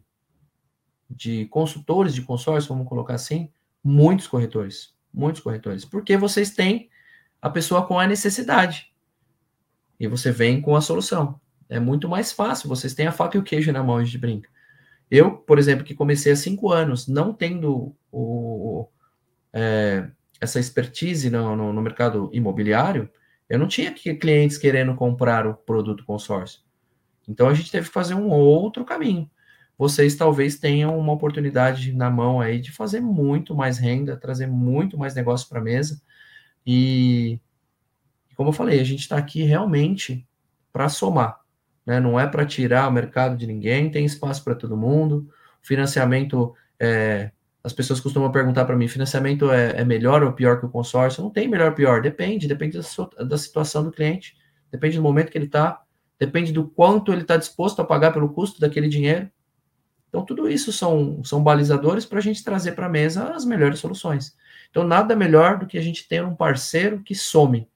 de 1.10 1.46
consultores 1.46 2.14
de 2.14 2.22
consórcio, 2.22 2.70
vamos 2.70 2.88
colocar 2.88 3.16
assim, 3.16 3.52
muitos 3.84 4.28
corretores, 4.28 4.94
muitos 5.14 5.42
corretores, 5.42 5.86
porque 5.86 6.18
vocês 6.18 6.52
têm 6.52 6.90
a 7.42 7.50
pessoa 7.50 7.86
com 7.86 8.00
a 8.00 8.08
necessidade 8.08 8.94
e 10.00 10.08
você 10.08 10.32
vem 10.32 10.62
com 10.62 10.76
a 10.76 10.82
solução. 10.82 11.40
É 11.70 11.80
muito 11.80 12.08
mais 12.08 12.32
fácil, 12.32 12.70
vocês 12.70 12.94
têm 12.94 13.08
a 13.08 13.12
faca 13.12 13.38
e 13.38 13.40
o 13.40 13.44
queijo 13.44 13.72
na 13.72 13.84
mão, 13.84 14.04
gente 14.04 14.18
brinca. 14.18 14.50
Eu, 15.10 15.38
por 15.38 15.60
exemplo, 15.60 15.86
que 15.86 15.94
comecei 15.94 16.32
há 16.32 16.36
cinco 16.36 16.72
anos, 16.72 17.08
não 17.08 17.34
tendo 17.34 17.96
o, 18.12 18.88
é, 19.54 20.10
essa 20.42 20.60
expertise 20.60 21.30
no, 21.30 21.56
no, 21.56 21.72
no, 21.72 21.82
mercado 21.82 22.30
imobiliário, 22.34 23.10
eu 23.48 23.60
não 23.60 23.68
tinha 23.68 23.94
clientes 23.94 24.58
querendo 24.58 24.96
comprar 24.96 25.46
o 25.46 25.54
produto 25.54 26.04
consórcio. 26.06 26.62
Então 27.28 27.48
a 27.48 27.54
gente 27.54 27.72
teve 27.72 27.88
que 27.88 27.94
fazer 27.94 28.16
um 28.16 28.30
outro 28.30 28.84
caminho. 28.84 29.30
Vocês 29.78 30.16
talvez 30.16 30.58
tenham 30.58 30.98
uma 30.98 31.14
oportunidade 31.14 31.94
na 31.94 32.10
mão 32.10 32.42
aí 32.42 32.60
de 32.60 32.72
fazer 32.72 33.00
muito 33.00 33.56
mais 33.56 33.78
renda, 33.78 34.18
trazer 34.18 34.48
muito 34.48 34.98
mais 34.98 35.16
negócio 35.16 35.48
para 35.48 35.60
a 35.60 35.64
mesa. 35.64 36.02
E, 36.66 37.40
como 38.36 38.50
eu 38.50 38.54
falei, 38.54 38.80
a 38.80 38.84
gente 38.84 39.02
está 39.02 39.18
aqui 39.18 39.44
realmente 39.44 40.28
para 40.72 40.90
somar 40.90 41.43
né? 41.86 42.00
não 42.00 42.20
é 42.20 42.28
para 42.28 42.46
tirar 42.46 42.88
o 42.88 42.92
mercado 42.92 43.38
de 43.38 43.48
ninguém, 43.48 43.90
tem 43.90 44.06
espaço 44.06 44.44
para 44.44 44.56
todo 44.56 44.78
mundo. 44.78 45.30
Financiamento, 45.62 46.54
é, 46.80 47.32
as 47.64 47.74
pessoas 47.74 48.00
costumam 48.00 48.32
perguntar 48.32 48.66
para 48.66 48.76
mim: 48.76 48.88
financiamento 48.88 49.52
é, 49.52 49.82
é, 49.82 49.86
melhor 49.86 50.24
ou 50.24 50.34
pior 50.34 50.60
que 50.60 50.66
o 50.66 50.70
consórcio? 50.70 51.24
Não 51.24 51.30
tem 51.30 51.48
melhor 51.48 51.70
ou 51.70 51.76
pior, 51.76 52.02
depende, 52.02 52.48
depende 52.48 52.78
da, 52.78 53.24
da 53.24 53.38
situação 53.38 53.84
do 53.84 53.92
cliente, 53.92 54.36
depende 54.72 54.98
do 54.98 55.04
momento 55.04 55.32
que 55.32 55.38
ele 55.38 55.46
está, 55.46 55.82
depende 56.20 56.52
do 56.52 56.68
quanto 56.68 57.12
ele 57.12 57.22
está 57.22 57.38
disposto 57.38 57.82
a 57.82 57.86
pagar 57.86 58.12
pelo 58.12 58.30
custo 58.30 58.60
daquele 58.60 58.88
dinheiro. 58.88 59.30
Então, 60.10 60.24
tudo 60.24 60.48
isso 60.48 60.72
são, 60.72 61.24
são 61.24 61.42
balizadores 61.42 62.06
para 62.06 62.20
a 62.20 62.22
gente 62.22 62.44
trazer 62.44 62.74
para 62.74 62.86
a 62.86 62.90
mesa 62.90 63.34
as 63.34 63.44
melhores 63.44 63.80
soluções. 63.80 64.36
Então, 64.70 64.84
nada 64.84 65.16
melhor 65.16 65.58
do 65.58 65.66
que 65.66 65.76
a 65.76 65.82
gente 65.82 66.08
ter 66.08 66.24
um 66.24 66.36
parceiro 66.36 67.02
que 67.02 67.16
some, 67.16 67.68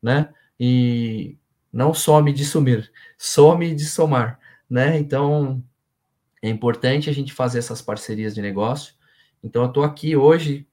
né? 0.00 0.28
E 0.58 1.36
não 1.72 1.94
some 1.94 2.32
de 2.32 2.44
sumir, 2.44 2.90
some 3.16 3.74
de 3.74 3.84
somar, 3.84 4.38
né? 4.68 4.98
Então 4.98 5.62
é 6.42 6.48
importante 6.48 7.10
a 7.10 7.12
gente 7.12 7.32
fazer 7.32 7.58
essas 7.58 7.82
parcerias 7.82 8.34
de 8.34 8.42
negócio. 8.42 8.94
Então 9.42 9.62
eu 9.62 9.68
estou 9.68 9.84
aqui 9.84 10.16
hoje 10.16 10.66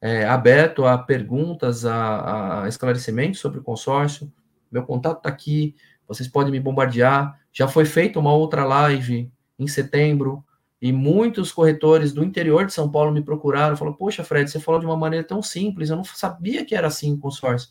é, 0.00 0.26
aberto 0.26 0.84
a 0.84 0.98
perguntas, 0.98 1.84
a, 1.86 2.64
a 2.64 2.68
esclarecimentos 2.68 3.40
sobre 3.40 3.58
o 3.58 3.62
consórcio. 3.62 4.30
Meu 4.70 4.84
contato 4.84 5.18
está 5.18 5.28
aqui, 5.28 5.74
vocês 6.06 6.28
podem 6.28 6.52
me 6.52 6.60
bombardear. 6.60 7.40
Já 7.52 7.66
foi 7.66 7.84
feita 7.84 8.18
uma 8.18 8.32
outra 8.32 8.64
live 8.64 9.32
em 9.58 9.66
setembro 9.66 10.44
e 10.80 10.92
muitos 10.92 11.50
corretores 11.50 12.12
do 12.12 12.22
interior 12.22 12.66
de 12.66 12.72
São 12.74 12.90
Paulo 12.90 13.12
me 13.12 13.22
procuraram, 13.22 13.76
falaram: 13.76 13.96
"Poxa, 13.96 14.22
Fred, 14.22 14.50
você 14.50 14.60
falou 14.60 14.78
de 14.78 14.86
uma 14.86 14.96
maneira 14.96 15.26
tão 15.26 15.42
simples, 15.42 15.88
eu 15.88 15.96
não 15.96 16.04
sabia 16.04 16.64
que 16.64 16.74
era 16.74 16.88
assim 16.88 17.14
o 17.14 17.18
consórcio". 17.18 17.70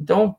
Então, 0.00 0.36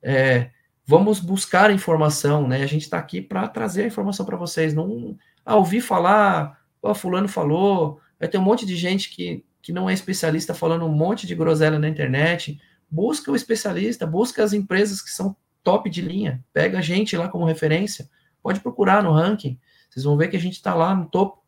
é, 0.00 0.50
vamos 0.92 1.20
buscar 1.20 1.70
informação, 1.70 2.46
né? 2.46 2.62
A 2.62 2.66
gente 2.66 2.82
está 2.82 2.98
aqui 2.98 3.22
para 3.22 3.48
trazer 3.48 3.84
a 3.84 3.86
informação 3.86 4.26
para 4.26 4.36
vocês. 4.36 4.74
Não, 4.74 5.16
ah, 5.42 5.56
ouvir 5.56 5.80
falar, 5.80 6.60
oh, 6.82 6.94
fulano 6.94 7.28
falou, 7.28 7.98
vai 8.20 8.28
ter 8.28 8.36
um 8.36 8.42
monte 8.42 8.66
de 8.66 8.76
gente 8.76 9.08
que, 9.08 9.42
que 9.62 9.72
não 9.72 9.88
é 9.88 9.94
especialista 9.94 10.52
falando 10.52 10.84
um 10.84 10.92
monte 10.92 11.26
de 11.26 11.34
groselha 11.34 11.78
na 11.78 11.88
internet. 11.88 12.60
Busca 12.90 13.32
o 13.32 13.34
especialista, 13.34 14.06
busca 14.06 14.44
as 14.44 14.52
empresas 14.52 15.00
que 15.00 15.08
são 15.08 15.34
top 15.64 15.88
de 15.88 16.02
linha, 16.02 16.44
pega 16.52 16.78
a 16.78 16.82
gente 16.82 17.16
lá 17.16 17.26
como 17.26 17.46
referência, 17.46 18.10
pode 18.42 18.60
procurar 18.60 19.02
no 19.02 19.12
ranking, 19.12 19.58
vocês 19.88 20.04
vão 20.04 20.18
ver 20.18 20.28
que 20.28 20.36
a 20.36 20.40
gente 20.40 20.56
está 20.56 20.74
lá 20.74 20.94
no 20.94 21.06
topo. 21.06 21.42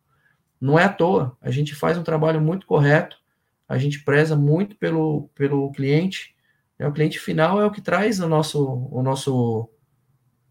Não 0.59 0.79
é 0.79 0.85
à 0.85 0.89
toa, 0.89 1.37
a 1.43 1.51
gente 1.51 1.75
faz 1.75 1.99
um 1.99 2.03
trabalho 2.03 2.41
muito 2.41 2.67
correto, 2.67 3.19
a 3.69 3.77
gente 3.77 4.03
preza 4.05 4.35
muito 4.35 4.75
pelo, 4.77 5.29
pelo 5.35 5.71
cliente, 5.73 6.35
o 6.81 6.93
cliente 6.93 7.19
final 7.19 7.61
é 7.61 7.67
o 7.67 7.71
que 7.71 7.81
traz 7.81 8.21
o 8.21 8.29
nosso, 8.29 8.89
o 8.91 9.03
nosso, 9.03 9.69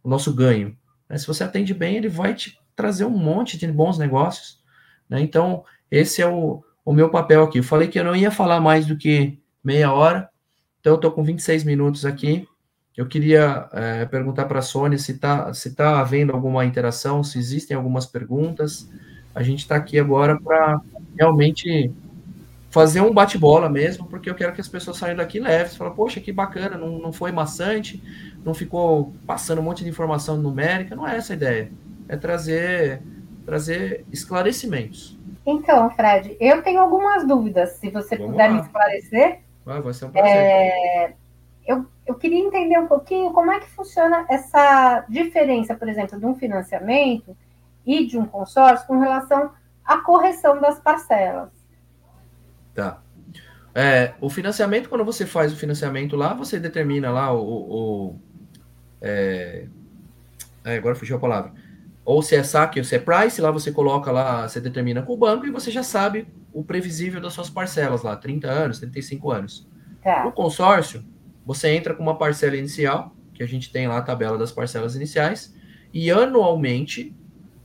o 0.03 0.09
nosso 0.09 0.33
ganho. 0.33 0.77
Né? 1.09 1.17
Se 1.17 1.27
você 1.27 1.43
atende 1.43 1.73
bem, 1.73 1.97
ele 1.97 2.09
vai 2.09 2.33
te 2.33 2.57
trazer 2.75 3.05
um 3.05 3.17
monte 3.17 3.57
de 3.57 3.67
bons 3.67 3.97
negócios. 3.97 4.61
Né? 5.09 5.21
Então, 5.21 5.63
esse 5.91 6.21
é 6.21 6.27
o, 6.27 6.63
o 6.85 6.93
meu 6.93 7.09
papel 7.09 7.43
aqui. 7.43 7.59
Eu 7.59 7.63
falei 7.63 7.87
que 7.87 7.99
eu 7.99 8.03
não 8.03 8.15
ia 8.15 8.31
falar 8.31 8.59
mais 8.59 8.85
do 8.85 8.97
que 8.97 9.39
meia 9.63 9.91
hora, 9.91 10.29
então 10.79 10.93
eu 10.93 10.95
estou 10.95 11.11
com 11.11 11.23
26 11.23 11.63
minutos 11.63 12.05
aqui. 12.05 12.47
Eu 12.95 13.07
queria 13.07 13.67
é, 13.73 14.05
perguntar 14.05 14.45
para 14.45 14.59
a 14.59 14.61
Sônia 14.61 14.97
se 14.99 15.13
está 15.13 15.51
se 15.53 15.73
tá 15.73 15.99
havendo 15.99 16.31
alguma 16.31 16.63
interação, 16.63 17.23
se 17.23 17.39
existem 17.39 17.75
algumas 17.75 18.05
perguntas. 18.05 18.89
A 19.33 19.41
gente 19.41 19.59
está 19.59 19.75
aqui 19.75 19.97
agora 19.97 20.39
para 20.39 20.79
realmente 21.17 21.91
fazer 22.73 23.01
um 23.01 23.13
bate-bola 23.13 23.69
mesmo, 23.69 24.07
porque 24.07 24.27
eu 24.27 24.33
quero 24.33 24.51
que 24.51 24.59
as 24.59 24.67
pessoas 24.67 24.97
saiam 24.97 25.15
daqui 25.15 25.39
leves, 25.39 25.75
falam, 25.75 25.93
poxa, 25.93 26.19
que 26.19 26.31
bacana, 26.33 26.75
não, 26.75 26.97
não 26.97 27.13
foi 27.13 27.31
maçante, 27.31 28.01
não 28.43 28.51
ficou 28.51 29.13
passando 29.27 29.59
um 29.59 29.61
monte 29.61 29.83
de 29.83 29.91
informação 29.91 30.37
numérica, 30.37 30.95
não 30.95 31.07
é 31.07 31.15
essa 31.15 31.33
a 31.33 31.35
ideia. 31.35 31.71
É 32.09 32.17
trazer 32.17 32.99
trazer 33.45 34.03
esclarecimentos. 34.11 35.15
Então, 35.45 35.91
Fred, 35.91 36.35
eu 36.39 36.63
tenho 36.63 36.79
algumas 36.79 37.27
dúvidas, 37.27 37.73
se 37.73 37.91
você 37.91 38.15
Vamos 38.15 38.31
puder 38.31 38.47
lá. 38.47 38.53
me 38.55 38.61
esclarecer. 38.61 39.41
Ah, 39.67 39.79
vai 39.79 39.93
ser 39.93 40.05
um 40.05 40.09
prazer. 40.09 40.35
É, 40.35 41.13
eu, 41.67 41.85
eu 42.07 42.15
queria 42.15 42.39
entender 42.39 42.79
um 42.79 42.87
pouquinho 42.87 43.31
como 43.33 43.51
é 43.51 43.59
que 43.59 43.69
funciona 43.69 44.25
essa 44.27 45.05
diferença, 45.07 45.75
por 45.75 45.87
exemplo, 45.87 46.19
de 46.19 46.25
um 46.25 46.33
financiamento 46.33 47.37
e 47.85 48.07
de 48.07 48.17
um 48.17 48.25
consórcio 48.25 48.87
com 48.87 48.97
relação 48.97 49.51
à 49.85 49.99
correção 49.99 50.59
das 50.59 50.79
parcelas. 50.79 51.62
Tá. 52.73 53.01
É, 53.75 54.13
o 54.21 54.29
financiamento, 54.29 54.87
quando 54.87 55.03
você 55.03 55.25
faz 55.25 55.51
o 55.51 55.55
financiamento 55.55 56.15
lá, 56.15 56.33
você 56.33 56.59
determina 56.59 57.09
lá 57.09 57.33
o. 57.33 57.39
o 57.39 58.19
é, 59.01 59.65
é, 60.63 60.77
agora 60.77 60.95
fugiu 60.95 61.17
a 61.17 61.19
palavra. 61.19 61.51
Ou 62.05 62.21
se 62.21 62.35
é 62.35 62.43
saque 62.43 62.79
ou 62.79 62.85
se 62.85 62.95
é 62.95 62.99
price, 62.99 63.41
lá 63.41 63.49
você 63.49 63.71
coloca 63.71 64.11
lá, 64.11 64.47
você 64.47 64.59
determina 64.59 65.01
com 65.01 65.13
o 65.13 65.17
banco 65.17 65.45
e 65.45 65.51
você 65.51 65.71
já 65.71 65.83
sabe 65.83 66.27
o 66.51 66.63
previsível 66.63 67.19
das 67.19 67.33
suas 67.33 67.49
parcelas 67.49 68.03
lá, 68.03 68.15
30 68.15 68.47
anos, 68.49 68.79
35 68.79 69.31
anos. 69.31 69.67
Tá. 70.03 70.23
No 70.23 70.31
consórcio, 70.31 71.03
você 71.45 71.69
entra 71.69 71.93
com 71.93 72.03
uma 72.03 72.17
parcela 72.17 72.55
inicial, 72.55 73.15
que 73.33 73.41
a 73.41 73.47
gente 73.47 73.71
tem 73.71 73.87
lá 73.87 73.97
a 73.97 74.01
tabela 74.01 74.37
das 74.37 74.51
parcelas 74.51 74.95
iniciais, 74.95 75.55
e 75.93 76.11
anualmente 76.11 77.15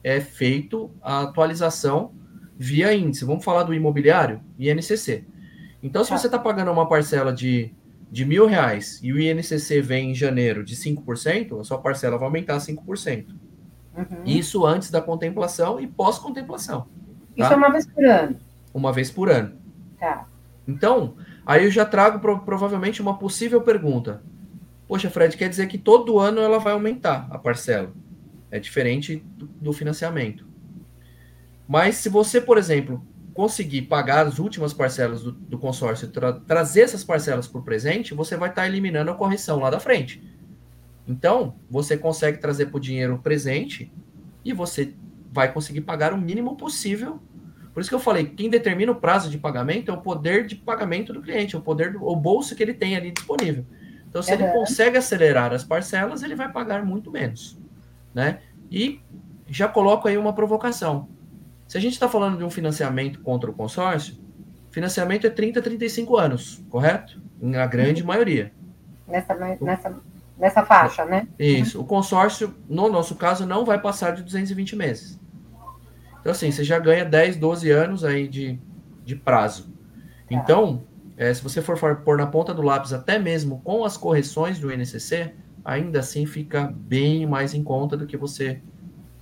é 0.02 0.20
feito 0.20 0.90
a 1.02 1.22
atualização 1.22 2.12
via 2.58 2.92
índice. 2.92 3.24
Vamos 3.24 3.44
falar 3.44 3.62
do 3.62 3.72
imobiliário, 3.72 4.40
INCC. 4.58 5.24
Então, 5.80 6.02
se 6.02 6.10
tá. 6.10 6.18
você 6.18 6.26
está 6.26 6.38
pagando 6.38 6.72
uma 6.72 6.88
parcela 6.88 7.32
de, 7.32 7.72
de 8.10 8.24
mil 8.24 8.46
reais 8.46 8.98
e 9.02 9.12
o 9.12 9.20
INCC 9.20 9.80
vem 9.80 10.10
em 10.10 10.14
janeiro 10.14 10.64
de 10.64 10.74
5%, 10.74 11.60
a 11.60 11.64
sua 11.64 11.78
parcela 11.78 12.18
vai 12.18 12.26
aumentar 12.26 12.58
5%. 12.58 13.26
Uhum. 13.96 14.04
Isso 14.24 14.66
antes 14.66 14.90
da 14.90 15.00
contemplação 15.00 15.80
e 15.80 15.86
pós-contemplação. 15.86 16.82
Tá? 17.36 17.44
Isso 17.44 17.52
é 17.52 17.56
uma 17.56 17.70
vez 17.70 17.86
por 17.86 18.04
ano. 18.04 18.36
Uma 18.74 18.92
vez 18.92 19.10
por 19.10 19.30
ano. 19.30 19.52
Tá. 19.98 20.26
Então, 20.66 21.16
aí 21.46 21.64
eu 21.64 21.70
já 21.70 21.84
trago 21.84 22.18
pro, 22.18 22.40
provavelmente 22.40 23.00
uma 23.00 23.16
possível 23.18 23.60
pergunta. 23.60 24.22
Poxa, 24.86 25.10
Fred, 25.10 25.36
quer 25.36 25.48
dizer 25.48 25.66
que 25.68 25.78
todo 25.78 26.18
ano 26.18 26.40
ela 26.40 26.58
vai 26.58 26.72
aumentar 26.72 27.28
a 27.30 27.38
parcela. 27.38 27.92
É 28.50 28.58
diferente 28.58 29.16
do, 29.36 29.46
do 29.46 29.72
financiamento. 29.72 30.47
Mas 31.68 31.96
se 31.96 32.08
você, 32.08 32.40
por 32.40 32.56
exemplo, 32.56 33.06
conseguir 33.34 33.82
pagar 33.82 34.26
as 34.26 34.38
últimas 34.38 34.72
parcelas 34.72 35.22
do, 35.22 35.30
do 35.30 35.58
consórcio, 35.58 36.08
tra 36.08 36.32
trazer 36.32 36.80
essas 36.80 37.04
parcelas 37.04 37.46
por 37.46 37.62
presente, 37.62 38.14
você 38.14 38.36
vai 38.36 38.48
estar 38.48 38.62
tá 38.62 38.68
eliminando 38.68 39.10
a 39.10 39.14
correção 39.14 39.60
lá 39.60 39.68
da 39.68 39.78
frente. 39.78 40.20
Então, 41.06 41.54
você 41.70 41.96
consegue 41.96 42.38
trazer 42.38 42.66
para 42.66 42.78
o 42.78 42.80
dinheiro 42.80 43.18
presente 43.18 43.92
e 44.44 44.52
você 44.52 44.94
vai 45.30 45.52
conseguir 45.52 45.82
pagar 45.82 46.12
o 46.12 46.18
mínimo 46.18 46.56
possível. 46.56 47.20
Por 47.72 47.80
isso 47.80 47.90
que 47.90 47.94
eu 47.94 48.00
falei, 48.00 48.24
quem 48.24 48.50
determina 48.50 48.90
o 48.90 48.96
prazo 48.96 49.30
de 49.30 49.38
pagamento 49.38 49.90
é 49.90 49.94
o 49.94 50.00
poder 50.00 50.46
de 50.46 50.56
pagamento 50.56 51.12
do 51.12 51.22
cliente, 51.22 51.54
é 51.54 51.58
o 51.58 51.62
poder, 51.62 51.92
do, 51.92 52.04
o 52.04 52.16
bolso 52.16 52.56
que 52.56 52.62
ele 52.62 52.74
tem 52.74 52.96
ali 52.96 53.12
disponível. 53.12 53.64
Então, 54.08 54.22
se 54.22 54.34
uhum. 54.34 54.40
ele 54.40 54.52
consegue 54.52 54.96
acelerar 54.96 55.52
as 55.52 55.62
parcelas, 55.62 56.22
ele 56.22 56.34
vai 56.34 56.50
pagar 56.50 56.84
muito 56.84 57.10
menos, 57.10 57.58
né? 58.12 58.40
E 58.70 59.00
já 59.46 59.68
coloco 59.68 60.08
aí 60.08 60.16
uma 60.16 60.32
provocação. 60.32 61.08
Se 61.68 61.76
a 61.76 61.80
gente 61.80 61.92
está 61.92 62.08
falando 62.08 62.38
de 62.38 62.44
um 62.44 62.50
financiamento 62.50 63.20
contra 63.20 63.50
o 63.50 63.52
consórcio, 63.52 64.16
financiamento 64.70 65.26
é 65.26 65.30
30, 65.30 65.60
35 65.60 66.16
anos, 66.16 66.64
correto? 66.70 67.20
Na 67.40 67.66
grande 67.66 68.00
uhum. 68.00 68.08
maioria. 68.08 68.52
Nessa, 69.06 69.34
nessa, 69.34 69.96
nessa 70.38 70.64
faixa, 70.64 71.04
né? 71.04 71.28
Isso. 71.38 71.78
O 71.78 71.84
consórcio, 71.84 72.54
no 72.66 72.88
nosso 72.88 73.14
caso, 73.16 73.46
não 73.46 73.66
vai 73.66 73.78
passar 73.78 74.12
de 74.12 74.22
220 74.22 74.74
meses. 74.76 75.20
Então, 76.20 76.32
assim, 76.32 76.50
você 76.50 76.64
já 76.64 76.78
ganha 76.78 77.04
10, 77.04 77.36
12 77.36 77.70
anos 77.70 78.02
aí 78.02 78.26
de, 78.26 78.58
de 79.04 79.14
prazo. 79.14 79.64
Tá. 79.64 79.70
Então, 80.30 80.82
é, 81.18 81.32
se 81.34 81.42
você 81.42 81.60
for 81.60 81.96
pôr 81.96 82.16
na 82.16 82.26
ponta 82.26 82.54
do 82.54 82.62
lápis, 82.62 82.94
até 82.94 83.18
mesmo 83.18 83.60
com 83.62 83.84
as 83.84 83.96
correções 83.96 84.58
do 84.58 84.72
INCC, 84.72 85.34
ainda 85.62 86.00
assim 86.00 86.24
fica 86.24 86.72
bem 86.74 87.26
mais 87.26 87.52
em 87.52 87.62
conta 87.62 87.94
do 87.94 88.06
que 88.06 88.16
você 88.16 88.60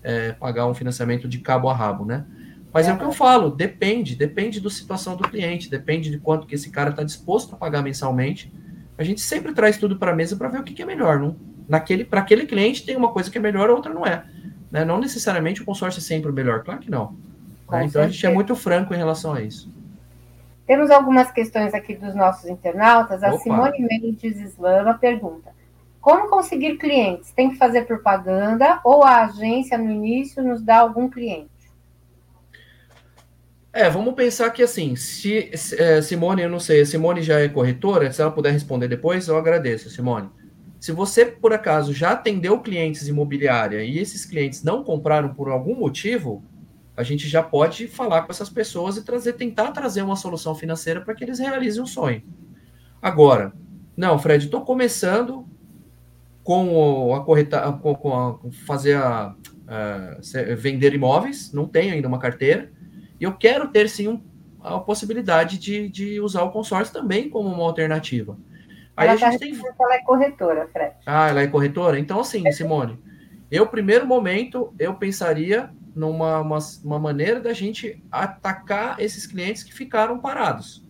é, 0.02 0.32
pagar 0.32 0.66
um 0.66 0.74
financiamento 0.74 1.26
de 1.26 1.38
cabo 1.38 1.68
a 1.68 1.74
rabo, 1.74 2.04
né? 2.04 2.24
Mas 2.76 2.88
é. 2.88 2.90
é 2.90 2.92
o 2.92 2.98
que 2.98 3.04
eu 3.04 3.12
falo, 3.12 3.48
depende, 3.48 4.14
depende 4.14 4.60
da 4.60 4.68
situação 4.68 5.16
do 5.16 5.26
cliente, 5.26 5.70
depende 5.70 6.10
de 6.10 6.18
quanto 6.18 6.46
que 6.46 6.54
esse 6.54 6.68
cara 6.70 6.90
está 6.90 7.02
disposto 7.02 7.54
a 7.54 7.56
pagar 7.56 7.80
mensalmente. 7.80 8.52
A 8.98 9.02
gente 9.02 9.22
sempre 9.22 9.54
traz 9.54 9.78
tudo 9.78 9.96
para 9.96 10.12
a 10.12 10.14
mesa 10.14 10.36
para 10.36 10.48
ver 10.48 10.60
o 10.60 10.62
que, 10.62 10.74
que, 10.74 10.82
é 10.82 10.84
melhor. 10.84 11.18
Não? 11.18 11.36
Naquele, 11.66 12.04
para 12.04 12.20
aquele 12.20 12.44
cliente 12.44 12.84
tem 12.84 12.94
uma 12.94 13.10
coisa 13.10 13.30
que 13.30 13.38
é 13.38 13.40
melhor, 13.40 13.70
outra 13.70 13.94
não 13.94 14.04
é. 14.04 14.24
Né? 14.70 14.84
Não 14.84 15.00
necessariamente 15.00 15.62
o 15.62 15.64
consórcio 15.64 16.00
é 16.00 16.02
sempre 16.02 16.30
o 16.30 16.34
melhor, 16.34 16.64
claro 16.64 16.80
que 16.80 16.90
não. 16.90 17.16
Né? 17.70 17.86
Então 17.86 18.02
a 18.02 18.08
gente 18.08 18.26
é 18.26 18.30
muito 18.30 18.54
franco 18.54 18.92
em 18.92 18.98
relação 18.98 19.32
a 19.32 19.40
isso. 19.40 19.72
Temos 20.66 20.90
algumas 20.90 21.30
questões 21.30 21.72
aqui 21.72 21.96
dos 21.96 22.14
nossos 22.14 22.44
internautas. 22.44 23.22
A 23.22 23.30
Opa. 23.30 23.38
Simone 23.38 23.88
Mendes 23.88 24.38
Islama 24.38 24.92
pergunta: 24.92 25.50
como 25.98 26.28
conseguir 26.28 26.76
clientes? 26.76 27.30
Tem 27.30 27.48
que 27.48 27.56
fazer 27.56 27.86
propaganda 27.86 28.80
ou 28.84 29.02
a 29.02 29.24
agência 29.24 29.78
no 29.78 29.90
início 29.90 30.42
nos 30.42 30.62
dá 30.62 30.80
algum 30.80 31.08
cliente? 31.08 31.55
É, 33.76 33.90
vamos 33.90 34.14
pensar 34.14 34.48
que 34.48 34.62
assim, 34.62 34.96
se 34.96 35.50
é, 35.78 36.00
Simone, 36.00 36.40
eu 36.40 36.48
não 36.48 36.58
sei, 36.58 36.82
Simone 36.86 37.20
já 37.20 37.40
é 37.40 37.46
corretora, 37.46 38.10
se 38.10 38.22
ela 38.22 38.30
puder 38.30 38.50
responder 38.50 38.88
depois, 38.88 39.28
eu 39.28 39.36
agradeço, 39.36 39.90
Simone. 39.90 40.30
Se 40.80 40.92
você, 40.92 41.26
por 41.26 41.52
acaso, 41.52 41.92
já 41.92 42.12
atendeu 42.12 42.58
clientes 42.60 43.06
imobiliária 43.06 43.84
e 43.84 43.98
esses 43.98 44.24
clientes 44.24 44.62
não 44.62 44.82
compraram 44.82 45.34
por 45.34 45.50
algum 45.50 45.74
motivo, 45.74 46.42
a 46.96 47.02
gente 47.02 47.28
já 47.28 47.42
pode 47.42 47.86
falar 47.86 48.22
com 48.22 48.32
essas 48.32 48.48
pessoas 48.48 48.96
e 48.96 49.04
trazer, 49.04 49.34
tentar 49.34 49.72
trazer 49.72 50.00
uma 50.00 50.16
solução 50.16 50.54
financeira 50.54 51.02
para 51.02 51.14
que 51.14 51.22
eles 51.22 51.38
realizem 51.38 51.82
um 51.82 51.86
sonho. 51.86 52.22
Agora, 53.02 53.52
não, 53.94 54.18
Fred, 54.18 54.46
estou 54.46 54.62
começando, 54.62 55.46
com 56.42 57.14
a 57.14 57.22
correta, 57.22 57.70
com, 57.72 58.14
a, 58.14 58.38
fazer 58.64 58.96
a, 58.96 59.34
a, 59.68 60.16
vender 60.56 60.94
imóveis, 60.94 61.52
não 61.52 61.68
tenho 61.68 61.92
ainda 61.92 62.08
uma 62.08 62.18
carteira, 62.18 62.74
e 63.20 63.24
eu 63.24 63.32
quero 63.32 63.68
ter 63.68 63.88
sim 63.88 64.08
um, 64.08 64.20
a 64.60 64.78
possibilidade 64.78 65.58
de, 65.58 65.88
de 65.88 66.20
usar 66.20 66.42
o 66.42 66.50
consórcio 66.50 66.92
também 66.92 67.30
como 67.30 67.48
uma 67.48 67.64
alternativa. 67.64 68.36
Aí 68.96 69.08
ela 69.08 69.14
a 69.14 69.30
gente 69.30 69.38
tem. 69.38 69.54
Ela 69.54 69.94
é 69.94 70.02
corretora, 70.02 70.68
Fred. 70.72 70.94
Ah, 71.04 71.28
ela 71.28 71.42
é 71.42 71.46
corretora? 71.46 71.98
Então, 71.98 72.20
assim, 72.20 72.50
Simone, 72.50 72.98
eu, 73.50 73.66
primeiro 73.66 74.06
momento, 74.06 74.74
eu 74.78 74.94
pensaria 74.94 75.70
numa 75.94 76.40
uma, 76.40 76.58
uma 76.84 76.98
maneira 76.98 77.40
da 77.40 77.52
gente 77.52 78.02
atacar 78.10 79.00
esses 79.00 79.26
clientes 79.26 79.62
que 79.62 79.72
ficaram 79.72 80.18
parados. 80.18 80.84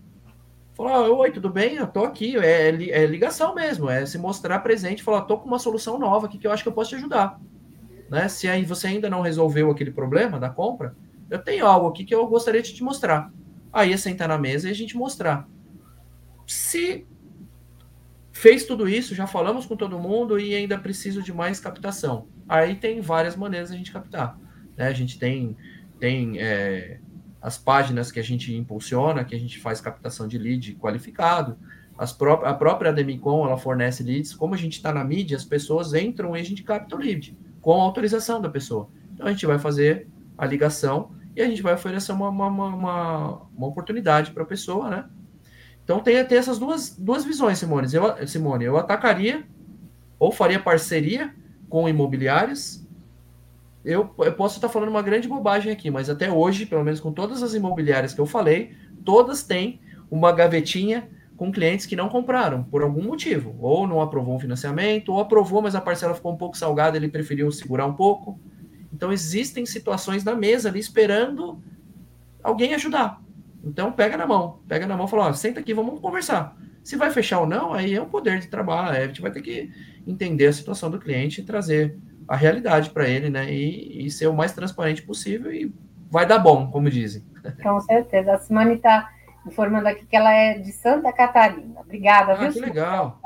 Falar, 0.75 1.09
oi, 1.09 1.31
tudo 1.31 1.49
bem? 1.49 1.77
Eu 1.77 1.87
tô 1.87 2.05
aqui. 2.05 2.37
É, 2.37 2.69
é 2.69 3.07
ligação 3.07 3.55
mesmo, 3.55 3.89
é 3.89 4.05
se 4.05 4.19
mostrar 4.19 4.59
presente, 4.61 5.03
falar, 5.03 5.23
tô 5.23 5.39
com 5.39 5.47
uma 5.47 5.59
solução 5.59 5.99
nova 5.99 6.27
aqui 6.27 6.39
que 6.39 6.47
eu 6.47 6.53
acho 6.53 6.63
que 6.63 6.69
eu 6.69 6.73
posso 6.73 6.91
te 6.91 6.97
ajudar. 6.97 7.41
Né? 8.11 8.29
Se 8.29 8.49
aí 8.49 8.65
você 8.65 8.89
ainda 8.89 9.11
não 9.11 9.21
resolveu 9.21 9.71
aquele 9.71 9.91
problema 9.91 10.39
da 10.39 10.51
compra, 10.51 10.95
eu 11.31 11.39
tenho 11.39 11.67
algo 11.67 11.89
aqui 11.89 12.05
que 12.05 12.15
eu 12.15 12.27
gostaria 12.27 12.63
de 12.63 12.75
te 12.75 12.83
mostrar. 12.83 13.33
Aí 13.73 13.93
é 13.93 13.97
sentar 13.97 14.29
na 14.29 14.39
mesa 14.39 14.69
e 14.69 14.71
a 14.71 14.75
gente 14.75 14.97
mostrar. 14.97 15.49
Se 16.47 17.07
fez 18.33 18.65
tudo 18.65 18.89
isso, 18.89 19.15
já 19.15 19.27
falamos 19.27 19.67
com 19.67 19.77
todo 19.77 19.99
mundo 19.99 20.39
e 20.39 20.55
ainda 20.55 20.79
preciso 20.79 21.23
de 21.23 21.33
mais 21.33 21.59
captação. 21.59 22.29
Aí 22.49 22.77
tem 22.77 23.01
várias 23.01 23.35
maneiras 23.35 23.71
a 23.71 23.77
gente 23.77 23.91
captar. 23.91 24.39
Né? 24.77 24.87
A 24.87 24.93
gente 24.93 25.19
tem, 25.19 25.57
tem 25.99 26.39
é, 26.39 27.01
as 27.41 27.59
páginas 27.59 28.13
que 28.13 28.21
a 28.21 28.23
gente 28.23 28.55
impulsiona, 28.55 29.25
que 29.25 29.35
a 29.35 29.41
gente 29.41 29.59
faz 29.59 29.81
captação 29.81 30.29
de 30.29 30.39
lead 30.39 30.75
qualificado. 30.77 31.59
As 31.99 32.13
pró 32.13 32.43
a 32.45 32.53
própria 32.53 32.93
Demicon, 32.93 33.47
ela 33.47 33.57
fornece 33.57 34.03
leads. 34.03 34.35
Como 34.35 34.55
a 34.55 34.59
gente 34.59 34.75
está 34.75 34.93
na 34.93 35.03
mídia, 35.03 35.37
as 35.37 35.45
pessoas 35.45 35.95
entram 35.95 36.37
e 36.37 36.41
a 36.41 36.45
gente 36.45 36.63
capta 36.63 36.95
o 36.95 36.99
lead, 36.99 37.37
com 37.61 37.73
autorização 37.81 38.41
da 38.41 38.51
pessoa. 38.51 38.89
Então, 39.15 39.27
a 39.27 39.33
gente 39.33 39.47
vai 39.47 39.59
fazer 39.59 40.07
a 40.37 40.45
ligação 40.45 41.16
e 41.37 41.43
a 41.43 41.47
gente 41.47 41.63
vai 41.63 41.75
oferecer 41.75 42.11
uma, 42.13 42.29
uma, 42.31 42.49
uma, 42.49 43.43
uma 43.57 43.67
oportunidade 43.67 44.33
para 44.33 44.43
a 44.43 44.47
pessoa, 44.47 44.91
né? 44.91 45.05
Então, 45.85 46.01
tem, 46.01 46.25
tem 46.25 46.39
essas 46.39 46.59
duas, 46.59 46.97
duas 46.97 47.25
visões, 47.25 47.59
Simone. 47.59 47.87
Eu, 47.93 48.27
Simone, 48.27 48.65
eu 48.65 48.77
atacaria 48.77 49.45
ou 50.19 50.33
faria 50.33 50.59
parceria 50.59 51.33
com 51.69 51.89
imobiliárias 51.89 52.87
eu, 53.87 54.13
eu 54.19 54.33
posso 54.33 54.57
estar 54.57 54.69
falando 54.69 54.89
uma 54.89 55.01
grande 55.01 55.29
bobagem 55.29 55.73
aqui, 55.73 55.93
mas 55.93 56.11
até 56.11 56.29
hoje, 56.29 56.67
pelo 56.67 56.83
menos 56.83 56.99
com 56.99 57.13
todas 57.13 57.41
as 57.41 57.55
imobiliárias 57.55 58.13
que 58.13 58.21
eu 58.21 58.27
falei, 58.27 58.73
todas 59.05 59.45
têm 59.45 59.81
uma 60.11 60.33
gavetinha 60.33 61.09
com 61.37 61.53
clientes 61.53 61.87
que 61.87 61.95
não 61.95 62.09
compraram 62.09 62.65
por 62.65 62.83
algum 62.83 63.03
motivo, 63.03 63.55
ou 63.61 63.87
não 63.87 64.01
aprovou 64.01 64.35
um 64.35 64.41
financiamento, 64.41 65.13
ou 65.13 65.21
aprovou, 65.21 65.63
mas 65.63 65.77
a 65.77 65.81
parcela 65.81 66.15
ficou 66.15 66.33
um 66.33 66.37
pouco 66.37 66.59
salgada, 66.59 66.97
ele 66.97 67.09
preferiu 67.09 67.49
segurar 67.53 67.87
um 67.87 67.93
pouco. 67.93 68.41
Então 68.97 69.13
existem 69.13 69.67
situações 69.67 70.25
na 70.25 70.35
mesa 70.35 70.71
ali 70.71 70.81
esperando 70.81 71.63
alguém 72.43 72.73
ajudar. 72.73 73.21
Então 73.63 73.93
pega 73.93 74.17
na 74.17 74.27
mão, 74.27 74.61
pega 74.67 74.87
na 74.87 74.97
mão 74.97 75.05
e 75.05 75.11
fala, 75.11 75.29
ó, 75.29 75.33
senta 75.35 75.61
aqui, 75.61 75.75
vamos 75.75 76.01
conversar. 76.01 76.57
Se 76.83 76.97
vai 76.97 77.11
fechar 77.11 77.41
ou 77.41 77.47
não, 77.47 77.75
aí 77.75 77.95
é 77.95 78.01
o 78.01 78.07
poder 78.07 78.41
de 78.41 78.47
trabalho, 78.47 78.97
a 78.97 79.07
gente 79.07 79.21
vai 79.21 79.31
ter 79.31 79.43
que 79.43 79.71
entender 80.07 80.47
a 80.47 80.53
situação 80.53 80.91
do 80.91 80.99
cliente 80.99 81.43
e 81.43 81.45
trazer 81.45 81.99
a 82.27 82.35
realidade 82.35 82.89
para 82.89 83.07
ele, 83.07 83.29
né? 83.29 83.53
E, 83.53 84.07
e, 84.07 84.11
ser 84.11 84.29
o 84.29 84.35
mais 84.35 84.53
transparente 84.53 85.03
possível 85.03 85.53
e 85.53 85.71
vai 86.11 86.25
dar 86.25 86.39
bom, 86.39 86.71
como 86.71 86.89
dizem. 86.89 87.23
Com 87.63 87.79
certeza. 87.81 88.33
A 88.33 88.39
Simone 88.39 88.77
está 88.77 89.11
informando 89.47 89.89
aqui 89.89 90.07
que 90.07 90.17
ela 90.17 90.33
é 90.33 90.59
de 90.59 90.73
Santa 90.73 91.13
Catarina. 91.13 91.81
Obrigada, 91.81 92.33
ah, 92.33 92.37
viu? 92.37 92.53
Que 92.53 92.61
legal. 92.61 93.21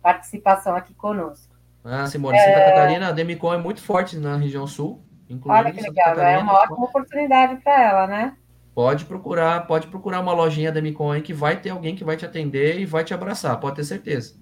Participação 0.00 0.76
aqui 0.76 0.94
conosco. 0.94 1.52
Ah, 1.82 2.06
Simone, 2.06 2.38
Santa 2.38 2.50
é... 2.50 2.70
Catarina, 2.70 3.08
a 3.08 3.12
Demicon 3.12 3.52
é 3.52 3.58
muito 3.58 3.82
forte 3.82 4.16
na 4.16 4.36
região 4.36 4.66
sul. 4.66 5.02
Olha 5.44 5.72
que 5.72 5.80
legal, 5.80 6.18
é 6.18 6.38
uma 6.38 6.54
ótima 6.54 6.84
oportunidade 6.84 7.60
para 7.62 7.82
ela, 7.82 8.06
né? 8.06 8.36
Pode 8.74 9.04
procurar, 9.04 9.66
pode 9.66 9.88
procurar 9.88 10.20
uma 10.20 10.32
lojinha 10.32 10.72
Demicon 10.72 11.12
aí 11.12 11.20
que 11.20 11.34
vai 11.34 11.60
ter 11.60 11.70
alguém 11.70 11.96
que 11.96 12.04
vai 12.04 12.16
te 12.16 12.24
atender 12.24 12.78
e 12.78 12.86
vai 12.86 13.04
te 13.04 13.12
abraçar, 13.12 13.58
pode 13.58 13.76
ter 13.76 13.84
certeza. 13.84 14.36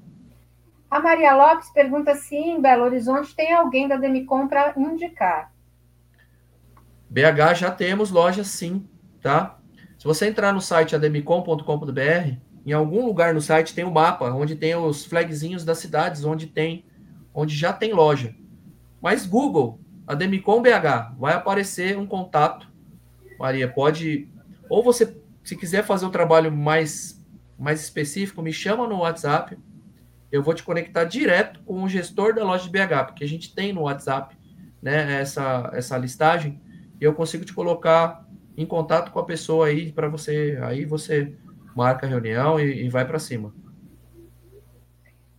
A 0.90 1.00
Maria 1.00 1.34
Lopes 1.34 1.70
pergunta 1.70 2.14
se 2.14 2.36
em 2.36 2.60
Belo 2.60 2.84
Horizonte 2.84 3.34
tem 3.34 3.52
alguém 3.52 3.88
da 3.88 3.96
Demicon 3.96 4.46
para 4.46 4.74
indicar. 4.76 5.52
BH 7.08 7.54
já 7.56 7.70
temos 7.70 8.10
lojas 8.10 8.48
sim, 8.48 8.86
tá? 9.20 9.58
Se 9.98 10.04
você 10.04 10.28
entrar 10.28 10.52
no 10.52 10.60
site 10.60 10.94
ademicon.com.br, 10.94 12.36
em 12.64 12.72
algum 12.72 13.06
lugar 13.06 13.32
no 13.32 13.40
site 13.40 13.74
tem 13.74 13.84
um 13.84 13.90
mapa 13.90 14.30
onde 14.30 14.54
tem 14.54 14.74
os 14.74 15.04
flagzinhos 15.06 15.64
das 15.64 15.78
cidades 15.78 16.24
onde 16.24 16.46
tem, 16.46 16.84
onde 17.32 17.56
já 17.56 17.72
tem 17.72 17.92
loja. 17.92 18.34
Mas 19.00 19.24
Google, 19.24 19.80
Ademicon 20.06 20.62
BH, 20.62 21.16
vai 21.18 21.34
aparecer 21.34 21.98
um 21.98 22.06
contato. 22.06 22.70
Maria, 23.38 23.68
pode 23.68 24.28
ou 24.68 24.82
você, 24.82 25.16
se 25.44 25.56
quiser 25.56 25.84
fazer 25.84 26.06
um 26.06 26.10
trabalho 26.10 26.50
mais 26.50 27.16
mais 27.58 27.82
específico, 27.82 28.42
me 28.42 28.52
chama 28.52 28.86
no 28.86 28.98
WhatsApp 28.98 29.56
eu 30.30 30.42
vou 30.42 30.54
te 30.54 30.62
conectar 30.62 31.04
direto 31.04 31.60
com 31.64 31.82
o 31.82 31.88
gestor 31.88 32.34
da 32.34 32.44
loja 32.44 32.64
de 32.64 32.70
BH, 32.70 33.06
porque 33.06 33.24
a 33.24 33.28
gente 33.28 33.54
tem 33.54 33.72
no 33.72 33.82
WhatsApp 33.82 34.36
né, 34.82 35.20
essa, 35.20 35.70
essa 35.72 35.96
listagem 35.96 36.60
e 37.00 37.04
eu 37.04 37.14
consigo 37.14 37.44
te 37.44 37.54
colocar 37.54 38.26
em 38.56 38.66
contato 38.66 39.10
com 39.12 39.18
a 39.18 39.24
pessoa 39.24 39.66
aí 39.66 39.92
para 39.92 40.08
você. 40.08 40.58
Aí 40.62 40.84
você 40.84 41.34
marca 41.74 42.06
a 42.06 42.08
reunião 42.08 42.58
e, 42.58 42.84
e 42.84 42.88
vai 42.88 43.06
para 43.06 43.18
cima. 43.18 43.54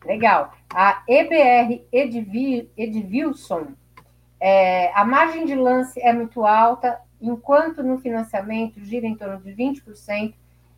Legal. 0.06 0.54
A 0.74 1.04
EBR 1.08 1.84
Edvilson, 1.92 3.68
é, 4.40 4.92
a 4.94 5.04
margem 5.04 5.46
de 5.46 5.56
lance 5.56 6.00
é 6.02 6.14
muito 6.14 6.46
alta, 6.46 7.00
enquanto 7.22 7.84
no 7.84 7.98
financiamento 7.98 8.84
gira 8.84 9.08
em 9.08 9.16
torno 9.16 9.42
de 9.42 9.52
20%. 9.52 10.34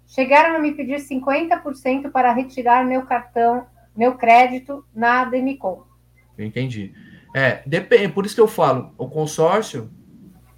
Chegaram 0.08 0.56
a 0.56 0.60
me 0.60 0.74
pedir 0.74 0.98
50% 0.98 2.12
para 2.12 2.34
retirar 2.34 2.86
meu 2.86 3.06
cartão 3.06 3.67
meu 4.00 4.15
crédito 4.15 4.86
na 4.95 5.26
Demicon. 5.26 5.86
Entendi. 6.38 6.93
É, 7.36 7.62
depende, 7.65 8.13
por 8.13 8.26
isso 8.26 8.34
que 8.34 8.39
eu 8.39 8.48
falo, 8.48 8.93
o 8.98 9.10
consórcio, 9.10 9.91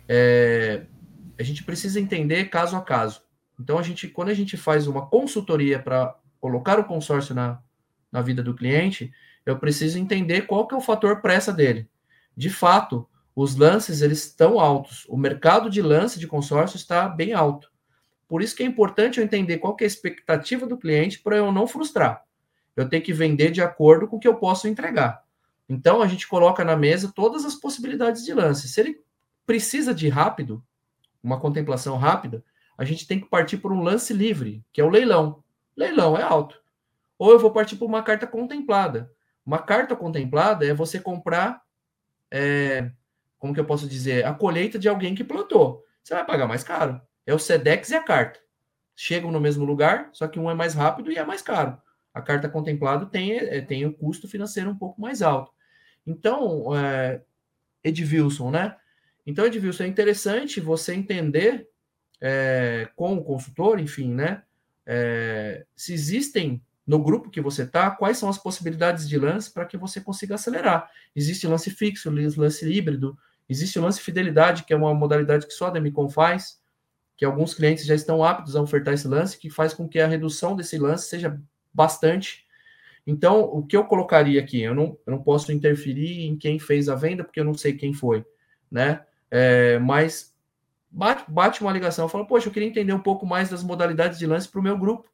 é, 0.08 0.84
a 1.40 1.42
gente 1.42 1.64
precisa 1.64 2.00
entender 2.00 2.46
caso 2.46 2.78
a 2.78 2.82
caso. 2.82 3.24
Então, 3.60 3.80
a 3.80 3.82
gente, 3.82 4.08
quando 4.08 4.30
a 4.30 4.34
gente 4.36 4.56
faz 4.58 4.88
uma 4.88 5.08
consultoria 5.08 5.80
para 5.80 6.16
colocar 6.40 6.80
o 6.80 6.84
consórcio 6.84 7.34
na, 7.34 7.60
na 8.12 8.22
vida 8.22 8.44
do 8.44 8.54
cliente, 8.54 9.12
eu 9.44 9.58
preciso 9.58 9.98
entender 9.98 10.44
qual 10.44 10.68
que 10.68 10.76
é 10.76 10.78
o 10.78 10.82
fator 10.82 11.20
pressa 11.20 11.52
dele. 11.52 11.90
De 12.36 12.50
fato, 12.50 13.08
os 13.36 13.56
lances 13.56 14.02
eles 14.02 14.26
estão 14.26 14.60
altos. 14.60 15.06
O 15.10 15.18
mercado 15.18 15.70
de 15.70 15.82
lance 15.82 16.20
de 16.20 16.28
consórcio 16.28 16.78
está 16.78 17.08
bem 17.08 17.34
alto. 17.34 17.72
Por 18.28 18.42
isso 18.42 18.56
que 18.56 18.64
é 18.64 18.66
importante 18.66 19.20
eu 19.20 19.24
entender 19.24 19.58
qual 19.58 19.76
é 19.80 19.84
a 19.84 19.88
expectativa 19.88 20.66
do 20.66 20.78
cliente 20.78 21.20
para 21.20 21.38
eu 21.38 21.52
não 21.52 21.68
frustrar 21.68 22.24
eu 22.76 22.88
tenho 22.88 23.04
que 23.04 23.14
vender 23.14 23.52
de 23.52 23.62
acordo 23.62 24.08
com 24.08 24.18
o 24.18 24.20
que 24.20 24.28
eu 24.28 24.36
posso 24.36 24.68
entregar. 24.68 25.24
Então 25.68 26.02
a 26.02 26.08
gente 26.08 26.28
coloca 26.28 26.64
na 26.64 26.76
mesa 26.76 27.12
todas 27.14 27.46
as 27.46 27.56
possibilidades 27.56 28.24
de 28.24 28.34
lance. 28.34 28.68
Se 28.68 28.80
ele 28.80 29.02
precisa 29.46 29.94
de 29.94 30.10
rápido, 30.10 30.64
uma 31.24 31.40
contemplação 31.40 31.98
rápida, 31.98 32.44
a 32.78 32.84
gente 32.84 33.08
tem 33.08 33.20
que 33.20 33.30
partir 33.30 33.58
por 33.58 33.72
um 33.72 33.82
lance 33.82 34.14
livre, 34.14 34.64
que 34.72 34.82
é 34.82 34.84
o 34.84 34.90
leilão. 34.90 35.44
Leilão 35.76 36.18
é 36.18 36.24
alto. 36.24 36.60
Ou 37.18 37.32
eu 37.32 37.40
vou 37.40 37.52
partir 37.52 37.76
por 37.76 37.86
uma 37.86 38.02
carta 38.02 38.26
contemplada. 38.26 39.12
Uma 39.46 39.60
carta 39.60 39.96
contemplada 39.96 40.66
é 40.66 40.74
você 40.74 41.00
comprar, 41.00 41.62
é, 42.32 42.90
como 43.38 43.54
que 43.54 43.60
eu 43.60 43.66
posso 43.66 43.88
dizer, 43.88 44.26
a 44.26 44.34
colheita 44.34 44.80
de 44.80 44.88
alguém 44.88 45.14
que 45.14 45.24
plantou. 45.24 45.86
Você 46.04 46.14
vai 46.14 46.26
pagar 46.26 46.48
mais 46.48 46.64
caro. 46.64 47.00
É 47.26 47.34
o 47.34 47.40
SEDEX 47.40 47.92
e 47.92 47.96
a 47.96 48.04
carta. 48.04 48.40
Chegam 48.96 49.32
no 49.32 49.40
mesmo 49.40 49.66
lugar, 49.66 50.10
só 50.14 50.28
que 50.28 50.40
um 50.40 50.50
é 50.50 50.54
mais 50.54 50.74
rápido 50.74 51.12
e 51.12 51.18
é 51.18 51.24
mais 51.24 51.42
caro 51.42 51.80
a 52.14 52.22
carta 52.22 52.50
contemplada 52.50 53.06
tem, 53.06 53.38
é, 53.38 53.62
tem 53.62 53.86
o 53.86 53.94
custo 53.94 54.28
financeiro 54.28 54.70
um 54.70 54.78
pouco 54.78 55.00
mais 55.00 55.22
alto. 55.22 55.52
Então, 56.06 56.76
é, 56.76 57.22
Edvilson, 57.84 58.52
né? 58.52 58.76
Então, 59.26 59.46
Edvilson, 59.46 59.84
é 59.84 59.88
interessante 59.88 60.60
você 60.60 60.94
entender 60.94 61.70
é, 62.20 62.90
com 62.96 63.16
o 63.16 63.24
consultor, 63.24 63.80
enfim, 63.80 64.14
né? 64.14 64.44
É, 64.86 65.66
se 65.76 65.94
existem 65.94 66.62
no 66.92 67.00
grupo 67.00 67.30
que 67.30 67.40
você 67.40 67.64
está, 67.64 67.90
quais 67.90 68.18
são 68.18 68.28
as 68.28 68.38
possibilidades 68.38 69.08
de 69.08 69.18
lance 69.18 69.50
para 69.50 69.66
que 69.66 69.78
você 69.78 70.02
consiga 70.02 70.36
acelerar. 70.36 70.92
Existe 71.16 71.48
lance 71.48 71.72
fixo, 71.72 72.12
lance 72.12 72.70
híbrido, 72.70 73.18
existe 73.48 73.80
o 73.80 73.82
lance 73.82 74.02
fidelidade, 74.02 74.66
que 74.66 74.74
é 74.74 74.76
uma 74.76 74.94
modalidade 74.94 75.48
que 75.48 75.54
só 75.54 75.68
a 75.68 75.70
Demicon 75.70 76.10
faz, 76.10 76.60
que 77.16 77.24
alguns 77.24 77.54
clientes 77.54 77.86
já 77.86 77.96
estão 77.96 78.22
aptos 78.22 78.58
a 78.58 78.62
ofertar 78.62 78.94
esse 78.94 79.08
lance, 79.08 79.38
que 79.38 79.50
faz 79.50 79.74
com 79.74 79.88
que 79.88 80.02
a 80.02 80.08
redução 80.08 80.54
desse 80.54 80.78
lance 80.78 81.08
seja 81.08 81.42
bastante. 81.74 82.46
Então, 83.08 83.40
o 83.40 83.66
que 83.66 83.78
eu 83.78 83.86
colocaria 83.86 84.42
aqui? 84.42 84.62
Eu 84.62 84.76
não, 84.76 84.98
eu 85.08 85.12
não 85.12 85.24
posso 85.24 85.54
interferir 85.54 86.26
em 86.26 86.36
quem 86.36 86.60
fez 86.60 86.90
a 86.90 86.96
venda, 86.96 87.24
porque 87.24 87.40
eu 87.40 87.46
não 87.46 87.54
sei 87.54 87.72
quem 87.72 87.94
foi, 87.94 88.26
né? 88.70 89.06
É, 89.30 89.80
mas 89.80 90.36
bate, 90.90 91.24
bate 91.32 91.62
uma 91.62 91.72
ligação, 91.72 92.10
fala, 92.10 92.28
poxa, 92.28 92.50
eu 92.50 92.52
queria 92.52 92.68
entender 92.68 92.92
um 92.92 93.00
pouco 93.00 93.26
mais 93.26 93.50
das 93.50 93.64
modalidades 93.64 94.20
de 94.20 94.28
lance 94.28 94.50
para 94.50 94.60
o 94.60 94.64
meu 94.64 94.78
grupo, 94.78 95.10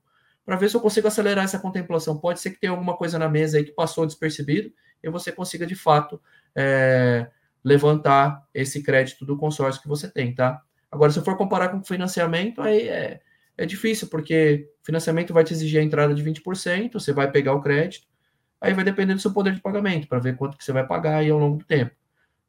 para 0.48 0.56
ver 0.56 0.70
se 0.70 0.78
eu 0.78 0.80
consigo 0.80 1.10
acelerar 1.10 1.44
essa 1.44 1.60
contemplação. 1.60 2.18
Pode 2.18 2.40
ser 2.40 2.52
que 2.52 2.60
tenha 2.62 2.72
alguma 2.72 2.96
coisa 2.96 3.20
na 3.20 3.28
mesa 3.28 3.58
aí 3.58 3.66
que 3.66 3.74
passou 3.74 4.06
despercebido 4.06 4.72
e 5.04 5.10
você 5.10 5.30
consiga, 5.30 5.66
de 5.68 5.76
fato, 5.76 6.22
é, 6.56 7.28
levantar 7.62 8.48
esse 8.54 8.82
crédito 8.82 9.26
do 9.26 9.36
consórcio 9.36 9.82
que 9.82 9.90
você 9.90 10.10
tem, 10.10 10.34
tá? 10.34 10.62
Agora, 10.90 11.12
se 11.12 11.20
eu 11.20 11.24
for 11.26 11.36
comparar 11.36 11.68
com 11.68 11.84
financiamento, 11.84 12.62
aí 12.62 12.88
é, 12.88 13.20
é 13.58 13.66
difícil, 13.66 14.08
porque 14.08 14.72
financiamento 14.82 15.34
vai 15.34 15.44
te 15.44 15.52
exigir 15.52 15.82
a 15.82 15.84
entrada 15.84 16.16
de 16.16 16.24
20%, 16.24 16.94
você 16.94 17.12
vai 17.12 17.30
pegar 17.30 17.54
o 17.54 17.62
crédito, 17.62 18.08
aí 18.62 18.74
vai 18.74 18.86
depender 18.86 19.16
do 19.16 19.20
seu 19.20 19.34
poder 19.34 19.54
de 19.54 19.60
pagamento, 19.60 20.08
para 20.08 20.20
ver 20.20 20.38
quanto 20.38 20.58
que 20.58 20.64
você 20.64 20.72
vai 20.72 20.88
pagar 20.88 21.18
aí 21.18 21.30
ao 21.30 21.38
longo 21.38 21.58
do 21.58 21.66
tempo. 21.66 21.92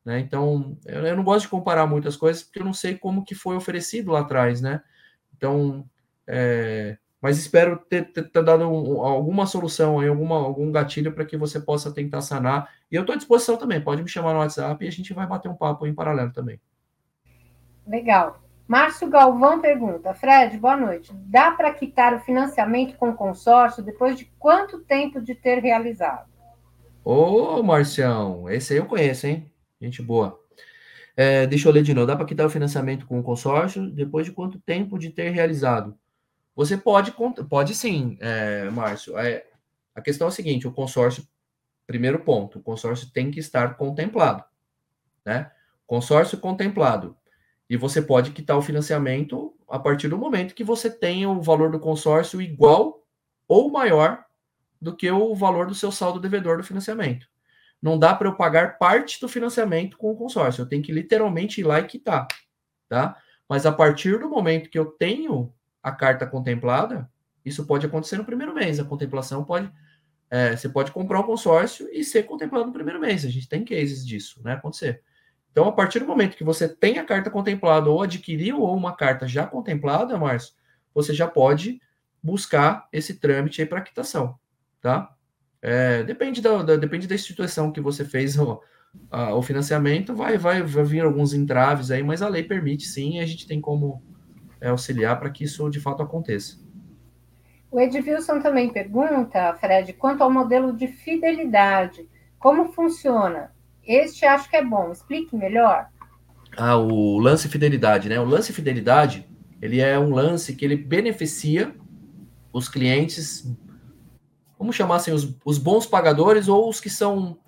Né? 0.04 0.20
Então, 0.20 0.78
eu 0.86 1.16
não 1.16 1.24
gosto 1.24 1.46
de 1.46 1.50
comparar 1.50 1.84
muitas 1.84 2.16
coisas, 2.16 2.44
porque 2.44 2.60
eu 2.60 2.64
não 2.64 2.72
sei 2.72 2.96
como 2.96 3.24
que 3.24 3.34
foi 3.34 3.56
oferecido 3.56 4.12
lá 4.12 4.20
atrás, 4.20 4.60
né? 4.60 4.80
Então, 5.36 5.84
é, 6.28 6.96
mas 7.20 7.38
espero 7.38 7.76
ter, 7.76 8.12
ter, 8.12 8.30
ter 8.30 8.42
dado 8.42 8.68
um, 8.68 9.02
alguma 9.02 9.46
solução 9.46 9.98
aí, 9.98 10.08
alguma, 10.08 10.36
algum 10.36 10.70
gatilho 10.70 11.12
para 11.12 11.24
que 11.24 11.36
você 11.36 11.58
possa 11.60 11.92
tentar 11.92 12.20
sanar. 12.20 12.70
E 12.90 12.94
eu 12.94 13.02
estou 13.02 13.14
à 13.14 13.16
disposição 13.16 13.56
também, 13.56 13.80
pode 13.80 14.02
me 14.02 14.08
chamar 14.08 14.32
no 14.32 14.38
WhatsApp 14.38 14.84
e 14.84 14.88
a 14.88 14.92
gente 14.92 15.12
vai 15.12 15.26
bater 15.26 15.48
um 15.48 15.56
papo 15.56 15.86
em 15.86 15.94
paralelo 15.94 16.32
também. 16.32 16.60
Legal. 17.86 18.40
Márcio 18.68 19.08
Galvão 19.08 19.60
pergunta: 19.60 20.14
Fred, 20.14 20.58
boa 20.58 20.76
noite. 20.76 21.10
Dá 21.26 21.50
para 21.50 21.72
quitar 21.72 22.14
o 22.14 22.20
financiamento 22.20 22.96
com 22.96 23.12
consórcio 23.14 23.82
depois 23.82 24.16
de 24.16 24.26
quanto 24.38 24.80
tempo 24.80 25.20
de 25.20 25.34
ter 25.34 25.60
realizado? 25.60 26.28
Ô, 27.02 27.62
Marcião, 27.62 28.48
esse 28.50 28.74
aí 28.74 28.78
eu 28.78 28.84
conheço, 28.84 29.26
hein? 29.26 29.50
Gente 29.80 30.02
boa. 30.02 30.38
É, 31.16 31.46
deixa 31.46 31.68
eu 31.68 31.72
ler 31.72 31.82
de 31.82 31.94
novo. 31.94 32.06
Dá 32.06 32.14
para 32.14 32.26
quitar 32.26 32.46
o 32.46 32.50
financiamento 32.50 33.06
com 33.06 33.22
consórcio 33.22 33.90
depois 33.90 34.26
de 34.26 34.32
quanto 34.32 34.60
tempo 34.60 34.98
de 34.98 35.08
ter 35.10 35.30
realizado? 35.30 35.96
Você 36.58 36.76
pode, 36.76 37.14
pode 37.48 37.72
sim, 37.72 38.18
é, 38.20 38.68
Márcio. 38.70 39.16
É, 39.16 39.46
a 39.94 40.02
questão 40.02 40.26
é 40.26 40.28
a 40.28 40.32
seguinte: 40.32 40.66
o 40.66 40.72
consórcio, 40.72 41.24
primeiro 41.86 42.18
ponto, 42.18 42.58
o 42.58 42.62
consórcio 42.62 43.12
tem 43.12 43.30
que 43.30 43.38
estar 43.38 43.76
contemplado, 43.76 44.42
né? 45.24 45.52
Consórcio 45.86 46.36
contemplado 46.36 47.16
e 47.70 47.76
você 47.76 48.02
pode 48.02 48.32
quitar 48.32 48.58
o 48.58 48.62
financiamento 48.62 49.54
a 49.68 49.78
partir 49.78 50.08
do 50.08 50.18
momento 50.18 50.52
que 50.52 50.64
você 50.64 50.90
tenha 50.90 51.30
o 51.30 51.40
valor 51.40 51.70
do 51.70 51.78
consórcio 51.78 52.42
igual 52.42 53.06
ou 53.46 53.70
maior 53.70 54.24
do 54.82 54.96
que 54.96 55.08
o 55.08 55.36
valor 55.36 55.68
do 55.68 55.76
seu 55.76 55.92
saldo 55.92 56.18
devedor 56.18 56.56
do 56.56 56.64
financiamento. 56.64 57.28
Não 57.80 57.96
dá 57.96 58.12
para 58.16 58.26
eu 58.26 58.34
pagar 58.34 58.78
parte 58.78 59.20
do 59.20 59.28
financiamento 59.28 59.96
com 59.96 60.10
o 60.10 60.16
consórcio. 60.16 60.62
Eu 60.62 60.68
tenho 60.68 60.82
que 60.82 60.90
literalmente 60.90 61.60
ir 61.60 61.64
lá 61.64 61.78
e 61.78 61.86
quitar, 61.86 62.26
tá? 62.88 63.16
Mas 63.48 63.64
a 63.64 63.70
partir 63.70 64.18
do 64.18 64.28
momento 64.28 64.68
que 64.68 64.78
eu 64.78 64.86
tenho 64.86 65.54
a 65.88 65.92
carta 65.92 66.26
contemplada, 66.26 67.10
isso 67.44 67.66
pode 67.66 67.86
acontecer 67.86 68.16
no 68.16 68.24
primeiro 68.24 68.54
mês. 68.54 68.78
A 68.78 68.84
contemplação 68.84 69.44
pode, 69.44 69.70
é, 70.30 70.56
você 70.56 70.68
pode 70.68 70.92
comprar 70.92 71.20
um 71.20 71.24
consórcio 71.24 71.88
e 71.92 72.04
ser 72.04 72.24
contemplado 72.24 72.66
no 72.66 72.72
primeiro 72.72 73.00
mês. 73.00 73.24
A 73.24 73.30
gente 73.30 73.48
tem 73.48 73.64
cases 73.64 74.06
disso, 74.06 74.40
né? 74.44 74.54
Acontecer. 74.54 75.02
Então, 75.50 75.66
a 75.66 75.72
partir 75.72 75.98
do 75.98 76.06
momento 76.06 76.36
que 76.36 76.44
você 76.44 76.68
tem 76.68 76.98
a 76.98 77.04
carta 77.04 77.30
contemplada 77.30 77.90
ou 77.90 78.02
adquiriu 78.02 78.60
ou 78.60 78.76
uma 78.76 78.94
carta 78.94 79.26
já 79.26 79.46
contemplada, 79.46 80.16
Márcio, 80.16 80.54
você 80.94 81.12
já 81.14 81.26
pode 81.26 81.80
buscar 82.22 82.88
esse 82.92 83.14
trâmite 83.14 83.60
aí 83.60 83.66
para 83.66 83.80
quitação, 83.80 84.38
tá? 84.80 85.12
É, 85.60 86.04
depende, 86.04 86.40
da, 86.40 86.62
da, 86.62 86.76
depende 86.76 87.08
da 87.08 87.14
instituição 87.14 87.72
que 87.72 87.80
você 87.80 88.04
fez 88.04 88.38
o, 88.38 88.60
a, 89.10 89.34
o 89.34 89.42
financiamento, 89.42 90.14
vai, 90.14 90.38
vai, 90.38 90.62
vai 90.62 90.84
vir 90.84 91.00
alguns 91.00 91.34
entraves 91.34 91.90
aí, 91.90 92.02
mas 92.02 92.22
a 92.22 92.28
lei 92.28 92.44
permite 92.44 92.84
sim, 92.84 93.18
a 93.18 93.26
gente 93.26 93.46
tem 93.46 93.60
como 93.60 94.02
é, 94.60 94.68
auxiliar 94.68 95.18
para 95.18 95.30
que 95.30 95.44
isso 95.44 95.68
de 95.68 95.80
fato 95.80 96.02
aconteça. 96.02 96.58
O 97.70 97.78
Edvilson 97.78 98.40
também 98.40 98.70
pergunta, 98.70 99.54
Fred, 99.54 99.92
quanto 99.92 100.22
ao 100.22 100.30
modelo 100.30 100.72
de 100.72 100.86
fidelidade, 100.86 102.08
como 102.38 102.72
funciona? 102.72 103.52
Este 103.86 104.24
acho 104.24 104.48
que 104.48 104.56
é 104.56 104.64
bom, 104.64 104.90
explique 104.90 105.36
melhor. 105.36 105.88
Ah, 106.56 106.76
o 106.76 107.18
lance 107.18 107.48
fidelidade, 107.48 108.08
né? 108.08 108.18
O 108.18 108.24
lance 108.24 108.52
fidelidade, 108.52 109.28
ele 109.60 109.80
é 109.80 109.98
um 109.98 110.10
lance 110.10 110.54
que 110.54 110.64
ele 110.64 110.76
beneficia 110.76 111.74
os 112.52 112.68
clientes, 112.68 113.46
vamos 114.58 114.74
chamar 114.74 114.96
assim, 114.96 115.12
os, 115.12 115.36
os 115.44 115.58
bons 115.58 115.86
pagadores 115.86 116.48
ou 116.48 116.68
os 116.68 116.80
que 116.80 116.90
são 116.90 117.38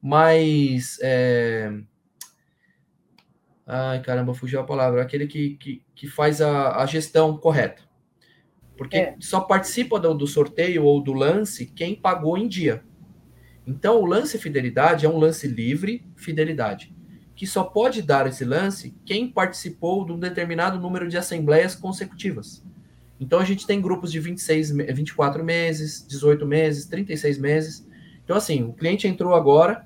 mais. 0.00 0.98
É... 1.02 1.72
Ai, 3.66 4.00
caramba, 4.00 4.32
fugiu 4.32 4.60
a 4.60 4.64
palavra. 4.64 5.02
Aquele 5.02 5.26
que, 5.26 5.56
que, 5.56 5.82
que 5.94 6.06
faz 6.06 6.40
a, 6.40 6.76
a 6.80 6.86
gestão 6.86 7.36
correta. 7.36 7.82
Porque 8.76 8.96
é. 8.96 9.16
só 9.18 9.40
participa 9.40 9.98
do, 9.98 10.14
do 10.14 10.26
sorteio 10.26 10.84
ou 10.84 11.02
do 11.02 11.12
lance 11.12 11.66
quem 11.66 11.94
pagou 11.94 12.38
em 12.38 12.46
dia. 12.46 12.84
Então, 13.66 14.00
o 14.00 14.06
lance 14.06 14.38
fidelidade 14.38 15.04
é 15.04 15.08
um 15.08 15.18
lance 15.18 15.48
livre 15.48 16.06
fidelidade, 16.14 16.94
que 17.34 17.46
só 17.46 17.64
pode 17.64 18.00
dar 18.00 18.28
esse 18.28 18.44
lance 18.44 18.94
quem 19.04 19.28
participou 19.28 20.06
de 20.06 20.12
um 20.12 20.18
determinado 20.18 20.78
número 20.78 21.08
de 21.08 21.18
assembleias 21.18 21.74
consecutivas. 21.74 22.64
Então, 23.18 23.40
a 23.40 23.44
gente 23.44 23.66
tem 23.66 23.80
grupos 23.80 24.12
de 24.12 24.20
26, 24.20 24.70
24 24.70 25.42
meses, 25.42 26.06
18 26.06 26.46
meses, 26.46 26.86
36 26.86 27.38
meses. 27.38 27.88
Então, 28.22 28.36
assim, 28.36 28.62
o 28.62 28.72
cliente 28.72 29.08
entrou 29.08 29.34
agora 29.34 29.84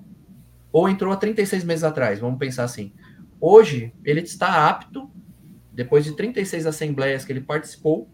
ou 0.70 0.88
entrou 0.88 1.12
há 1.12 1.16
36 1.16 1.64
meses 1.64 1.84
atrás, 1.84 2.18
vamos 2.18 2.38
pensar 2.38 2.64
assim. 2.64 2.92
Hoje, 3.41 3.95
ele 4.05 4.20
está 4.20 4.68
apto, 4.68 5.11
depois 5.72 6.05
de 6.05 6.14
36 6.14 6.66
assembleias 6.66 7.24
que 7.24 7.32
ele 7.32 7.41
participou, 7.41 8.11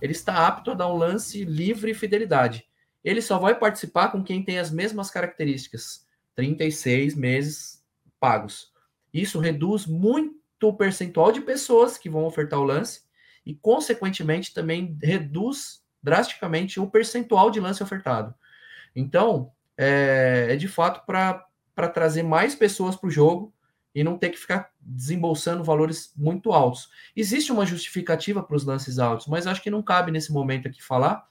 ele 0.00 0.12
está 0.12 0.46
apto 0.46 0.70
a 0.70 0.74
dar 0.74 0.86
um 0.86 0.96
lance 0.96 1.44
livre 1.44 1.92
fidelidade. 1.94 2.64
Ele 3.02 3.20
só 3.20 3.38
vai 3.38 3.58
participar 3.58 4.10
com 4.10 4.22
quem 4.22 4.44
tem 4.44 4.58
as 4.58 4.70
mesmas 4.70 5.10
características, 5.10 6.06
36 6.36 7.16
meses 7.16 7.84
pagos. 8.20 8.72
Isso 9.12 9.40
reduz 9.40 9.84
muito 9.84 10.38
o 10.62 10.72
percentual 10.72 11.32
de 11.32 11.40
pessoas 11.40 11.98
que 11.98 12.08
vão 12.08 12.24
ofertar 12.24 12.60
o 12.60 12.64
lance 12.64 13.02
e, 13.44 13.54
consequentemente, 13.54 14.54
também 14.54 14.96
reduz 15.02 15.82
drasticamente 16.00 16.78
o 16.78 16.88
percentual 16.88 17.50
de 17.50 17.58
lance 17.58 17.82
ofertado. 17.82 18.32
Então, 18.94 19.50
é, 19.76 20.48
é 20.50 20.56
de 20.56 20.68
fato 20.68 21.04
para 21.04 21.88
trazer 21.88 22.22
mais 22.22 22.54
pessoas 22.54 22.94
para 22.94 23.08
o 23.08 23.10
jogo 23.10 23.52
e 23.98 24.04
não 24.04 24.16
ter 24.16 24.28
que 24.28 24.38
ficar 24.38 24.70
desembolsando 24.80 25.64
valores 25.64 26.12
muito 26.16 26.52
altos. 26.52 26.88
Existe 27.16 27.50
uma 27.50 27.66
justificativa 27.66 28.40
para 28.40 28.54
os 28.54 28.64
lances 28.64 29.00
altos, 29.00 29.26
mas 29.26 29.44
acho 29.44 29.60
que 29.60 29.72
não 29.72 29.82
cabe 29.82 30.12
nesse 30.12 30.32
momento 30.32 30.68
aqui 30.68 30.80
falar, 30.80 31.28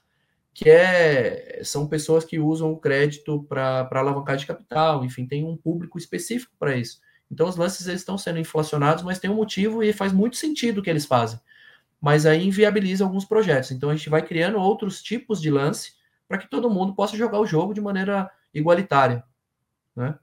que 0.52 0.68
é 0.68 1.60
são 1.64 1.86
pessoas 1.86 2.26
que 2.26 2.38
usam 2.38 2.70
o 2.70 2.78
crédito 2.78 3.42
para 3.44 3.88
alavancar 3.90 4.36
de 4.36 4.44
capital, 4.44 5.02
enfim, 5.02 5.26
tem 5.26 5.42
um 5.46 5.56
público 5.56 5.96
específico 5.96 6.52
para 6.58 6.76
isso. 6.76 7.00
Então 7.30 7.48
os 7.48 7.56
lances 7.56 7.86
eles 7.88 8.02
estão 8.02 8.18
sendo 8.18 8.38
inflacionados, 8.38 9.02
mas 9.02 9.18
tem 9.18 9.30
um 9.30 9.36
motivo 9.36 9.82
e 9.82 9.90
faz 9.90 10.12
muito 10.12 10.36
sentido 10.36 10.78
o 10.78 10.82
que 10.82 10.90
eles 10.90 11.06
fazem. 11.06 11.40
Mas 11.98 12.26
aí 12.26 12.46
inviabiliza 12.46 13.02
alguns 13.02 13.24
projetos. 13.24 13.70
Então 13.70 13.88
a 13.88 13.96
gente 13.96 14.10
vai 14.10 14.20
criando 14.20 14.58
outros 14.58 15.02
tipos 15.02 15.40
de 15.40 15.50
lance 15.50 15.94
para 16.28 16.36
que 16.36 16.50
todo 16.50 16.68
mundo 16.68 16.94
possa 16.94 17.16
jogar 17.16 17.40
o 17.40 17.46
jogo 17.46 17.72
de 17.72 17.80
maneira 17.80 18.30
igualitária, 18.52 19.24
né? 19.96 20.18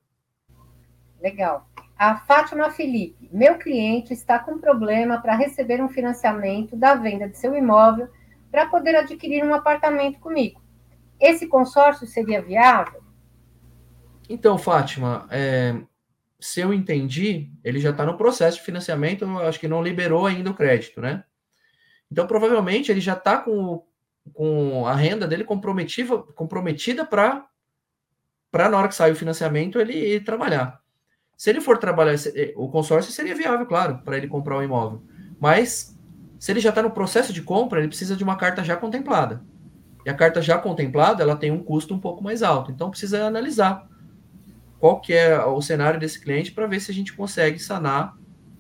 Legal. 1.20 1.68
A 1.98 2.18
Fátima 2.18 2.70
Felipe, 2.72 3.30
meu 3.32 3.58
cliente 3.58 4.12
está 4.12 4.38
com 4.38 4.60
problema 4.60 5.22
para 5.22 5.36
receber 5.36 5.82
um 5.82 5.88
financiamento 5.88 6.76
da 6.76 6.94
venda 6.96 7.30
de 7.30 7.38
seu 7.38 7.56
imóvel 7.56 8.10
para 8.52 8.66
poder 8.68 8.96
adquirir 8.98 9.44
um 9.46 9.54
apartamento 9.54 10.20
comigo. 10.20 10.62
Esse 11.20 11.48
consórcio 11.48 12.06
seria 12.06 12.42
viável? 12.42 13.02
Então, 14.30 14.58
Fátima, 14.58 15.26
é, 15.32 15.76
se 16.40 16.60
eu 16.60 16.74
entendi, 16.74 17.50
ele 17.64 17.80
já 17.80 17.92
está 17.92 18.06
no 18.06 18.18
processo 18.18 18.58
de 18.58 18.64
financiamento, 18.64 19.26
acho 19.40 19.60
que 19.60 19.68
não 19.68 19.82
liberou 19.82 20.26
ainda 20.26 20.52
o 20.52 20.56
crédito, 20.56 21.00
né? 21.00 21.24
Então, 22.12 22.28
provavelmente, 22.28 22.92
ele 22.92 23.02
já 23.02 23.14
está 23.14 23.38
com, 23.38 23.86
com 24.34 24.86
a 24.86 24.94
renda 24.94 25.28
dele 25.28 25.46
comprometida, 25.46 27.06
para, 27.06 27.50
na 28.54 28.78
hora 28.78 28.88
que 28.88 28.96
sair 28.96 29.14
o 29.14 29.16
financiamento, 29.16 29.80
ele 29.80 29.94
ir 29.94 30.24
trabalhar. 30.24 30.85
Se 31.38 31.50
ele 31.50 31.60
for 31.60 31.78
trabalhar, 31.78 32.14
eh, 32.14 32.54
o 32.56 32.70
consórcio 32.70 33.12
seria 33.12 33.36
viável, 33.36 33.66
claro, 33.66 34.00
para 34.06 34.18
ele 34.18 34.28
comprar 34.28 34.56
o 34.56 34.60
um 34.60 34.64
imóvel. 34.64 35.02
Mas, 35.40 35.98
se 36.40 36.52
ele 36.52 36.62
já 36.62 36.70
está 36.70 36.82
no 36.82 36.92
processo 36.92 37.34
de 37.34 37.42
compra, 37.42 37.80
ele 37.80 37.90
precisa 37.90 38.16
de 38.16 38.24
uma 38.24 38.38
carta 38.38 38.64
já 38.64 38.76
contemplada. 38.76 39.44
E 40.06 40.10
a 40.10 40.14
carta 40.14 40.42
já 40.42 40.58
contemplada, 40.58 41.22
ela 41.22 41.36
tem 41.36 41.52
um 41.52 41.62
custo 41.62 41.94
um 41.94 42.00
pouco 42.00 42.24
mais 42.24 42.42
alto. 42.42 42.72
Então, 42.72 42.90
precisa 42.90 43.26
analisar 43.26 43.88
qual 44.80 45.02
que 45.02 45.14
é 45.14 45.44
o 45.44 45.62
cenário 45.62 46.00
desse 46.00 46.22
cliente 46.22 46.52
para 46.52 46.68
ver 46.68 46.80
se 46.80 46.92
a 46.92 46.94
gente 46.94 47.14
consegue 47.14 47.60
sanar 47.60 48.16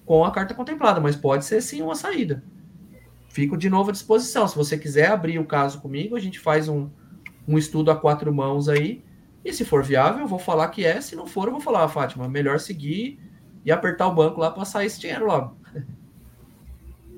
com 0.06 0.26
a 0.26 0.32
carta 0.32 0.54
contemplada. 0.54 1.00
Mas 1.00 1.16
pode 1.16 1.46
ser, 1.46 1.62
sim, 1.62 1.82
uma 1.82 1.96
saída. 1.96 2.44
Fico 3.30 3.56
de 3.56 3.70
novo 3.70 3.90
à 3.90 3.94
disposição. 3.94 4.48
Se 4.48 4.56
você 4.56 4.78
quiser 4.78 5.12
abrir 5.12 5.40
o 5.40 5.46
caso 5.46 5.80
comigo, 5.80 6.16
a 6.16 6.20
gente 6.20 6.40
faz 6.40 6.68
um, 6.68 6.90
um 7.48 7.58
estudo 7.58 7.92
a 7.92 7.96
quatro 7.96 8.34
mãos 8.34 8.68
aí 8.68 9.05
e 9.46 9.54
se 9.54 9.64
for 9.64 9.84
viável, 9.84 10.22
eu 10.22 10.28
vou 10.28 10.40
falar 10.40 10.68
que 10.70 10.84
é. 10.84 11.00
Se 11.00 11.16
não 11.16 11.28
for, 11.28 11.46
eu 11.48 11.52
vou 11.52 11.62
falar, 11.62 11.84
ah, 11.84 11.88
Fátima, 11.88 12.28
melhor 12.28 12.60
seguir 12.60 13.20
e 13.64 13.72
apertar 13.72 14.08
o 14.08 14.16
banco 14.16 14.40
lá 14.40 14.50
para 14.50 14.66
sair 14.66 14.88
esse 14.88 15.00
dinheiro 15.00 15.28
logo. 15.28 15.56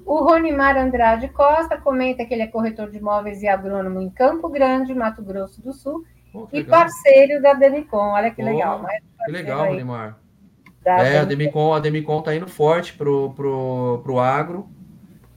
O 0.05 0.23
Ronimar 0.23 0.78
Andrade 0.78 1.30
Costa 1.30 1.78
comenta 1.78 2.25
que 2.25 2.34
ele 2.34 2.43
é 2.43 2.47
corretor 2.47 2.91
de 2.91 2.97
imóveis 2.97 3.41
e 3.43 3.47
agrônomo 3.47 4.01
em 4.01 4.09
Campo 4.09 4.49
Grande, 4.49 4.93
Mato 4.93 5.21
Grosso 5.23 5.61
do 5.61 5.71
Sul, 5.71 6.03
e 6.51 6.57
legal. 6.57 6.80
parceiro 6.80 7.41
da 7.41 7.53
Demicon. 7.53 8.11
Olha 8.11 8.30
que 8.30 8.41
legal. 8.43 8.86
Que 9.25 9.32
legal, 9.32 9.67
Ronimar. 9.69 10.19
É, 10.86 11.19
a 11.19 11.23
Demicon, 11.25 11.73
a 11.73 11.80
Demicon 11.80 12.21
tá 12.21 12.36
indo 12.36 12.47
forte 12.47 12.93
pro, 12.93 13.34
pro, 13.34 14.01
pro 14.03 14.19
agro. 14.19 14.69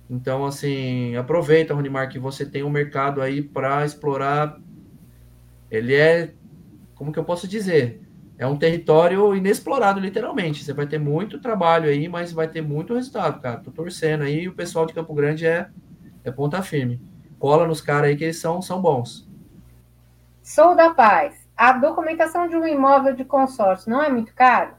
Então, 0.08 0.44
assim, 0.44 1.14
aproveita, 1.16 1.72
Ronimar, 1.72 2.08
que 2.08 2.18
você 2.18 2.44
tem 2.44 2.64
um 2.64 2.70
mercado 2.70 3.22
aí 3.22 3.42
para 3.42 3.84
explorar. 3.84 4.56
Ele 5.70 5.94
é 5.94 6.34
como 7.00 7.12
que 7.14 7.18
eu 7.18 7.24
posso 7.24 7.48
dizer? 7.48 8.06
É 8.36 8.46
um 8.46 8.58
território 8.58 9.34
inexplorado, 9.34 9.98
literalmente. 9.98 10.62
Você 10.62 10.74
vai 10.74 10.86
ter 10.86 10.98
muito 10.98 11.40
trabalho 11.40 11.88
aí, 11.88 12.06
mas 12.10 12.30
vai 12.30 12.46
ter 12.46 12.60
muito 12.60 12.94
resultado, 12.94 13.40
cara. 13.40 13.56
Tô 13.56 13.70
torcendo 13.70 14.22
aí, 14.22 14.46
o 14.46 14.52
pessoal 14.54 14.84
de 14.84 14.92
Campo 14.92 15.14
Grande 15.14 15.46
é, 15.46 15.70
é 16.22 16.30
ponta 16.30 16.60
firme. 16.60 17.00
Cola 17.38 17.66
nos 17.66 17.80
caras 17.80 18.10
aí 18.10 18.16
que 18.18 18.24
eles 18.24 18.38
são, 18.38 18.60
são 18.60 18.82
bons. 18.82 19.26
Sou 20.42 20.76
da 20.76 20.92
paz. 20.92 21.48
A 21.56 21.72
documentação 21.72 22.46
de 22.46 22.54
um 22.54 22.66
imóvel 22.66 23.14
de 23.14 23.24
consórcio 23.24 23.90
não 23.90 24.02
é 24.02 24.10
muito 24.10 24.34
caro? 24.34 24.74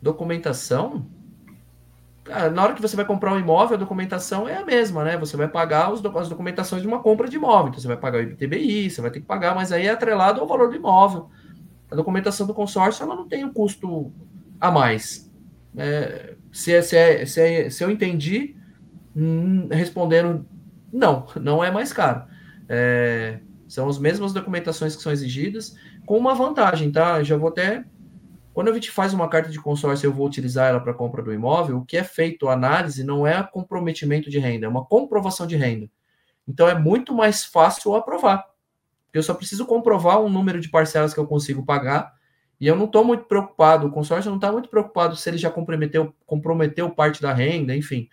Documentação? 0.00 1.06
Na 2.52 2.62
hora 2.62 2.74
que 2.74 2.82
você 2.82 2.96
vai 2.96 3.04
comprar 3.04 3.32
um 3.32 3.38
imóvel, 3.38 3.76
a 3.76 3.78
documentação 3.78 4.48
é 4.48 4.56
a 4.56 4.64
mesma, 4.64 5.04
né? 5.04 5.16
Você 5.16 5.36
vai 5.36 5.48
pagar 5.48 5.92
os, 5.92 6.04
as 6.04 6.28
documentações 6.28 6.82
de 6.82 6.88
uma 6.88 7.00
compra 7.00 7.28
de 7.28 7.36
imóvel. 7.36 7.68
Então, 7.68 7.80
você 7.80 7.88
vai 7.88 7.96
pagar 7.96 8.18
o 8.18 8.22
IPTBI, 8.22 8.90
você 8.90 9.00
vai 9.00 9.10
ter 9.10 9.20
que 9.20 9.26
pagar, 9.26 9.54
mas 9.54 9.72
aí 9.72 9.86
é 9.86 9.90
atrelado 9.90 10.40
ao 10.40 10.46
valor 10.46 10.68
do 10.68 10.76
imóvel. 10.76 11.30
A 11.90 11.94
documentação 11.94 12.46
do 12.46 12.54
consórcio, 12.54 13.04
ela 13.04 13.14
não 13.14 13.28
tem 13.28 13.44
um 13.44 13.52
custo 13.52 14.12
a 14.60 14.70
mais. 14.70 15.30
É, 15.76 16.34
se, 16.50 16.72
é, 16.72 16.82
se, 16.82 16.96
é, 16.96 17.26
se, 17.26 17.40
é, 17.40 17.70
se, 17.70 17.84
eu 17.84 17.90
entendi, 17.90 18.56
hum, 19.14 19.68
respondendo, 19.70 20.44
não, 20.92 21.26
não 21.40 21.62
é 21.62 21.70
mais 21.70 21.92
caro. 21.92 22.24
É, 22.68 23.38
são 23.68 23.88
as 23.88 23.98
mesmas 23.98 24.32
documentações 24.32 24.96
que 24.96 25.02
são 25.02 25.12
exigidas, 25.12 25.76
com 26.04 26.18
uma 26.18 26.34
vantagem, 26.34 26.90
tá? 26.90 27.22
Já 27.22 27.36
vou 27.36 27.48
até 27.48 27.84
quando 28.56 28.70
a 28.70 28.72
gente 28.72 28.90
faz 28.90 29.12
uma 29.12 29.28
carta 29.28 29.50
de 29.50 29.60
consórcio, 29.60 30.06
eu 30.06 30.12
vou 30.14 30.26
utilizar 30.26 30.70
ela 30.70 30.80
para 30.80 30.94
compra 30.94 31.22
do 31.22 31.30
imóvel, 31.30 31.76
o 31.76 31.84
que 31.84 31.94
é 31.94 32.02
feito 32.02 32.48
a 32.48 32.54
análise 32.54 33.04
não 33.04 33.26
é 33.26 33.42
comprometimento 33.42 34.30
de 34.30 34.38
renda, 34.38 34.64
é 34.64 34.68
uma 34.68 34.82
comprovação 34.82 35.46
de 35.46 35.54
renda. 35.56 35.90
Então 36.48 36.66
é 36.66 36.74
muito 36.74 37.12
mais 37.12 37.44
fácil 37.44 37.94
aprovar. 37.94 38.48
Eu 39.12 39.22
só 39.22 39.34
preciso 39.34 39.66
comprovar 39.66 40.22
um 40.22 40.30
número 40.30 40.58
de 40.58 40.70
parcelas 40.70 41.12
que 41.12 41.20
eu 41.20 41.26
consigo 41.26 41.66
pagar, 41.66 42.14
e 42.58 42.66
eu 42.66 42.74
não 42.74 42.86
estou 42.86 43.04
muito 43.04 43.24
preocupado, 43.24 43.88
o 43.88 43.90
consórcio 43.90 44.30
não 44.30 44.38
está 44.38 44.50
muito 44.50 44.70
preocupado 44.70 45.16
se 45.16 45.28
ele 45.28 45.36
já 45.36 45.50
comprometeu, 45.50 46.14
comprometeu 46.24 46.88
parte 46.88 47.20
da 47.20 47.34
renda, 47.34 47.76
enfim, 47.76 48.08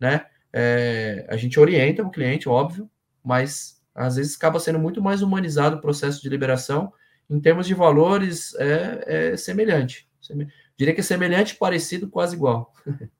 né? 0.00 0.26
É, 0.52 1.24
a 1.30 1.36
gente 1.36 1.60
orienta 1.60 2.02
o 2.02 2.10
cliente, 2.10 2.48
óbvio, 2.48 2.90
mas 3.22 3.80
às 3.94 4.16
vezes 4.16 4.34
acaba 4.34 4.58
sendo 4.58 4.80
muito 4.80 5.00
mais 5.00 5.22
humanizado 5.22 5.76
o 5.76 5.80
processo 5.80 6.20
de 6.20 6.28
liberação 6.28 6.92
em 7.28 7.40
termos 7.40 7.66
de 7.66 7.74
valores, 7.74 8.54
é, 8.56 9.32
é 9.32 9.36
semelhante. 9.36 10.08
Diria 10.76 10.94
que 10.94 11.00
é 11.00 11.04
semelhante, 11.04 11.56
parecido, 11.56 12.08
quase 12.08 12.36
igual. 12.36 12.72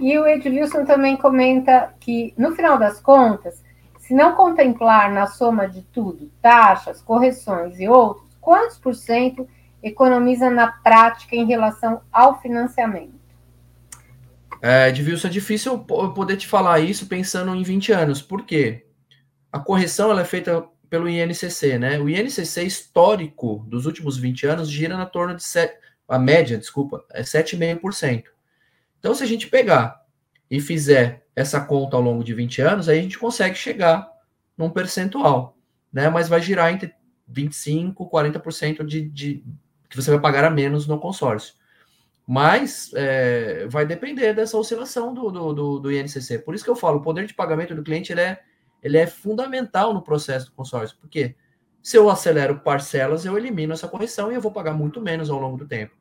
E 0.00 0.16
o 0.16 0.26
Edilson 0.26 0.84
também 0.84 1.16
comenta 1.16 1.92
que, 1.98 2.32
no 2.36 2.54
final 2.54 2.78
das 2.78 3.00
contas, 3.00 3.64
se 3.98 4.14
não 4.14 4.34
contemplar 4.34 5.10
na 5.12 5.26
soma 5.26 5.68
de 5.68 5.82
tudo 5.82 6.30
taxas, 6.40 7.02
correções 7.02 7.80
e 7.80 7.88
outros, 7.88 8.36
quantos 8.40 8.78
por 8.78 8.94
cento 8.94 9.48
economiza 9.82 10.50
na 10.50 10.68
prática 10.68 11.34
em 11.34 11.46
relação 11.46 12.00
ao 12.12 12.40
financiamento? 12.40 13.18
É, 14.62 14.88
Edilson, 14.88 15.28
é 15.28 15.30
difícil 15.30 15.72
eu 15.72 16.10
poder 16.10 16.36
te 16.36 16.46
falar 16.46 16.80
isso 16.80 17.06
pensando 17.06 17.54
em 17.54 17.62
20 17.62 17.92
anos. 17.92 18.22
Por 18.22 18.44
quê? 18.44 18.86
A 19.52 19.58
correção 19.58 20.10
ela 20.10 20.22
é 20.22 20.24
feita 20.24 20.64
pelo 20.88 21.08
INCC, 21.08 21.78
né? 21.78 21.98
O 21.98 22.08
INCC 22.08 22.64
histórico 22.64 23.64
dos 23.68 23.86
últimos 23.86 24.16
20 24.16 24.46
anos 24.46 24.70
gira 24.70 24.96
na 24.96 25.06
torno 25.06 25.34
de 25.34 25.42
7, 25.42 25.76
a 26.08 26.18
média, 26.18 26.56
desculpa, 26.56 27.04
é 27.10 27.22
7,5%. 27.22 28.24
Então, 28.98 29.14
se 29.14 29.22
a 29.22 29.26
gente 29.26 29.46
pegar 29.46 30.02
e 30.50 30.60
fizer 30.60 31.26
essa 31.36 31.60
conta 31.60 31.96
ao 31.96 32.02
longo 32.02 32.24
de 32.24 32.34
20 32.34 32.62
anos, 32.62 32.88
aí 32.88 32.98
a 32.98 33.02
gente 33.02 33.18
consegue 33.18 33.54
chegar 33.54 34.10
num 34.56 34.70
percentual, 34.70 35.56
né? 35.92 36.08
Mas 36.08 36.28
vai 36.28 36.40
girar 36.40 36.72
entre 36.72 36.92
25, 37.28 38.10
40% 38.10 38.84
de, 38.84 39.08
de 39.08 39.44
que 39.88 39.96
você 39.96 40.10
vai 40.10 40.20
pagar 40.20 40.44
a 40.44 40.50
menos 40.50 40.86
no 40.86 40.98
consórcio. 40.98 41.54
Mas 42.26 42.90
é, 42.94 43.66
vai 43.68 43.86
depender 43.86 44.34
dessa 44.34 44.58
oscilação 44.58 45.14
do, 45.14 45.30
do, 45.30 45.52
do, 45.52 45.78
do, 45.78 45.92
INCC. 45.92 46.40
Por 46.40 46.54
isso 46.54 46.64
que 46.64 46.70
eu 46.70 46.76
falo, 46.76 46.98
o 46.98 47.02
poder 47.02 47.26
de 47.26 47.34
pagamento 47.34 47.74
do 47.74 47.82
cliente 47.82 48.12
ele 48.12 48.20
é, 48.20 48.40
ele 48.82 48.96
é 48.96 49.06
fundamental 49.06 49.92
no 49.92 50.02
processo 50.02 50.46
do 50.46 50.52
consórcio. 50.52 50.96
Porque 51.00 51.34
se 51.82 51.96
eu 51.96 52.08
acelero 52.10 52.60
parcelas, 52.60 53.24
eu 53.24 53.36
elimino 53.36 53.72
essa 53.72 53.88
correção 53.88 54.30
e 54.30 54.34
eu 54.34 54.40
vou 54.40 54.52
pagar 54.52 54.74
muito 54.74 55.00
menos 55.00 55.30
ao 55.30 55.38
longo 55.38 55.56
do 55.56 55.66
tempo. 55.66 55.94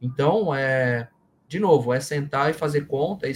Então, 0.00 0.54
é, 0.54 1.08
de 1.46 1.58
novo, 1.58 1.92
é 1.92 2.00
sentar 2.00 2.50
e 2.50 2.54
fazer 2.54 2.86
conta, 2.86 3.26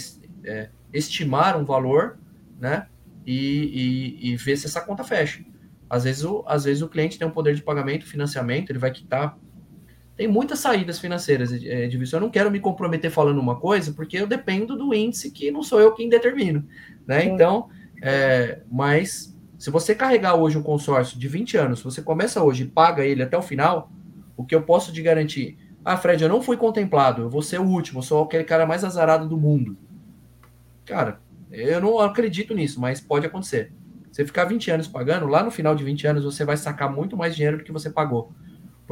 é, 0.45 0.71
estimar 0.93 1.57
um 1.57 1.65
valor, 1.65 2.19
né? 2.59 2.87
E, 3.25 4.19
e, 4.23 4.33
e, 4.33 4.37
ver 4.37 4.57
se 4.57 4.67
essa 4.67 4.81
conta 4.81 5.05
fecha. 5.05 5.45
Às 5.89 6.05
vezes, 6.05 6.25
o, 6.25 6.43
às 6.47 6.65
vezes 6.65 6.83
o 6.83 6.89
cliente 6.89 7.19
tem 7.19 7.27
um 7.27 7.31
poder 7.31 7.55
de 7.55 7.63
pagamento, 7.63 8.05
financiamento, 8.05 8.71
ele 8.71 8.79
vai 8.79 8.91
quitar 8.91 9.39
tem 10.17 10.29
muitas 10.29 10.59
saídas 10.59 10.99
financeiras, 10.99 11.53
é, 11.53 11.89
Eu 12.13 12.21
não 12.21 12.31
quero 12.31 12.51
me 12.51 12.61
comprometer 12.61 13.11
falando 13.11 13.41
uma 13.41 13.59
coisa, 13.59 13.93
porque 13.93 14.17
eu 14.19 14.27
dependo 14.27 14.77
do 14.77 14.95
índice 14.95 15.31
que 15.31 15.51
não 15.51 15.63
sou 15.63 15.81
eu 15.81 15.95
quem 15.95 16.09
determino. 16.09 16.67
Né? 17.07 17.25
Então, 17.25 17.71
é, 17.71 17.82
mas 18.71 19.37
se 19.59 19.71
você 19.71 19.95
carregar 19.95 20.35
hoje 20.35 20.59
um 20.59 20.63
consórcio 20.63 21.19
de 21.19 21.29
20 21.29 21.57
anos, 21.57 21.79
se 21.79 21.85
você 21.85 22.03
começa 22.03 22.43
hoje 22.43 22.65
e 22.65 22.67
paga 22.67 23.05
ele 23.05 23.23
até 23.23 23.37
o 23.37 23.43
final, 23.43 23.91
o 24.37 24.45
que 24.45 24.55
eu 24.55 24.63
posso 24.63 24.93
te 24.93 25.01
garantir? 25.03 25.59
Ah, 25.85 25.97
Fred, 25.97 26.23
eu 26.23 26.29
não 26.29 26.43
fui 26.43 26.57
contemplado, 26.57 27.23
eu 27.23 27.31
vou 27.31 27.43
ser 27.43 27.61
o 27.61 27.65
último, 27.65 27.99
eu 27.99 28.03
sou 28.03 28.25
aquele 28.25 28.45
cara 28.45 28.67
mais 28.67 28.85
azarado 28.85 29.29
do 29.29 29.37
mundo. 29.37 29.77
Cara, 30.85 31.21
eu 31.51 31.81
não 31.81 31.99
acredito 32.01 32.55
nisso, 32.55 32.81
mas 32.81 33.01
pode 33.01 33.27
acontecer. 33.27 33.73
Você 34.11 34.25
ficar 34.27 34.45
20 34.45 34.71
anos 34.71 34.89
pagando, 34.89 35.27
lá 35.27 35.43
no 35.43 35.51
final 35.51 35.75
de 35.75 35.85
20 35.85 36.07
anos 36.07 36.25
você 36.25 36.45
vai 36.45 36.57
sacar 36.57 36.93
muito 36.93 37.17
mais 37.17 37.35
dinheiro 37.35 37.59
do 37.59 37.65
que 37.65 37.73
você 37.73 37.89
pagou 37.89 38.33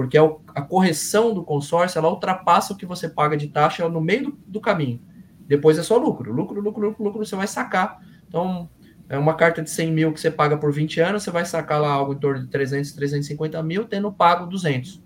porque 0.00 0.16
é 0.16 0.20
a 0.54 0.62
correção 0.62 1.34
do 1.34 1.44
consórcio 1.44 1.98
ela 1.98 2.08
ultrapassa 2.08 2.72
o 2.72 2.76
que 2.76 2.86
você 2.86 3.06
paga 3.06 3.36
de 3.36 3.48
taxa 3.48 3.86
no 3.86 4.00
meio 4.00 4.30
do, 4.30 4.38
do 4.46 4.60
caminho. 4.60 4.98
Depois 5.46 5.78
é 5.78 5.82
só 5.82 5.98
lucro, 5.98 6.32
lucro, 6.32 6.58
lucro, 6.58 6.82
lucro, 6.82 7.04
lucro, 7.04 7.26
você 7.26 7.36
vai 7.36 7.46
sacar. 7.46 8.00
Então, 8.26 8.70
é 9.10 9.18
uma 9.18 9.34
carta 9.34 9.60
de 9.60 9.68
100 9.68 9.92
mil 9.92 10.12
que 10.12 10.20
você 10.20 10.30
paga 10.30 10.56
por 10.56 10.72
20 10.72 11.00
anos, 11.00 11.24
você 11.24 11.32
vai 11.32 11.44
sacar 11.44 11.80
lá 11.80 11.90
algo 11.90 12.12
em 12.12 12.18
torno 12.18 12.42
de 12.42 12.46
300, 12.46 12.92
350 12.92 13.60
mil, 13.60 13.84
tendo 13.84 14.12
pago 14.12 14.46
200. 14.46 15.02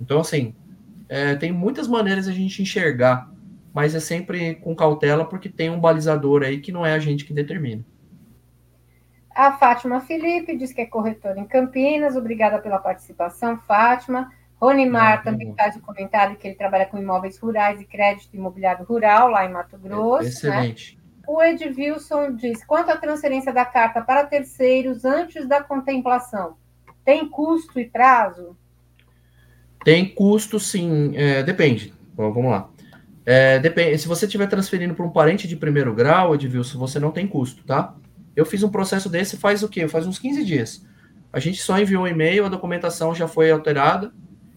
Então, 0.00 0.20
assim, 0.20 0.54
é, 1.08 1.34
tem 1.34 1.50
muitas 1.50 1.88
maneiras 1.88 2.28
a 2.28 2.32
gente 2.32 2.62
enxergar, 2.62 3.28
mas 3.74 3.96
é 3.96 3.98
sempre 3.98 4.54
com 4.54 4.72
cautela, 4.76 5.24
porque 5.24 5.48
tem 5.48 5.68
um 5.68 5.80
balizador 5.80 6.44
aí 6.44 6.60
que 6.60 6.70
não 6.70 6.86
é 6.86 6.92
a 6.92 7.00
gente 7.00 7.24
que 7.24 7.34
determina. 7.34 7.84
A 9.34 9.52
Fátima 9.52 10.00
Felipe 10.00 10.56
diz 10.56 10.72
que 10.72 10.82
é 10.82 10.86
corretora 10.86 11.40
em 11.40 11.44
Campinas. 11.44 12.14
Obrigada 12.14 12.60
pela 12.60 12.78
participação, 12.78 13.58
Fátima. 13.66 14.30
Ronimar 14.60 15.14
ah, 15.14 15.18
também 15.18 15.52
faz 15.56 15.74
o 15.74 15.80
comentário 15.80 16.36
que 16.36 16.46
ele 16.46 16.54
trabalha 16.54 16.86
com 16.86 16.98
imóveis 16.98 17.38
rurais 17.38 17.80
e 17.80 17.84
crédito 17.84 18.36
imobiliário 18.36 18.84
rural 18.84 19.28
lá 19.28 19.44
em 19.44 19.52
Mato 19.52 19.76
Grosso. 19.76 20.22
Né? 20.22 20.28
excelente. 20.28 20.94
Né? 20.94 20.99
O 21.32 21.40
Edvilson 21.40 22.34
diz: 22.34 22.64
quanto 22.64 22.90
à 22.90 22.96
transferência 22.96 23.52
da 23.52 23.64
carta 23.64 24.00
para 24.00 24.26
terceiros 24.26 25.04
antes 25.04 25.46
da 25.46 25.62
contemplação, 25.62 26.56
tem 27.04 27.28
custo 27.28 27.78
e 27.78 27.84
prazo? 27.84 28.56
Tem 29.84 30.08
custo, 30.08 30.58
sim. 30.58 31.12
É, 31.14 31.40
depende. 31.44 31.94
Bom, 32.14 32.32
vamos 32.32 32.50
lá. 32.50 32.68
É, 33.24 33.60
depende. 33.60 33.96
Se 33.98 34.08
você 34.08 34.26
estiver 34.26 34.48
transferindo 34.48 34.92
para 34.92 35.06
um 35.06 35.10
parente 35.10 35.46
de 35.46 35.54
primeiro 35.54 35.94
grau, 35.94 36.34
Edvilson, 36.34 36.80
você 36.80 36.98
não 36.98 37.12
tem 37.12 37.28
custo, 37.28 37.62
tá? 37.62 37.94
Eu 38.34 38.44
fiz 38.44 38.64
um 38.64 38.68
processo 38.68 39.08
desse 39.08 39.36
faz 39.36 39.62
o 39.62 39.68
quê? 39.68 39.86
Faz 39.86 40.08
uns 40.08 40.18
15 40.18 40.44
dias. 40.44 40.84
A 41.32 41.38
gente 41.38 41.62
só 41.62 41.78
enviou 41.78 42.02
um 42.02 42.08
e-mail, 42.08 42.44
a 42.44 42.48
documentação 42.48 43.14
já 43.14 43.28
foi 43.28 43.52
alterada. 43.52 44.12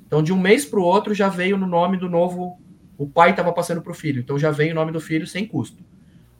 Então, 0.08 0.24
de 0.24 0.34
um 0.34 0.40
mês 0.40 0.66
para 0.66 0.80
o 0.80 0.84
outro, 0.84 1.14
já 1.14 1.30
veio 1.30 1.56
no 1.56 1.68
nome 1.68 1.98
do 1.98 2.10
novo. 2.10 2.60
O 2.98 3.08
pai 3.08 3.30
estava 3.30 3.54
passando 3.54 3.84
para 3.84 3.92
o 3.92 3.96
filho, 3.96 4.22
então 4.22 4.40
já 4.40 4.50
veio 4.50 4.72
o 4.72 4.76
nome 4.76 4.92
do 4.92 5.00
filho 5.00 5.28
sem 5.28 5.46
custo. 5.46 5.93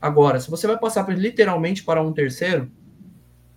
Agora, 0.04 0.38
se 0.38 0.52
você 0.52 0.68
vai 0.68 0.78
passar 0.78 1.08
literalmente 1.08 1.82
para 1.82 2.04
um 2.04 2.12
terceiro, 2.12 2.70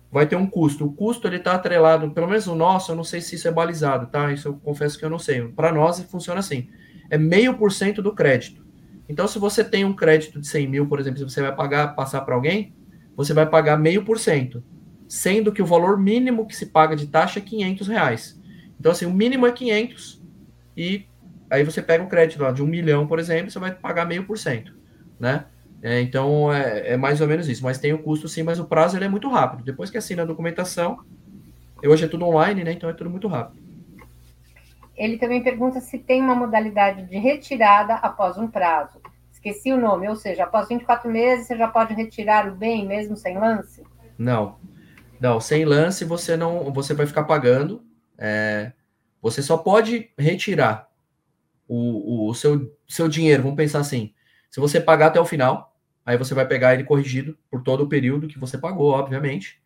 vai 0.09 0.25
ter 0.25 0.37
um 0.37 0.47
custo. 0.47 0.85
O 0.85 0.93
custo 0.93 1.27
ele 1.27 1.35
está 1.35 1.55
atrelado, 1.55 2.09
pelo 2.11 2.25
menos 2.25 2.47
o 2.47 2.55
nosso, 2.55 2.89
eu 2.89 2.95
não 2.95 3.03
sei 3.03 3.19
se 3.19 3.35
isso 3.35 3.49
é 3.49 3.51
balizado, 3.51 4.07
tá? 4.07 4.31
Isso 4.31 4.47
eu 4.47 4.53
confesso 4.53 4.97
que 4.97 5.03
eu 5.03 5.09
não 5.09 5.19
sei. 5.19 5.45
Para 5.49 5.73
nós 5.73 5.99
funciona 6.03 6.39
assim: 6.39 6.69
é 7.09 7.17
meio 7.17 7.57
por 7.57 7.69
cento 7.69 8.01
do 8.01 8.15
crédito. 8.15 8.65
Então, 9.09 9.27
se 9.27 9.37
você 9.37 9.61
tem 9.61 9.83
um 9.83 9.91
crédito 9.91 10.39
de 10.39 10.47
100 10.47 10.67
mil, 10.69 10.87
por 10.87 11.01
exemplo, 11.01 11.19
se 11.19 11.25
você 11.25 11.41
vai 11.41 11.53
pagar, 11.53 11.93
passar 11.95 12.21
para 12.21 12.35
alguém, 12.35 12.73
você 13.13 13.33
vai 13.33 13.45
pagar 13.45 13.75
meio 13.75 14.05
por 14.05 14.17
cento, 14.17 14.63
sendo 15.05 15.51
que 15.51 15.61
o 15.61 15.65
valor 15.65 15.99
mínimo 15.99 16.47
que 16.47 16.55
se 16.55 16.67
paga 16.67 16.95
de 16.95 17.07
taxa 17.07 17.39
é 17.39 17.41
500 17.41 17.89
reais. 17.89 18.41
Então, 18.79 18.93
assim, 18.93 19.05
o 19.05 19.13
mínimo 19.13 19.45
é 19.45 19.51
500 19.51 20.23
e 20.77 21.07
aí 21.49 21.65
você 21.65 21.81
pega 21.81 22.01
um 22.01 22.07
crédito 22.07 22.53
de 22.53 22.63
um 22.63 22.67
milhão, 22.67 23.05
por 23.05 23.19
exemplo, 23.19 23.51
você 23.51 23.59
vai 23.59 23.75
pagar 23.75 24.05
meio 24.05 24.23
por 24.25 24.37
cento, 24.37 24.73
né? 25.19 25.43
É, 25.81 26.01
então, 26.01 26.51
é, 26.51 26.93
é, 26.93 26.97
mais 26.97 27.21
ou 27.21 27.27
menos 27.27 27.47
isso. 27.47 27.63
Mas 27.63 27.77
tem 27.77 27.93
o 27.93 28.01
custo 28.01 28.27
sim, 28.27 28.43
mas 28.43 28.59
o 28.59 28.65
prazo 28.65 28.97
ele 28.97 29.05
é 29.05 29.09
muito 29.09 29.29
rápido. 29.29 29.63
Depois 29.63 29.89
que 29.89 29.97
assina 29.97 30.23
a 30.23 30.25
documentação, 30.25 30.99
hoje 31.83 32.05
é 32.05 32.07
tudo 32.07 32.25
online, 32.25 32.63
né? 32.63 32.71
Então 32.71 32.89
é 32.89 32.93
tudo 32.93 33.09
muito 33.09 33.27
rápido. 33.27 33.65
Ele 34.95 35.17
também 35.17 35.43
pergunta 35.43 35.79
se 35.79 35.99
tem 35.99 36.21
uma 36.21 36.33
modalidade 36.33 37.03
de 37.03 37.17
retirada 37.17 37.93
após 37.95 38.37
um 38.37 38.47
prazo 38.47 38.99
esqueci 39.47 39.71
o 39.71 39.79
nome, 39.79 40.07
ou 40.09 40.15
seja, 40.15 40.43
após 40.43 40.67
24 40.67 41.09
meses 41.09 41.47
você 41.47 41.57
já 41.57 41.67
pode 41.67 41.93
retirar 41.93 42.47
o 42.47 42.55
bem 42.55 42.85
mesmo 42.85 43.15
sem 43.15 43.37
lance? 43.37 43.83
Não, 44.17 44.57
não, 45.19 45.39
sem 45.39 45.63
lance 45.63 46.03
você 46.03 46.35
não, 46.35 46.71
você 46.73 46.93
vai 46.93 47.05
ficar 47.05 47.23
pagando. 47.23 47.81
É, 48.17 48.73
você 49.21 49.41
só 49.41 49.57
pode 49.57 50.11
retirar 50.17 50.89
o, 51.67 52.29
o, 52.29 52.33
seu, 52.33 52.75
seu 52.87 53.07
dinheiro. 53.07 53.43
Vamos 53.43 53.57
pensar 53.57 53.79
assim: 53.79 54.13
se 54.57 54.59
você 54.59 54.81
pagar 54.81 55.07
até 55.07 55.19
o 55.19 55.25
final, 55.25 55.77
aí 56.03 56.17
você 56.17 56.33
vai 56.33 56.47
pegar 56.47 56.73
ele 56.73 56.83
corrigido 56.83 57.37
por 57.47 57.61
todo 57.61 57.83
o 57.83 57.87
período 57.87 58.27
que 58.27 58.39
você 58.39 58.57
pagou, 58.57 58.89
obviamente. 58.89 59.61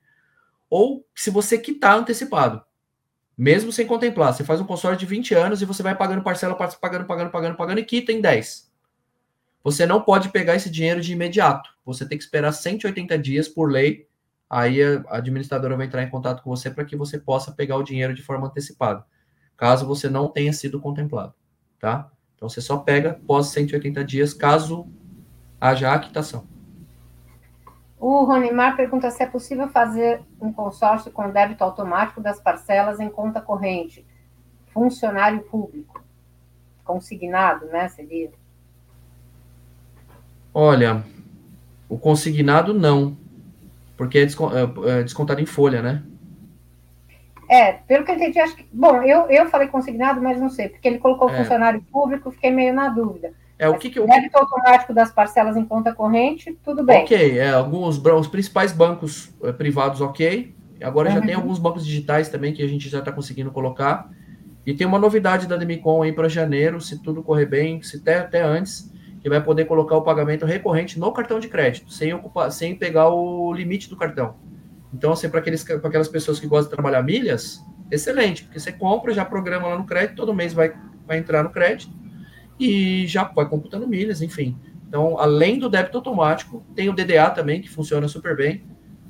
Ou 0.70 1.08
se 1.16 1.30
você 1.30 1.58
quitar 1.58 1.98
antecipado, 1.98 2.62
mesmo 3.38 3.72
sem 3.72 3.88
contemplar, 3.88 4.34
você 4.34 4.44
faz 4.44 4.60
um 4.60 4.66
consórcio 4.66 5.00
de 5.00 5.06
20 5.06 5.34
anos 5.34 5.62
e 5.62 5.66
você 5.66 5.82
vai 5.82 5.96
pagando 5.96 6.22
parcela, 6.22 6.54
pagando, 6.56 7.06
pagando, 7.06 7.32
pagando, 7.32 7.56
pagando 7.56 7.80
e 7.80 7.86
quita 7.86 8.12
em 8.12 8.20
10 8.20 8.70
você 9.64 9.86
não 9.86 10.02
pode 10.02 10.30
pegar 10.30 10.56
esse 10.56 10.70
dinheiro 10.70 11.02
de 11.02 11.14
imediato. 11.14 11.70
Você 11.86 12.06
tem 12.06 12.18
que 12.18 12.24
esperar 12.24 12.52
180 12.52 13.18
dias 13.18 13.48
por 13.48 13.72
lei. 13.72 14.08
Aí 14.50 14.84
a 14.84 15.04
administradora 15.12 15.78
vai 15.78 15.86
entrar 15.86 16.04
em 16.04 16.10
contato 16.10 16.44
com 16.44 16.50
você 16.50 16.70
para 16.70 16.84
que 16.84 16.96
você 16.96 17.18
possa 17.18 17.52
pegar 17.52 17.78
o 17.78 17.84
dinheiro 17.84 18.14
de 18.14 18.22
forma 18.22 18.48
antecipada, 18.48 19.06
caso 19.56 19.86
você 19.86 20.10
não 20.10 20.28
tenha 20.28 20.52
sido 20.52 20.82
contemplado, 20.82 21.34
tá? 21.80 22.12
Então 22.42 22.50
você 22.50 22.60
só 22.60 22.76
pega 22.76 23.20
pós 23.28 23.50
180 23.50 24.04
dias, 24.04 24.34
caso 24.34 24.88
haja 25.60 25.94
a 25.94 26.00
quitação. 26.00 26.44
O 28.00 28.24
Ronimar 28.24 28.76
pergunta 28.76 29.12
se 29.12 29.22
é 29.22 29.28
possível 29.28 29.68
fazer 29.68 30.24
um 30.42 30.52
consórcio 30.52 31.12
com 31.12 31.30
débito 31.30 31.64
automático 31.64 32.20
das 32.20 32.40
parcelas 32.40 33.00
em 33.00 33.12
conta 33.12 33.40
corrente. 33.40 34.04
Funcionário 34.74 35.42
público. 35.44 36.04
Consignado, 36.84 37.68
né? 37.68 37.88
Seria. 37.90 38.32
Olha, 40.52 41.04
o 41.88 41.96
consignado 41.96 42.74
não, 42.74 43.16
porque 43.96 44.18
é, 44.18 44.24
é, 44.24 45.00
é 45.00 45.04
descontado 45.04 45.40
em 45.40 45.46
folha, 45.46 45.84
né? 45.84 46.02
É, 47.52 47.74
pelo 47.86 48.06
que 48.06 48.12
eu 48.12 48.16
entendi, 48.16 48.40
acho 48.40 48.56
que. 48.56 48.66
Bom, 48.72 49.04
eu, 49.04 49.30
eu 49.30 49.50
falei 49.50 49.68
consignado, 49.68 50.22
mas 50.22 50.40
não 50.40 50.50
sei, 50.50 50.70
porque 50.70 50.88
ele 50.88 51.00
colocou 51.00 51.30
é. 51.30 51.38
funcionário 51.38 51.82
público, 51.92 52.32
fiquei 52.32 52.50
meio 52.50 52.74
na 52.74 52.88
dúvida. 52.88 53.34
É, 53.60 53.68
o 53.68 53.78
que 53.78 53.90
que. 53.90 54.00
O 54.00 54.08
débito 54.08 54.38
automático 54.38 54.94
das 54.94 55.12
parcelas 55.12 55.58
em 55.58 55.66
conta 55.66 55.94
corrente, 55.94 56.58
tudo 56.64 56.82
bem. 56.82 57.04
Ok, 57.04 57.38
é, 57.38 57.50
alguns 57.50 57.98
os 57.98 58.28
principais 58.28 58.72
bancos 58.72 59.36
é, 59.44 59.52
privados, 59.52 60.00
ok. 60.00 60.56
Agora 60.82 61.10
uhum. 61.10 61.16
já 61.16 61.22
tem 61.22 61.34
alguns 61.34 61.60
bancos 61.60 61.86
digitais 61.86 62.30
também 62.30 62.54
que 62.54 62.64
a 62.64 62.68
gente 62.68 62.88
já 62.88 63.00
está 63.00 63.12
conseguindo 63.12 63.52
colocar. 63.52 64.10
E 64.66 64.74
tem 64.74 64.88
uma 64.88 64.98
novidade 64.98 65.46
da 65.46 65.58
Demicon 65.58 66.04
aí 66.04 66.14
para 66.14 66.30
janeiro, 66.30 66.80
se 66.80 67.04
tudo 67.04 67.22
correr 67.22 67.48
bem, 67.48 67.82
se 67.82 67.98
até, 67.98 68.20
até 68.20 68.42
antes 68.42 68.90
que 69.22 69.30
vai 69.30 69.44
poder 69.44 69.66
colocar 69.66 69.98
o 69.98 70.02
pagamento 70.02 70.46
recorrente 70.46 70.98
no 70.98 71.12
cartão 71.12 71.40
de 71.40 71.50
crédito, 71.50 71.92
sem, 71.92 72.14
ocupar, 72.14 72.50
sem 72.50 72.76
pegar 72.76 73.10
o 73.10 73.54
limite 73.54 73.90
do 73.90 73.98
cartão. 73.98 74.36
Então, 74.94 75.14
assim, 75.14 75.30
para 75.30 75.40
aquelas 75.40 76.08
pessoas 76.08 76.40
que 76.40 76.48
gostam 76.48 76.70
de 76.70 76.76
trabalhar 76.76 77.02
milhas, 77.02 77.64
excelente, 77.90 78.44
porque 78.44 78.60
você 78.60 78.72
compra, 78.72 79.14
já 79.14 79.24
programa 79.24 79.68
lá 79.68 79.78
no 79.78 79.86
crédito, 79.86 80.16
todo 80.16 80.34
mês 80.34 80.54
vai, 80.54 80.74
vai 81.08 81.18
entrar 81.18 81.44
no 81.44 81.50
crédito 81.50 81.94
e 82.60 83.08
já 83.08 83.24
vai 83.24 83.48
computando 83.48 83.88
milhas, 83.88 84.22
enfim. 84.22 84.58
Então, 84.88 85.18
além 85.18 85.58
do 85.58 85.70
débito 85.70 85.98
automático, 85.98 86.64
tem 86.76 86.90
o 86.90 86.94
DDA 86.94 87.30
também, 87.30 87.62
que 87.62 87.70
funciona 87.70 88.08
super 88.08 88.36
bem. 88.36 88.64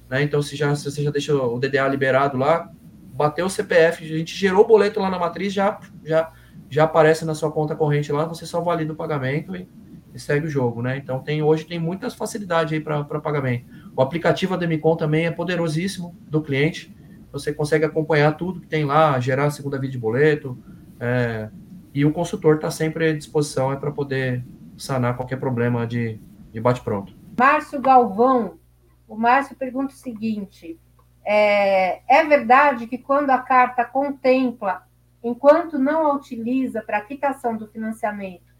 Né? 0.08 0.22
Então, 0.22 0.42
se, 0.42 0.56
já, 0.56 0.76
se 0.76 0.84
você 0.84 1.04
já 1.04 1.10
deixa 1.10 1.34
o 1.36 1.58
DDA 1.58 1.88
liberado 1.88 2.38
lá, 2.38 2.72
bateu 3.14 3.48
o 3.48 3.50
CPF, 3.50 4.04
a 4.04 4.18
gente 4.18 4.36
gerou 4.36 4.64
o 4.64 4.68
boleto 4.68 5.00
lá 5.00 5.10
na 5.10 5.18
matriz, 5.18 5.52
já, 5.52 5.80
já, 6.06 6.32
já 6.70 6.84
aparece 6.84 7.26
na 7.26 7.34
sua 7.34 7.52
conta 7.52 7.76
corrente 7.76 8.12
lá, 8.12 8.26
você 8.26 8.46
só 8.46 8.62
valida 8.62 8.94
o 8.94 8.96
pagamento 8.96 9.56
e, 9.56 9.68
e 10.14 10.20
segue 10.20 10.46
o 10.46 10.50
jogo. 10.50 10.82
Né? 10.82 10.98
Então, 10.98 11.20
tem, 11.20 11.42
hoje 11.42 11.66
tem 11.66 11.80
muitas 11.80 12.14
facilidades 12.14 12.74
aí 12.74 12.80
para 12.80 13.04
pagamento. 13.20 13.66
O 13.96 14.02
aplicativo 14.02 14.54
Ademicon 14.54 14.96
também 14.96 15.26
é 15.26 15.32
poderosíssimo 15.32 16.16
do 16.28 16.42
cliente. 16.42 16.96
Você 17.32 17.54
consegue 17.54 17.86
acompanhar 17.86 18.36
tudo 18.38 18.62
que 18.62 18.68
tem 18.68 18.86
lá, 18.86 19.20
gerar 19.20 19.46
a 19.46 19.52
segunda 19.52 19.80
via 19.80 19.90
de 19.90 19.98
boleto, 19.98 20.58
é, 21.00 21.50
e 21.94 22.06
o 22.06 22.12
consultor 22.12 22.56
está 22.56 22.72
sempre 22.72 23.10
à 23.10 23.14
disposição 23.14 23.72
é 23.72 23.76
para 23.76 23.92
poder 23.92 24.46
sanar 24.78 25.16
qualquer 25.16 25.38
problema 25.38 25.86
de, 25.86 26.20
de 26.52 26.60
bate-pronto. 26.60 27.14
Márcio 27.38 27.82
Galvão, 27.82 28.60
o 29.08 29.16
Márcio 29.16 29.56
pergunta 29.56 29.94
o 29.94 29.98
seguinte: 29.98 30.80
é, 31.24 32.02
é 32.08 32.24
verdade 32.26 32.88
que 32.88 32.98
quando 32.98 33.30
a 33.30 33.38
carta 33.38 33.84
contempla, 33.84 34.84
enquanto 35.24 35.78
não 35.78 36.08
a 36.08 36.14
utiliza 36.14 36.82
para 36.82 37.02
quitação 37.02 37.56
do 37.58 37.68
financiamento 37.68 38.52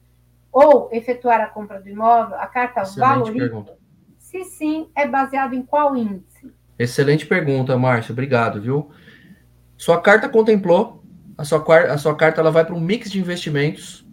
ou 0.52 0.90
efetuar 0.92 1.42
a 1.42 1.48
compra 1.48 1.80
do 1.80 1.90
imóvel, 1.90 2.36
a 2.36 2.48
carta 2.48 2.82
Excelente 2.82 3.00
valoriza? 3.00 3.40
Pergunta. 3.40 3.81
Se 4.32 4.46
sim, 4.46 4.88
é 4.96 5.06
baseado 5.06 5.54
em 5.54 5.62
qual 5.62 5.94
índice? 5.94 6.50
Excelente 6.80 7.26
pergunta, 7.26 7.78
Márcio. 7.78 8.14
Obrigado, 8.14 8.62
viu? 8.62 8.90
Sua 9.78 10.00
carta 10.00 10.30
contemplou, 10.30 11.04
a 11.38 11.44
sua, 11.44 11.62
a 11.92 11.98
sua 11.98 12.16
carta 12.16 12.40
ela 12.40 12.50
vai 12.50 12.64
para 12.64 12.74
um 12.74 12.80
mix 12.80 13.12
de 13.12 13.20
investimentos 13.20 14.08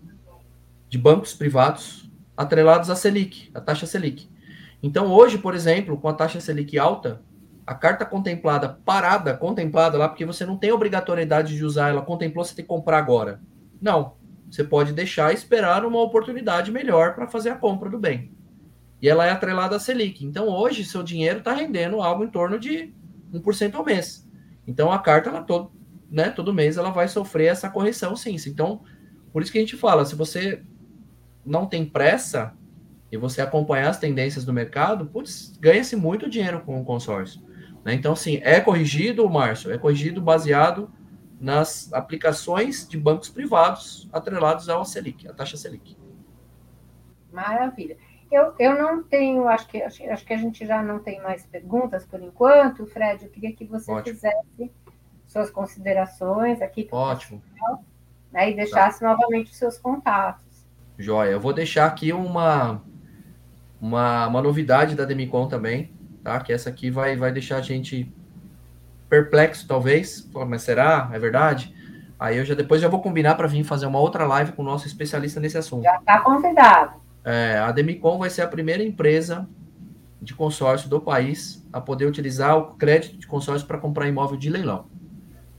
de 0.89 0.99
bancos 0.99 1.35
privados 1.35 2.11
atrelados 2.37 2.91
à 2.91 2.97
Selic, 2.97 3.49
a 3.55 3.61
taxa 3.61 3.87
Selic. 3.87 4.29
Então, 4.83 5.07
hoje, 5.13 5.39
por 5.39 5.55
exemplo, 5.55 5.97
com 5.97 6.09
a 6.09 6.13
taxa 6.13 6.41
Selic 6.41 6.77
alta, 6.77 7.23
a 7.65 7.75
carta 7.75 8.05
contemplada, 8.05 8.71
parada, 8.85 9.37
contemplada 9.37 9.97
lá, 9.97 10.09
porque 10.09 10.27
você 10.27 10.45
não 10.45 10.57
tem 10.57 10.73
obrigatoriedade 10.73 11.57
de 11.57 11.65
usar 11.65 11.91
ela, 11.91 12.03
contemplou, 12.03 12.45
você 12.45 12.57
tem 12.57 12.65
que 12.65 12.69
comprar 12.69 12.99
agora. 12.99 13.41
Não. 13.81 14.17
Você 14.51 14.65
pode 14.65 14.93
deixar 14.93 15.33
esperar 15.33 15.85
uma 15.85 16.03
oportunidade 16.03 16.73
melhor 16.73 17.15
para 17.15 17.29
fazer 17.29 17.51
a 17.51 17.57
compra 17.57 17.89
do 17.89 18.01
bem. 18.01 18.37
E 19.01 19.09
ela 19.09 19.27
é 19.27 19.31
atrelada 19.31 19.77
à 19.77 19.79
Selic. 19.79 20.25
Então, 20.25 20.49
hoje, 20.49 20.85
seu 20.85 21.03
dinheiro 21.03 21.39
está 21.39 21.53
rendendo 21.53 22.01
algo 22.01 22.25
em 22.25 22.29
torno 22.29 22.59
de 22.59 22.93
1% 23.33 23.75
ao 23.75 23.85
mês. 23.85 24.29
Então, 24.67 24.93
a 24.93 24.99
carta, 24.99 25.31
ela 25.31 25.43
todo, 25.43 25.73
né, 26.11 26.31
todo 26.31 26.53
mês, 26.53 26.77
ela 26.77 26.91
vai 26.91 27.09
sofrer 27.09 27.47
essa 27.47 27.71
correção, 27.71 28.17
sim. 28.17 28.37
Então, 28.47 28.83
por 29.33 29.43
isso 29.43 29.53
que 29.53 29.59
a 29.59 29.61
gente 29.61 29.77
fala, 29.77 30.05
se 30.05 30.15
você 30.15 30.63
não 31.45 31.67
tem 31.67 31.85
pressa 31.85 32.55
e 33.11 33.17
você 33.17 33.41
acompanhar 33.41 33.89
as 33.89 33.99
tendências 33.99 34.45
do 34.45 34.53
mercado, 34.53 35.11
ganha-se 35.61 35.97
muito 35.97 36.29
dinheiro 36.29 36.61
com 36.61 36.81
o 36.81 36.85
consórcio. 36.85 37.41
Né? 37.85 37.95
Então, 37.95 38.15
sim, 38.15 38.41
é 38.43 38.61
corrigido, 38.61 39.29
Márcio, 39.31 39.73
é 39.73 39.79
corrigido 39.79 40.21
baseado 40.21 40.91
nas 41.41 41.93
aplicações 41.93 42.87
de 42.87 42.99
bancos 42.99 43.29
privados 43.29 44.09
atrelados 44.13 44.69
ao 44.69 44.85
Selic, 44.85 45.29
a 45.29 45.33
taxa 45.33 45.57
Selic. 45.57 45.97
Maravilha. 47.33 47.97
Eu, 48.31 48.55
eu 48.59 48.79
não 48.79 49.03
tenho, 49.03 49.49
acho 49.49 49.67
que, 49.69 49.83
acho, 49.83 50.27
que 50.27 50.33
a 50.33 50.37
gente 50.37 50.67
já 50.67 50.83
não 50.83 50.99
tem 50.99 51.21
mais 51.23 51.47
perguntas 51.47 52.05
por 52.05 52.21
enquanto. 52.23 52.87
Fred, 52.87 53.25
eu 53.25 53.31
queria 53.31 53.53
que 53.55 53.65
você 53.65 53.91
Ótimo. 53.91 54.15
fizesse 54.15 54.71
suas 55.27 55.51
considerações 55.51 56.61
aqui. 56.61 56.89
Ótimo. 56.93 57.43
Né, 58.31 58.51
e 58.51 58.55
deixasse 58.55 59.01
tá. 59.01 59.09
novamente 59.09 59.51
os 59.51 59.57
seus 59.57 59.79
contatos. 59.79 60.67
Joia. 60.99 61.31
Eu 61.31 61.41
vou 61.41 61.55
deixar 61.55 61.87
aqui 61.87 62.13
uma, 62.13 62.83
uma, 63.81 64.27
uma 64.27 64.43
novidade 64.43 64.95
da 64.95 65.05
Demicon 65.05 65.49
também, 65.49 65.93
tá? 66.23 66.39
Que 66.41 66.53
essa 66.53 66.69
aqui 66.69 66.91
vai, 66.91 67.17
vai 67.17 67.33
deixar 67.33 67.57
a 67.57 67.63
gente 67.63 68.13
perplexo, 69.09 69.67
talvez. 69.67 70.29
Mas 70.47 70.63
será? 70.63 71.09
É 71.13 71.19
verdade? 71.19 71.75
Aí 72.19 72.37
eu 72.37 72.45
já 72.45 72.55
depois 72.55 72.81
já 72.81 72.89
vou 72.89 73.01
combinar 73.01 73.37
para 73.37 73.47
vir 73.47 73.65
fazer 73.65 73.87
uma 73.87 74.01
outra 74.01 74.27
live 74.27 74.53
com 74.53 74.63
o 74.63 74.65
nosso 74.65 74.87
especialista 74.87 75.41
nesse 75.41 75.57
assunto. 75.57 75.85
Já 75.85 75.97
está 75.97 76.21
convidado. 76.21 77.08
É, 77.25 77.59
a 77.59 77.71
Demicon 77.73 78.19
vai 78.19 78.31
ser 78.31 78.43
a 78.43 78.49
primeira 78.49 78.83
empresa 78.83 79.49
de 80.21 80.35
consórcio 80.35 80.89
do 80.89 81.01
país 81.01 81.67
a 81.73 81.81
poder 81.81 82.07
utilizar 82.07 82.57
o 82.57 82.75
crédito 82.75 83.19
de 83.19 83.27
consórcio 83.27 83.67
para 83.67 83.79
comprar 83.79 84.09
imóvel 84.09 84.37
de 84.37 84.51
leilão. 84.51 84.87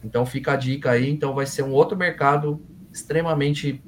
Então 0.04 0.26
fica 0.26 0.54
a 0.54 0.56
dica 0.56 0.92
aí. 0.92 1.10
Então 1.10 1.34
vai 1.34 1.46
ser 1.46 1.64
um 1.64 1.72
outro 1.72 1.98
mercado 1.98 2.62
extremamente 2.92 3.84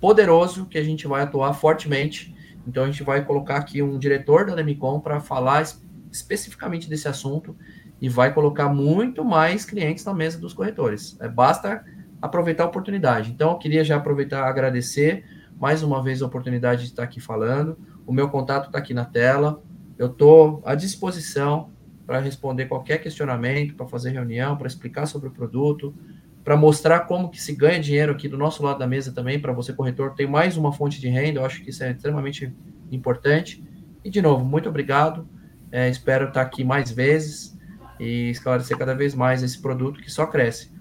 poderoso 0.00 0.66
que 0.66 0.78
a 0.78 0.82
gente 0.82 1.06
vai 1.06 1.22
atuar 1.22 1.52
fortemente. 1.54 2.34
Então 2.66 2.84
a 2.84 2.86
gente 2.86 3.02
vai 3.02 3.24
colocar 3.24 3.56
aqui 3.56 3.82
um 3.82 3.98
diretor 3.98 4.46
da 4.46 4.54
Demicon 4.54 5.00
para 5.00 5.20
falar 5.20 5.64
especificamente 6.10 6.88
desse 6.88 7.08
assunto 7.08 7.56
e 8.00 8.08
vai 8.08 8.34
colocar 8.34 8.68
muito 8.68 9.24
mais 9.24 9.64
clientes 9.64 10.04
na 10.04 10.12
mesa 10.12 10.38
dos 10.38 10.52
corretores. 10.52 11.16
É, 11.20 11.28
basta 11.28 11.84
aproveitar 12.20 12.64
a 12.64 12.66
oportunidade. 12.66 13.30
Então 13.30 13.52
eu 13.52 13.58
queria 13.58 13.84
já 13.84 13.96
aproveitar 13.96 14.44
agradecer 14.44 15.24
mais 15.62 15.80
uma 15.84 16.02
vez 16.02 16.20
a 16.20 16.26
oportunidade 16.26 16.82
de 16.82 16.88
estar 16.88 17.04
aqui 17.04 17.20
falando. 17.20 17.78
O 18.04 18.12
meu 18.12 18.28
contato 18.28 18.66
está 18.66 18.78
aqui 18.78 18.92
na 18.92 19.04
tela. 19.04 19.62
Eu 19.96 20.08
estou 20.08 20.60
à 20.64 20.74
disposição 20.74 21.70
para 22.04 22.18
responder 22.18 22.66
qualquer 22.66 22.98
questionamento, 22.98 23.76
para 23.76 23.86
fazer 23.86 24.10
reunião, 24.10 24.56
para 24.56 24.66
explicar 24.66 25.06
sobre 25.06 25.28
o 25.28 25.30
produto, 25.30 25.94
para 26.42 26.56
mostrar 26.56 27.06
como 27.06 27.30
que 27.30 27.40
se 27.40 27.54
ganha 27.54 27.78
dinheiro 27.78 28.10
aqui 28.10 28.28
do 28.28 28.36
nosso 28.36 28.60
lado 28.60 28.80
da 28.80 28.88
mesa 28.88 29.12
também, 29.12 29.38
para 29.38 29.52
você 29.52 29.72
corretor 29.72 30.16
ter 30.16 30.26
mais 30.26 30.56
uma 30.56 30.72
fonte 30.72 31.00
de 31.00 31.08
renda, 31.08 31.38
eu 31.38 31.44
acho 31.44 31.62
que 31.62 31.70
isso 31.70 31.84
é 31.84 31.92
extremamente 31.92 32.52
importante. 32.90 33.62
E 34.04 34.10
de 34.10 34.20
novo, 34.20 34.44
muito 34.44 34.68
obrigado. 34.68 35.28
É, 35.70 35.88
espero 35.88 36.26
estar 36.26 36.42
aqui 36.42 36.64
mais 36.64 36.90
vezes 36.90 37.56
e 38.00 38.30
esclarecer 38.30 38.76
cada 38.76 38.96
vez 38.96 39.14
mais 39.14 39.44
esse 39.44 39.62
produto 39.62 40.00
que 40.00 40.10
só 40.10 40.26
cresce. 40.26 40.71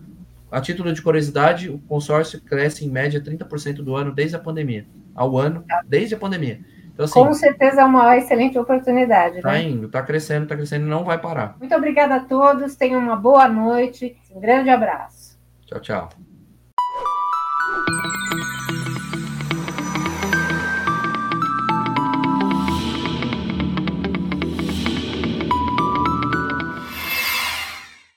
A 0.52 0.60
título 0.60 0.92
de 0.92 1.02
curiosidade, 1.02 1.70
o 1.70 1.80
consórcio 1.80 2.42
cresce 2.42 2.86
em 2.86 2.90
média 2.90 3.22
30% 3.22 3.76
do 3.76 3.96
ano 3.96 4.12
desde 4.12 4.36
a 4.36 4.40
pandemia, 4.40 4.86
ao 5.16 5.38
ano, 5.38 5.64
desde 5.88 6.16
a 6.16 6.18
pandemia. 6.18 6.60
Então, 6.94 7.06
assim, 7.06 7.14
Com 7.14 7.34
certeza 7.34 7.82
é 7.82 7.86
uma 7.86 8.18
excelente 8.18 8.60
oportunidade. 8.60 9.38
Está 9.38 9.54
né? 9.54 9.64
indo, 9.64 9.86
está 9.88 10.04
crescendo, 10.04 10.44
está 10.44 10.56
crescendo 10.58 10.86
e 10.86 10.90
não 10.90 11.06
vai 11.06 11.18
parar. 11.18 11.56
Muito 11.58 11.74
obrigada 11.74 12.16
a 12.16 12.20
todos, 12.20 12.76
tenham 12.76 13.00
uma 13.00 13.16
boa 13.16 13.48
noite, 13.48 14.18
um 14.36 14.42
grande 14.42 14.70
abraço. 14.70 15.40
Tchau, 15.66 15.80
tchau. 15.80 16.10